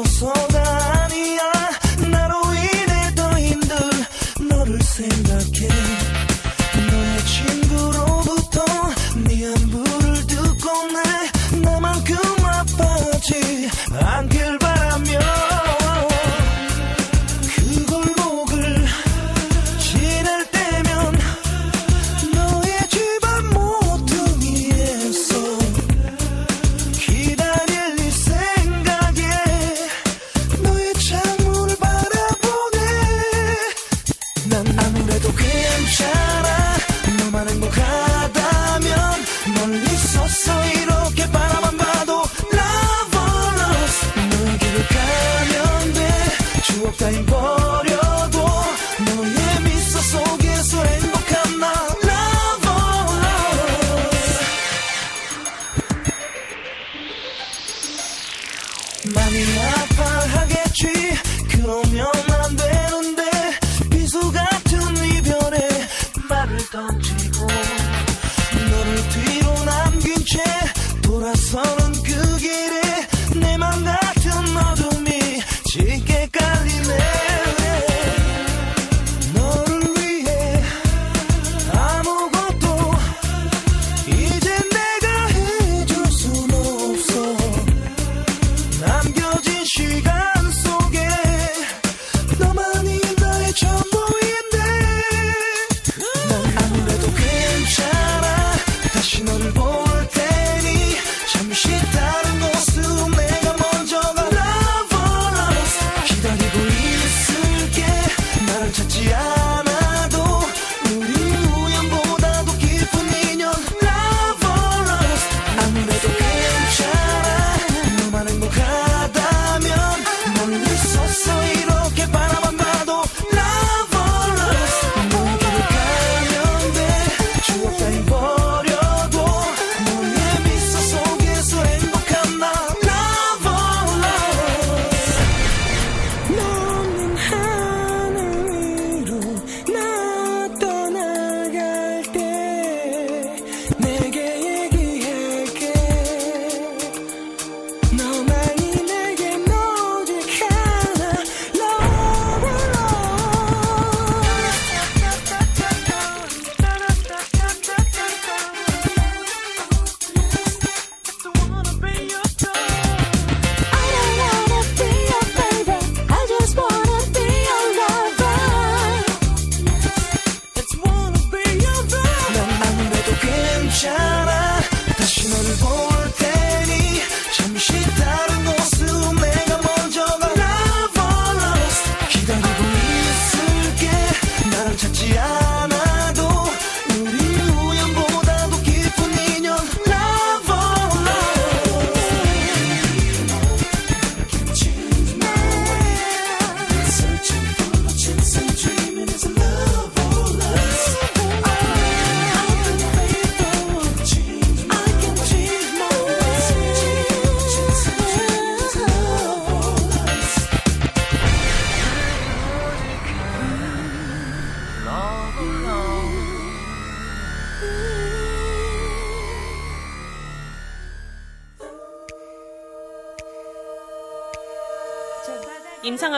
So. 0.07 0.54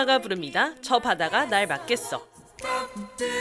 임상아가 0.07 0.20
부릅니다. 0.20 0.70
저 0.81 1.01
바다가 1.01 1.45
날 1.47 1.66
맞겠어. 1.66 2.24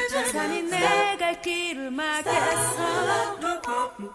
저 0.10 0.26
산이 0.26 0.64
내갈 0.64 1.42
길을 1.42 1.90
막겠어 1.92 3.40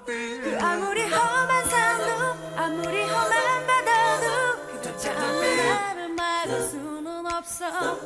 그 0.05 0.59
아무리 0.61 1.03
험한 1.09 1.65
산도 1.71 2.57
아무리 2.57 3.05
험한 3.05 3.67
바다도 3.67 4.83
그 4.83 4.99
자꾸 4.99 5.21
나를 5.41 6.09
막을 6.11 6.63
수는 6.63 7.27
없어 7.27 7.99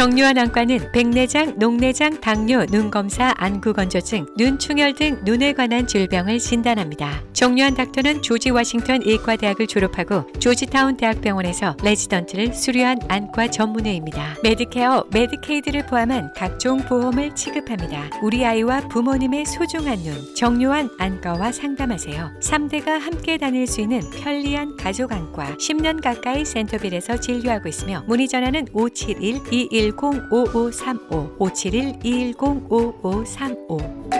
정유한 0.00 0.38
안과는 0.38 0.92
백내장, 0.92 1.58
녹내장, 1.58 2.22
당뇨, 2.22 2.64
눈검사, 2.64 3.34
안구건조증, 3.36 4.24
눈충혈 4.34 4.94
등 4.94 5.20
눈에 5.26 5.52
관한 5.52 5.86
질병을 5.86 6.38
진단합니다. 6.38 7.22
정유한 7.40 7.72
닥터는 7.72 8.20
조지 8.20 8.50
워싱턴 8.50 9.00
의과대학을 9.02 9.66
졸업하고 9.66 10.30
조지타운 10.40 10.98
대학병원에서 10.98 11.74
레지던트를 11.82 12.52
수료한 12.52 12.98
안과 13.08 13.48
전문의입니다. 13.48 14.36
메디케어, 14.42 15.06
메디케이드를 15.10 15.86
포함한 15.86 16.34
각종 16.36 16.80
보험을 16.80 17.34
취급합니다. 17.34 18.10
우리 18.22 18.44
아이와 18.44 18.88
부모님의 18.88 19.46
소중한 19.46 19.96
눈, 20.00 20.34
정유한 20.34 20.90
안과와 20.98 21.50
상담하세요. 21.50 22.30
3대가 22.42 22.98
함께 22.98 23.38
다닐 23.38 23.66
수 23.66 23.80
있는 23.80 24.02
편리한 24.10 24.76
가족 24.76 25.10
안과 25.10 25.56
10년 25.56 26.02
가까이 26.02 26.44
센터빌에서 26.44 27.20
진료하고 27.20 27.70
있으며 27.70 28.04
문의 28.06 28.28
전화는 28.28 28.66
571-210-5535 28.66 31.38
571-210-5535 31.38 34.19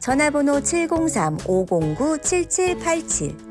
전화번호 0.00 0.60
703-509-7787 0.60 3.50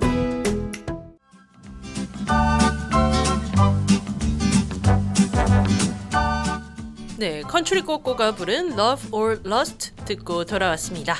네, 7.17 7.41
컨츄리 7.41 7.81
꼬꼬가 7.81 8.33
부른 8.35 8.73
Love 8.79 9.09
or 9.11 9.39
Lust 9.45 9.91
듣고 10.05 10.45
돌아왔습니다. 10.45 11.15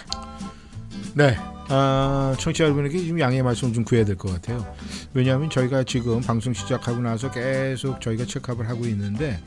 네. 1.14 1.38
아, 1.72 2.34
청취자 2.40 2.64
여러분에게 2.64 2.98
지금 2.98 3.20
양해 3.20 3.44
말씀 3.44 3.72
좀 3.74 3.84
구해야 3.84 4.04
될 4.06 4.16
것 4.16 4.32
같아요. 4.34 4.66
왜냐하면 5.14 5.50
저희가 5.52 5.84
지금 5.84 6.20
방송 6.22 6.52
시작하고 6.54 7.00
나서 7.02 7.30
계속 7.30 8.02
저희가 8.02 8.26
check 8.26 8.47
up을 8.47 8.68
하고 8.68 8.86
있는데 8.86 9.40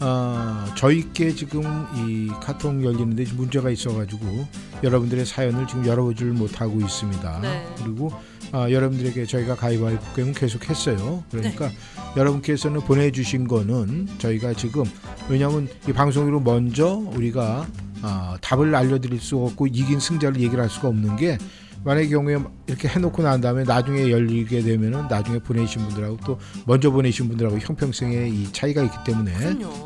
아, 0.00 0.72
저희께 0.76 1.34
지금 1.34 1.62
이 1.96 2.28
카톡 2.40 2.82
열리는데 2.84 3.24
문제가 3.34 3.70
있어가지고 3.70 4.46
여러분들의 4.84 5.26
사연을 5.26 5.66
지금 5.66 5.86
열어보질 5.86 6.28
못하고 6.28 6.80
있습니다. 6.80 7.40
네. 7.40 7.66
그리고 7.82 8.12
아, 8.52 8.70
여러분들에게 8.70 9.26
저희가 9.26 9.56
가위바위보 9.56 10.02
게임 10.14 10.32
계속 10.32 10.68
했어요. 10.68 11.24
그러니까 11.30 11.70
여러분께서는 12.16 12.80
보내주신 12.82 13.48
거는 13.48 14.08
저희가 14.18 14.54
지금 14.54 14.84
왜냐하면 15.28 15.68
이 15.88 15.92
방송으로 15.92 16.40
먼저 16.40 16.88
우리가 16.88 17.66
아, 18.02 18.38
답을 18.40 18.74
알려드릴 18.74 19.20
수 19.20 19.38
없고 19.38 19.66
이긴 19.66 19.98
승자를 19.98 20.40
얘기를 20.40 20.60
할 20.62 20.70
수가 20.70 20.88
없는 20.88 21.16
게 21.16 21.36
만약의 21.84 22.10
경우에 22.10 22.38
이렇게 22.66 22.88
해놓고 22.88 23.22
난 23.22 23.40
다음에 23.40 23.62
나중에 23.64 24.10
열리게 24.10 24.62
되면은 24.62 25.08
나중에 25.08 25.38
보내신 25.38 25.82
분들하고 25.86 26.18
또 26.24 26.38
먼저 26.66 26.90
보내신 26.90 27.28
분들하고 27.28 27.58
형평성의 27.58 28.30
이 28.30 28.52
차이가 28.52 28.82
있기 28.82 28.96
때문에. 29.04 29.32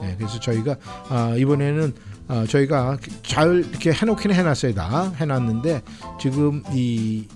네, 0.00 0.14
그래서 0.18 0.40
저희가 0.40 0.76
아, 1.08 1.34
이번에는 1.36 1.92
아, 2.28 2.46
저희가 2.48 2.98
잘 3.22 3.64
이렇게 3.70 3.92
해놓기는 3.92 4.34
해놨어요. 4.34 4.74
다 4.74 5.12
해놨는데 5.16 5.82
지금 6.20 6.62
이 6.72 7.26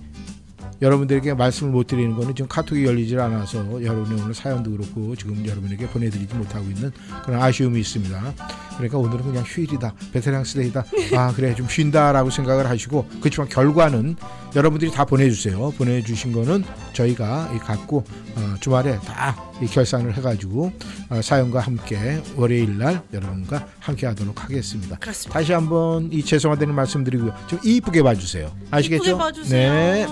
여러분들에게 0.81 1.33
말씀을 1.33 1.71
못 1.71 1.87
드리는 1.87 2.15
거는 2.15 2.35
지금 2.35 2.47
카톡이 2.47 2.85
열리질 2.85 3.19
않아서 3.19 3.83
여러분의 3.83 4.21
오늘 4.21 4.33
사연도 4.33 4.71
그렇고 4.71 5.15
지금 5.15 5.45
여러분에게 5.45 5.87
보내드리지 5.87 6.35
못하고 6.35 6.65
있는 6.65 6.91
그런 7.25 7.41
아쉬움이 7.41 7.79
있습니다. 7.79 8.33
그러니까 8.77 8.97
오늘은 8.99 9.25
그냥 9.25 9.43
휴일이다, 9.45 9.93
Veterans 10.13 10.55
Day다. 10.55 10.85
아 11.15 11.33
그래 11.35 11.53
좀 11.55 11.67
쉰다라고 11.67 12.29
생각을 12.29 12.69
하시고 12.69 13.07
그렇지만 13.19 13.49
결과는 13.49 14.15
여러분들이 14.55 14.91
다 14.91 15.03
보내주세요. 15.05 15.71
보내주신 15.77 16.31
거는 16.31 16.63
저희가 16.93 17.51
이 17.55 17.59
갖고 17.59 18.03
어, 18.35 18.55
주말에 18.59 18.97
다이 18.99 19.67
결산을 19.67 20.15
해가지고 20.15 20.71
어, 21.09 21.21
사연과 21.21 21.59
함께 21.59 22.21
월요일 22.35 22.77
날 22.77 23.01
여러분과 23.13 23.67
함께 23.79 24.07
하도록 24.07 24.43
하겠습니다. 24.43 24.97
그렇습니다. 24.97 25.39
다시 25.39 25.53
한번 25.53 26.09
이 26.11 26.23
죄송하다는 26.23 26.73
말씀드리고요. 26.73 27.33
좀 27.47 27.59
이쁘게 27.63 28.03
봐주세요. 28.03 28.51
아시겠죠? 28.71 29.03
이쁘게 29.03 29.17
봐주세요. 29.17 29.71
네. 29.71 30.07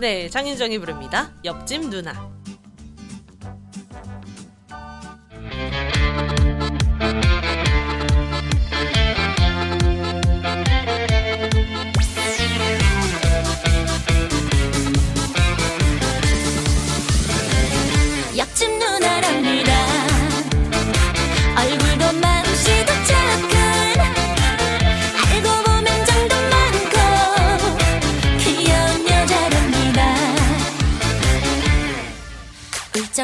네, 0.00 0.28
장윤정이 0.28 0.78
부릅니다. 0.80 1.30
옆집 1.44 1.88
누나. 1.88 2.33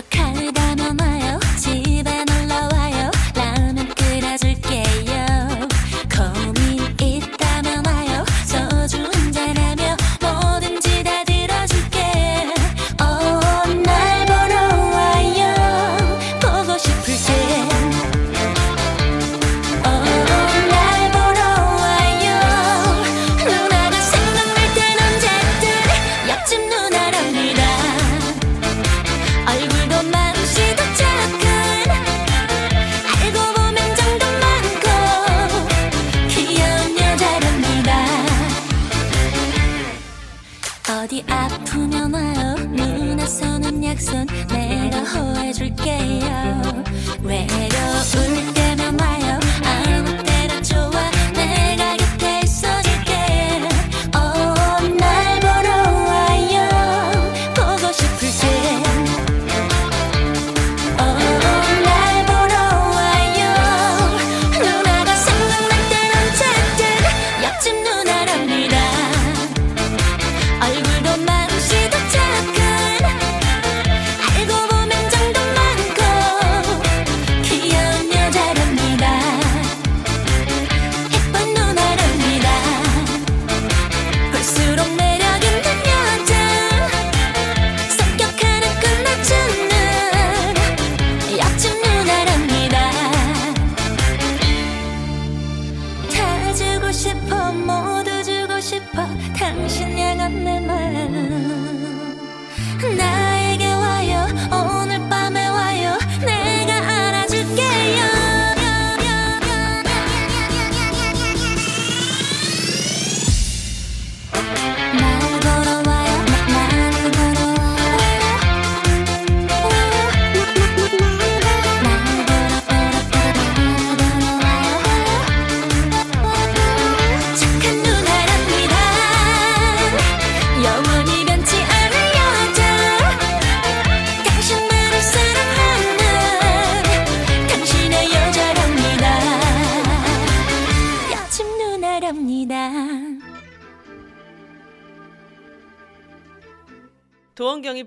울적 0.01 0.40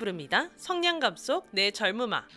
부릅니다. 0.04 0.50
성냥갑 0.58 1.18
속내 1.18 1.72
젊음아. 1.72 2.28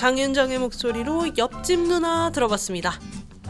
장윤정의 0.00 0.58
목소리로 0.60 1.36
옆집 1.36 1.80
누나 1.80 2.32
들어봤습니다. 2.32 2.98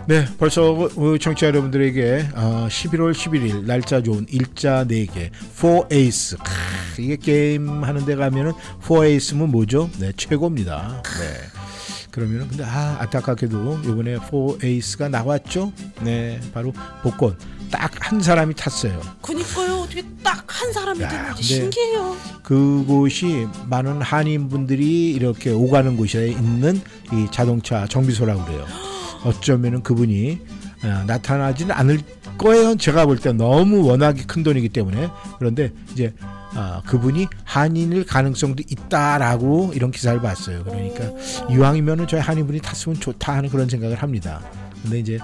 네, 0.09 0.27
벌써 0.37 0.73
어, 0.73 1.17
청취자 1.17 1.47
여러분들에게 1.47 2.31
어, 2.35 2.67
11월 2.69 3.13
11일 3.13 3.67
날짜 3.67 4.03
좋은 4.03 4.27
일자 4.29 4.85
4개 4.85 5.31
4에이스 5.57 6.39
크, 6.39 7.03
이게 7.03 7.15
게임 7.15 7.85
하는 7.85 8.05
데 8.05 8.17
가면은 8.17 8.51
4에이스면 8.83 9.47
뭐죠? 9.47 9.91
네, 10.01 10.11
최고입니다. 10.17 11.05
네. 11.05 12.09
그러면은 12.11 12.49
근데 12.49 12.65
아 12.65 12.97
안타깝게도 12.99 13.83
이번에 13.85 14.17
4에이스가 14.17 15.09
나왔죠? 15.09 15.73
네, 16.01 16.41
바로 16.53 16.73
복권 17.05 17.37
딱 17.71 17.91
한 18.01 18.21
사람이 18.21 18.55
탔어요. 18.55 19.01
그니까요, 19.23 19.81
어떻게 19.83 20.03
딱 20.23 20.45
한 20.49 20.73
사람이 20.73 21.01
야, 21.01 21.09
됐는지 21.09 21.43
신기해요. 21.43 22.17
그곳이 22.43 23.47
많은 23.67 24.03
한인분들이 24.03 25.11
이렇게 25.13 25.51
오가는 25.51 25.97
곳에 25.97 26.29
있는 26.29 26.81
이 27.13 27.27
자동차 27.31 27.87
정비소라고 27.87 28.45
그래요. 28.45 28.67
어쩌면은 29.25 29.83
그분이 29.83 30.41
어, 30.83 31.05
나타나지는 31.07 31.75
않을 31.75 32.01
거예요. 32.39 32.77
제가 32.77 33.07
볼 33.07 33.19
때 33.21 33.33
너무 33.33 33.87
워낙에 33.87 34.25
큰 34.27 34.43
돈이기 34.43 34.71
때문에 34.71 35.09
그런데 35.39 35.73
이제 35.93 36.13
어, 36.55 36.83
그분이 36.87 37.27
한인일 37.45 38.05
가능성도 38.07 38.63
있다라고 38.69 39.73
이런 39.75 39.91
기사를 39.91 40.21
봤어요. 40.21 40.65
그러니까 40.65 41.05
이왕이면은 41.51 42.07
저희 42.09 42.21
한인분이 42.21 42.61
탔으면 42.61 42.99
좋다 42.99 43.35
하는 43.37 43.49
그런 43.51 43.69
생각을 43.69 43.97
합니다. 44.03 44.41
근데 44.83 44.99
이제 44.99 45.19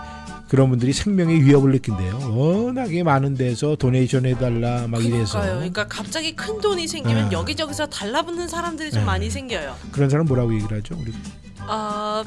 그런 0.49 0.71
분들이 0.71 0.93
생명의 0.93 1.43
위협을 1.45 1.73
느낀대요. 1.73 2.35
워낙에 2.37 3.03
많은 3.03 3.35
데서 3.35 3.75
도네이션 3.77 4.27
해달라 4.27 4.87
막 4.87 5.05
이래서 5.05 5.33
그러니까요. 5.41 5.55
그러니까 5.57 5.87
갑자기 5.89 6.37
큰 6.37 6.61
돈이 6.61 6.87
생기면 6.87 7.31
네. 7.31 7.33
여기저기서 7.37 7.87
달라붙는 7.87 8.47
사람들이 8.49 8.91
좀 8.91 9.01
네. 9.01 9.07
많이 9.07 9.31
생겨요. 9.31 9.75
그런 9.91 10.09
사람 10.09 10.27
뭐라고 10.27 10.55
얘기를 10.55 10.79
하죠? 10.79 10.97
우리 11.01 11.13
아 11.59 12.23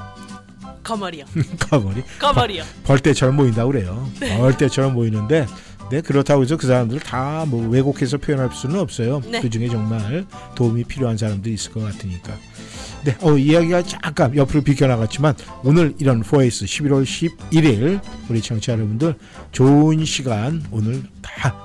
가말이요. 0.84 1.26
가머리. 1.60 2.04
가말이요. 2.20 2.64
벌떼처럼 2.84 3.36
모인다고 3.36 3.72
그래요. 3.72 4.10
네. 4.20 4.38
벌떼처럼 4.38 4.94
모이는데 4.94 5.46
네, 5.90 6.02
그렇다고 6.02 6.44
해서 6.44 6.56
그 6.58 6.68
사람들을 6.68 7.02
다 7.02 7.46
뭐 7.48 7.68
왜곡해서 7.70 8.18
표현할 8.18 8.50
수는 8.54 8.80
없어요. 8.80 9.22
네. 9.30 9.42
그 9.42 9.50
중에 9.50 9.70
정말 9.70 10.26
도움이 10.56 10.84
필요한 10.84 11.18
사람들이 11.18 11.54
있을 11.56 11.72
것 11.72 11.82
같으니까. 11.82 12.34
네, 13.06 13.16
어, 13.22 13.38
이야기가 13.38 13.84
잠깐 13.84 14.36
옆으로 14.36 14.62
비켜나갔지만 14.62 15.34
오늘 15.64 15.96
이런 16.00 16.22
4S 16.22 16.66
11월 16.66 17.04
11일 17.04 18.02
우리 18.30 18.42
청취자 18.42 18.74
여러분들 18.74 19.16
좋은 19.54 20.04
시간 20.04 20.62
오늘 20.70 21.02
다 21.22 21.56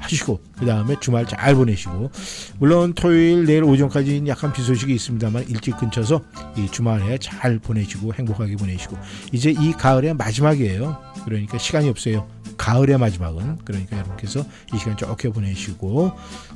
하시고 0.00 0.40
그 0.58 0.66
다음에 0.66 0.96
주말 0.98 1.26
잘 1.26 1.54
보내시고 1.54 2.10
물론 2.58 2.92
토요일 2.94 3.44
내일 3.44 3.62
오전까지는 3.62 4.26
약간 4.28 4.52
비 4.52 4.62
소식이 4.62 4.92
있습니다만 4.94 5.46
일찍 5.48 5.76
근처서 5.76 6.22
이 6.56 6.66
주말에 6.70 7.18
잘 7.18 7.58
보내시고 7.58 8.14
행복하게 8.14 8.56
보내시고 8.56 8.96
이제 9.32 9.50
이 9.50 9.72
가을의 9.72 10.14
마지막이에요 10.14 10.96
그러니까 11.24 11.58
시간이 11.58 11.88
없어요 11.88 12.26
가을의 12.60 12.98
마지막은 12.98 13.56
그러니까 13.64 13.96
여러분께서 13.96 14.44
이 14.74 14.78
시간 14.78 14.94
좋게 14.94 15.30
보내시고 15.30 16.12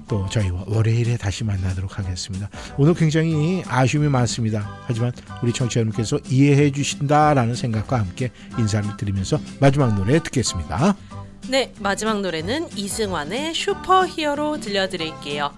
또 0.07 0.29
저희와 0.29 0.65
월요일에 0.67 1.17
다시 1.17 1.45
만나도록 1.45 1.99
하겠습니다. 1.99 2.51
오늘 2.77 2.93
굉장히 2.93 3.63
아쉬움이 3.67 4.09
많습니다. 4.09 4.81
하지만 4.87 5.13
우리 5.43 5.51
청취자 5.51 5.81
여러분께서 5.81 6.19
이해해 6.29 6.71
주신다라는 6.73 7.55
생각과 7.55 8.01
함께 8.01 8.31
인사를 8.59 8.99
드리면서 8.99 9.41
마지막 9.61 9.95
노래 9.95 10.23
듣겠습니다. 10.23 10.95
네, 11.49 11.73
마지막 11.81 12.21
노래는 12.21 12.77
이승환의 12.77 13.55
슈퍼히어로 13.55 14.61
들려드릴게요. 14.61 15.53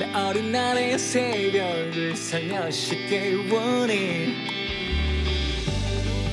내 0.00 0.10
어린 0.14 0.50
날의 0.50 0.98
새벽을 0.98 2.16
살려쉽게 2.16 3.50
원해. 3.52 4.28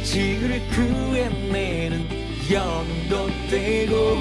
지구를 0.06 0.66
구해내는 0.70 2.08
영웅도 2.50 3.28
되고 3.50 4.20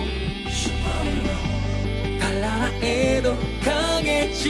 달라라 2.19 2.65
해도 2.83 3.39
강했지. 3.63 4.49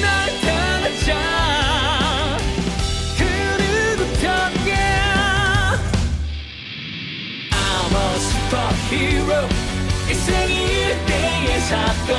날 0.00 0.40
따라자. 0.40 2.38
그 3.18 3.24
누구던가 3.96 4.70
I'm 7.50 7.92
a 7.92 8.14
superhero. 8.20 9.48
일생이 10.06 10.54
일대 10.54 11.13
의 11.54 11.60
사건. 11.60 12.16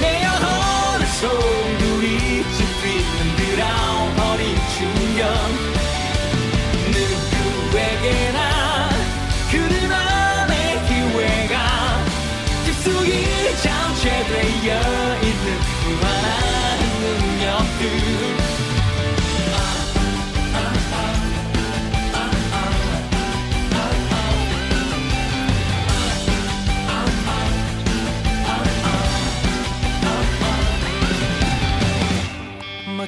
내 0.00 0.24
영혼을 0.24 1.06
소유리지 1.06 2.58
뛰는 2.80 3.36
그라운 3.36 4.20
어린 4.20 4.56
충격. 4.74 5.20
누구에게나 6.92 8.40
그들만의 9.50 10.54
기회가 10.88 11.54
깊숙이 12.64 13.10
잠재되어 13.62 15.21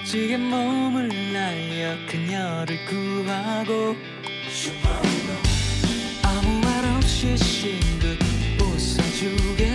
멋지게 0.04 0.36
몸을 0.36 1.08
날려 1.32 1.96
그녀를 2.06 2.76
구하고 2.84 3.96
아무 6.22 6.60
말 6.60 6.84
없이 6.96 7.34
싱긋 7.36 8.18
웃어주겠 8.60 9.73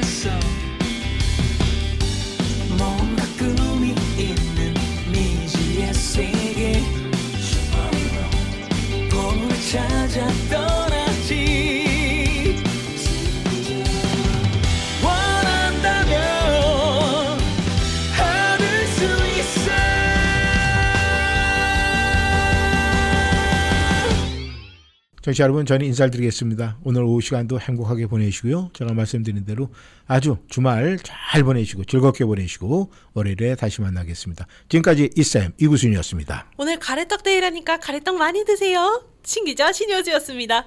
청취자 25.30 25.43
여러분 25.43 25.65
저는 25.65 25.85
인사를 25.85 26.10
드리겠습니다. 26.11 26.77
오늘 26.84 27.03
오후 27.03 27.22
시간도 27.22 27.60
행복하게 27.60 28.07
보내시고요. 28.07 28.72
제가 28.73 28.93
말씀드린 28.93 29.45
대로 29.45 29.69
아주 30.07 30.38
주말 30.49 30.97
잘 31.03 31.43
보내시고 31.43 31.85
즐겁게 31.85 32.26
보내시고 32.26 32.91
월요일에 33.14 33.56
다시 33.56 33.81
만나겠습니다. 33.81 34.47
지금까지 34.69 35.11
이쌤 35.15 35.53
이구순이었습니다. 35.60 36.51
오늘 36.57 36.80
가래떡 36.80 37.23
데이라니까 37.23 37.80
가래떡 37.80 38.15
많이 38.18 38.43
드세요. 38.43 39.03
신기자 39.23 39.72
신효주였습니다. 39.72 40.65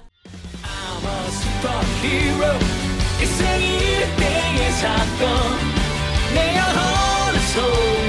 내 6.33 6.57
영혼을 6.57 7.39
소 7.53 8.02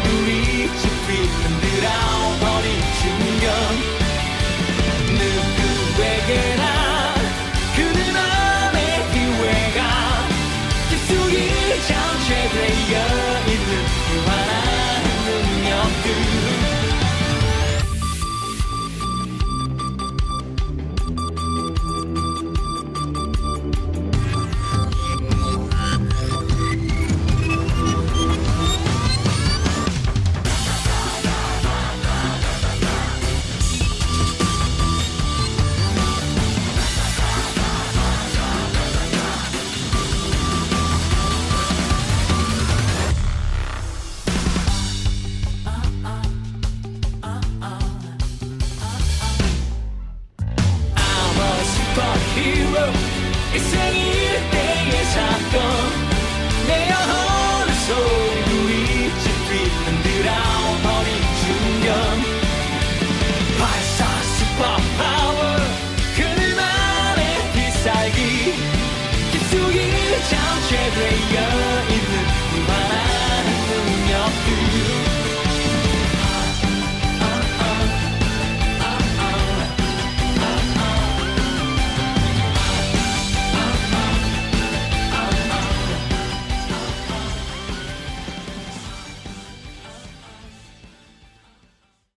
gone. 55.55 55.84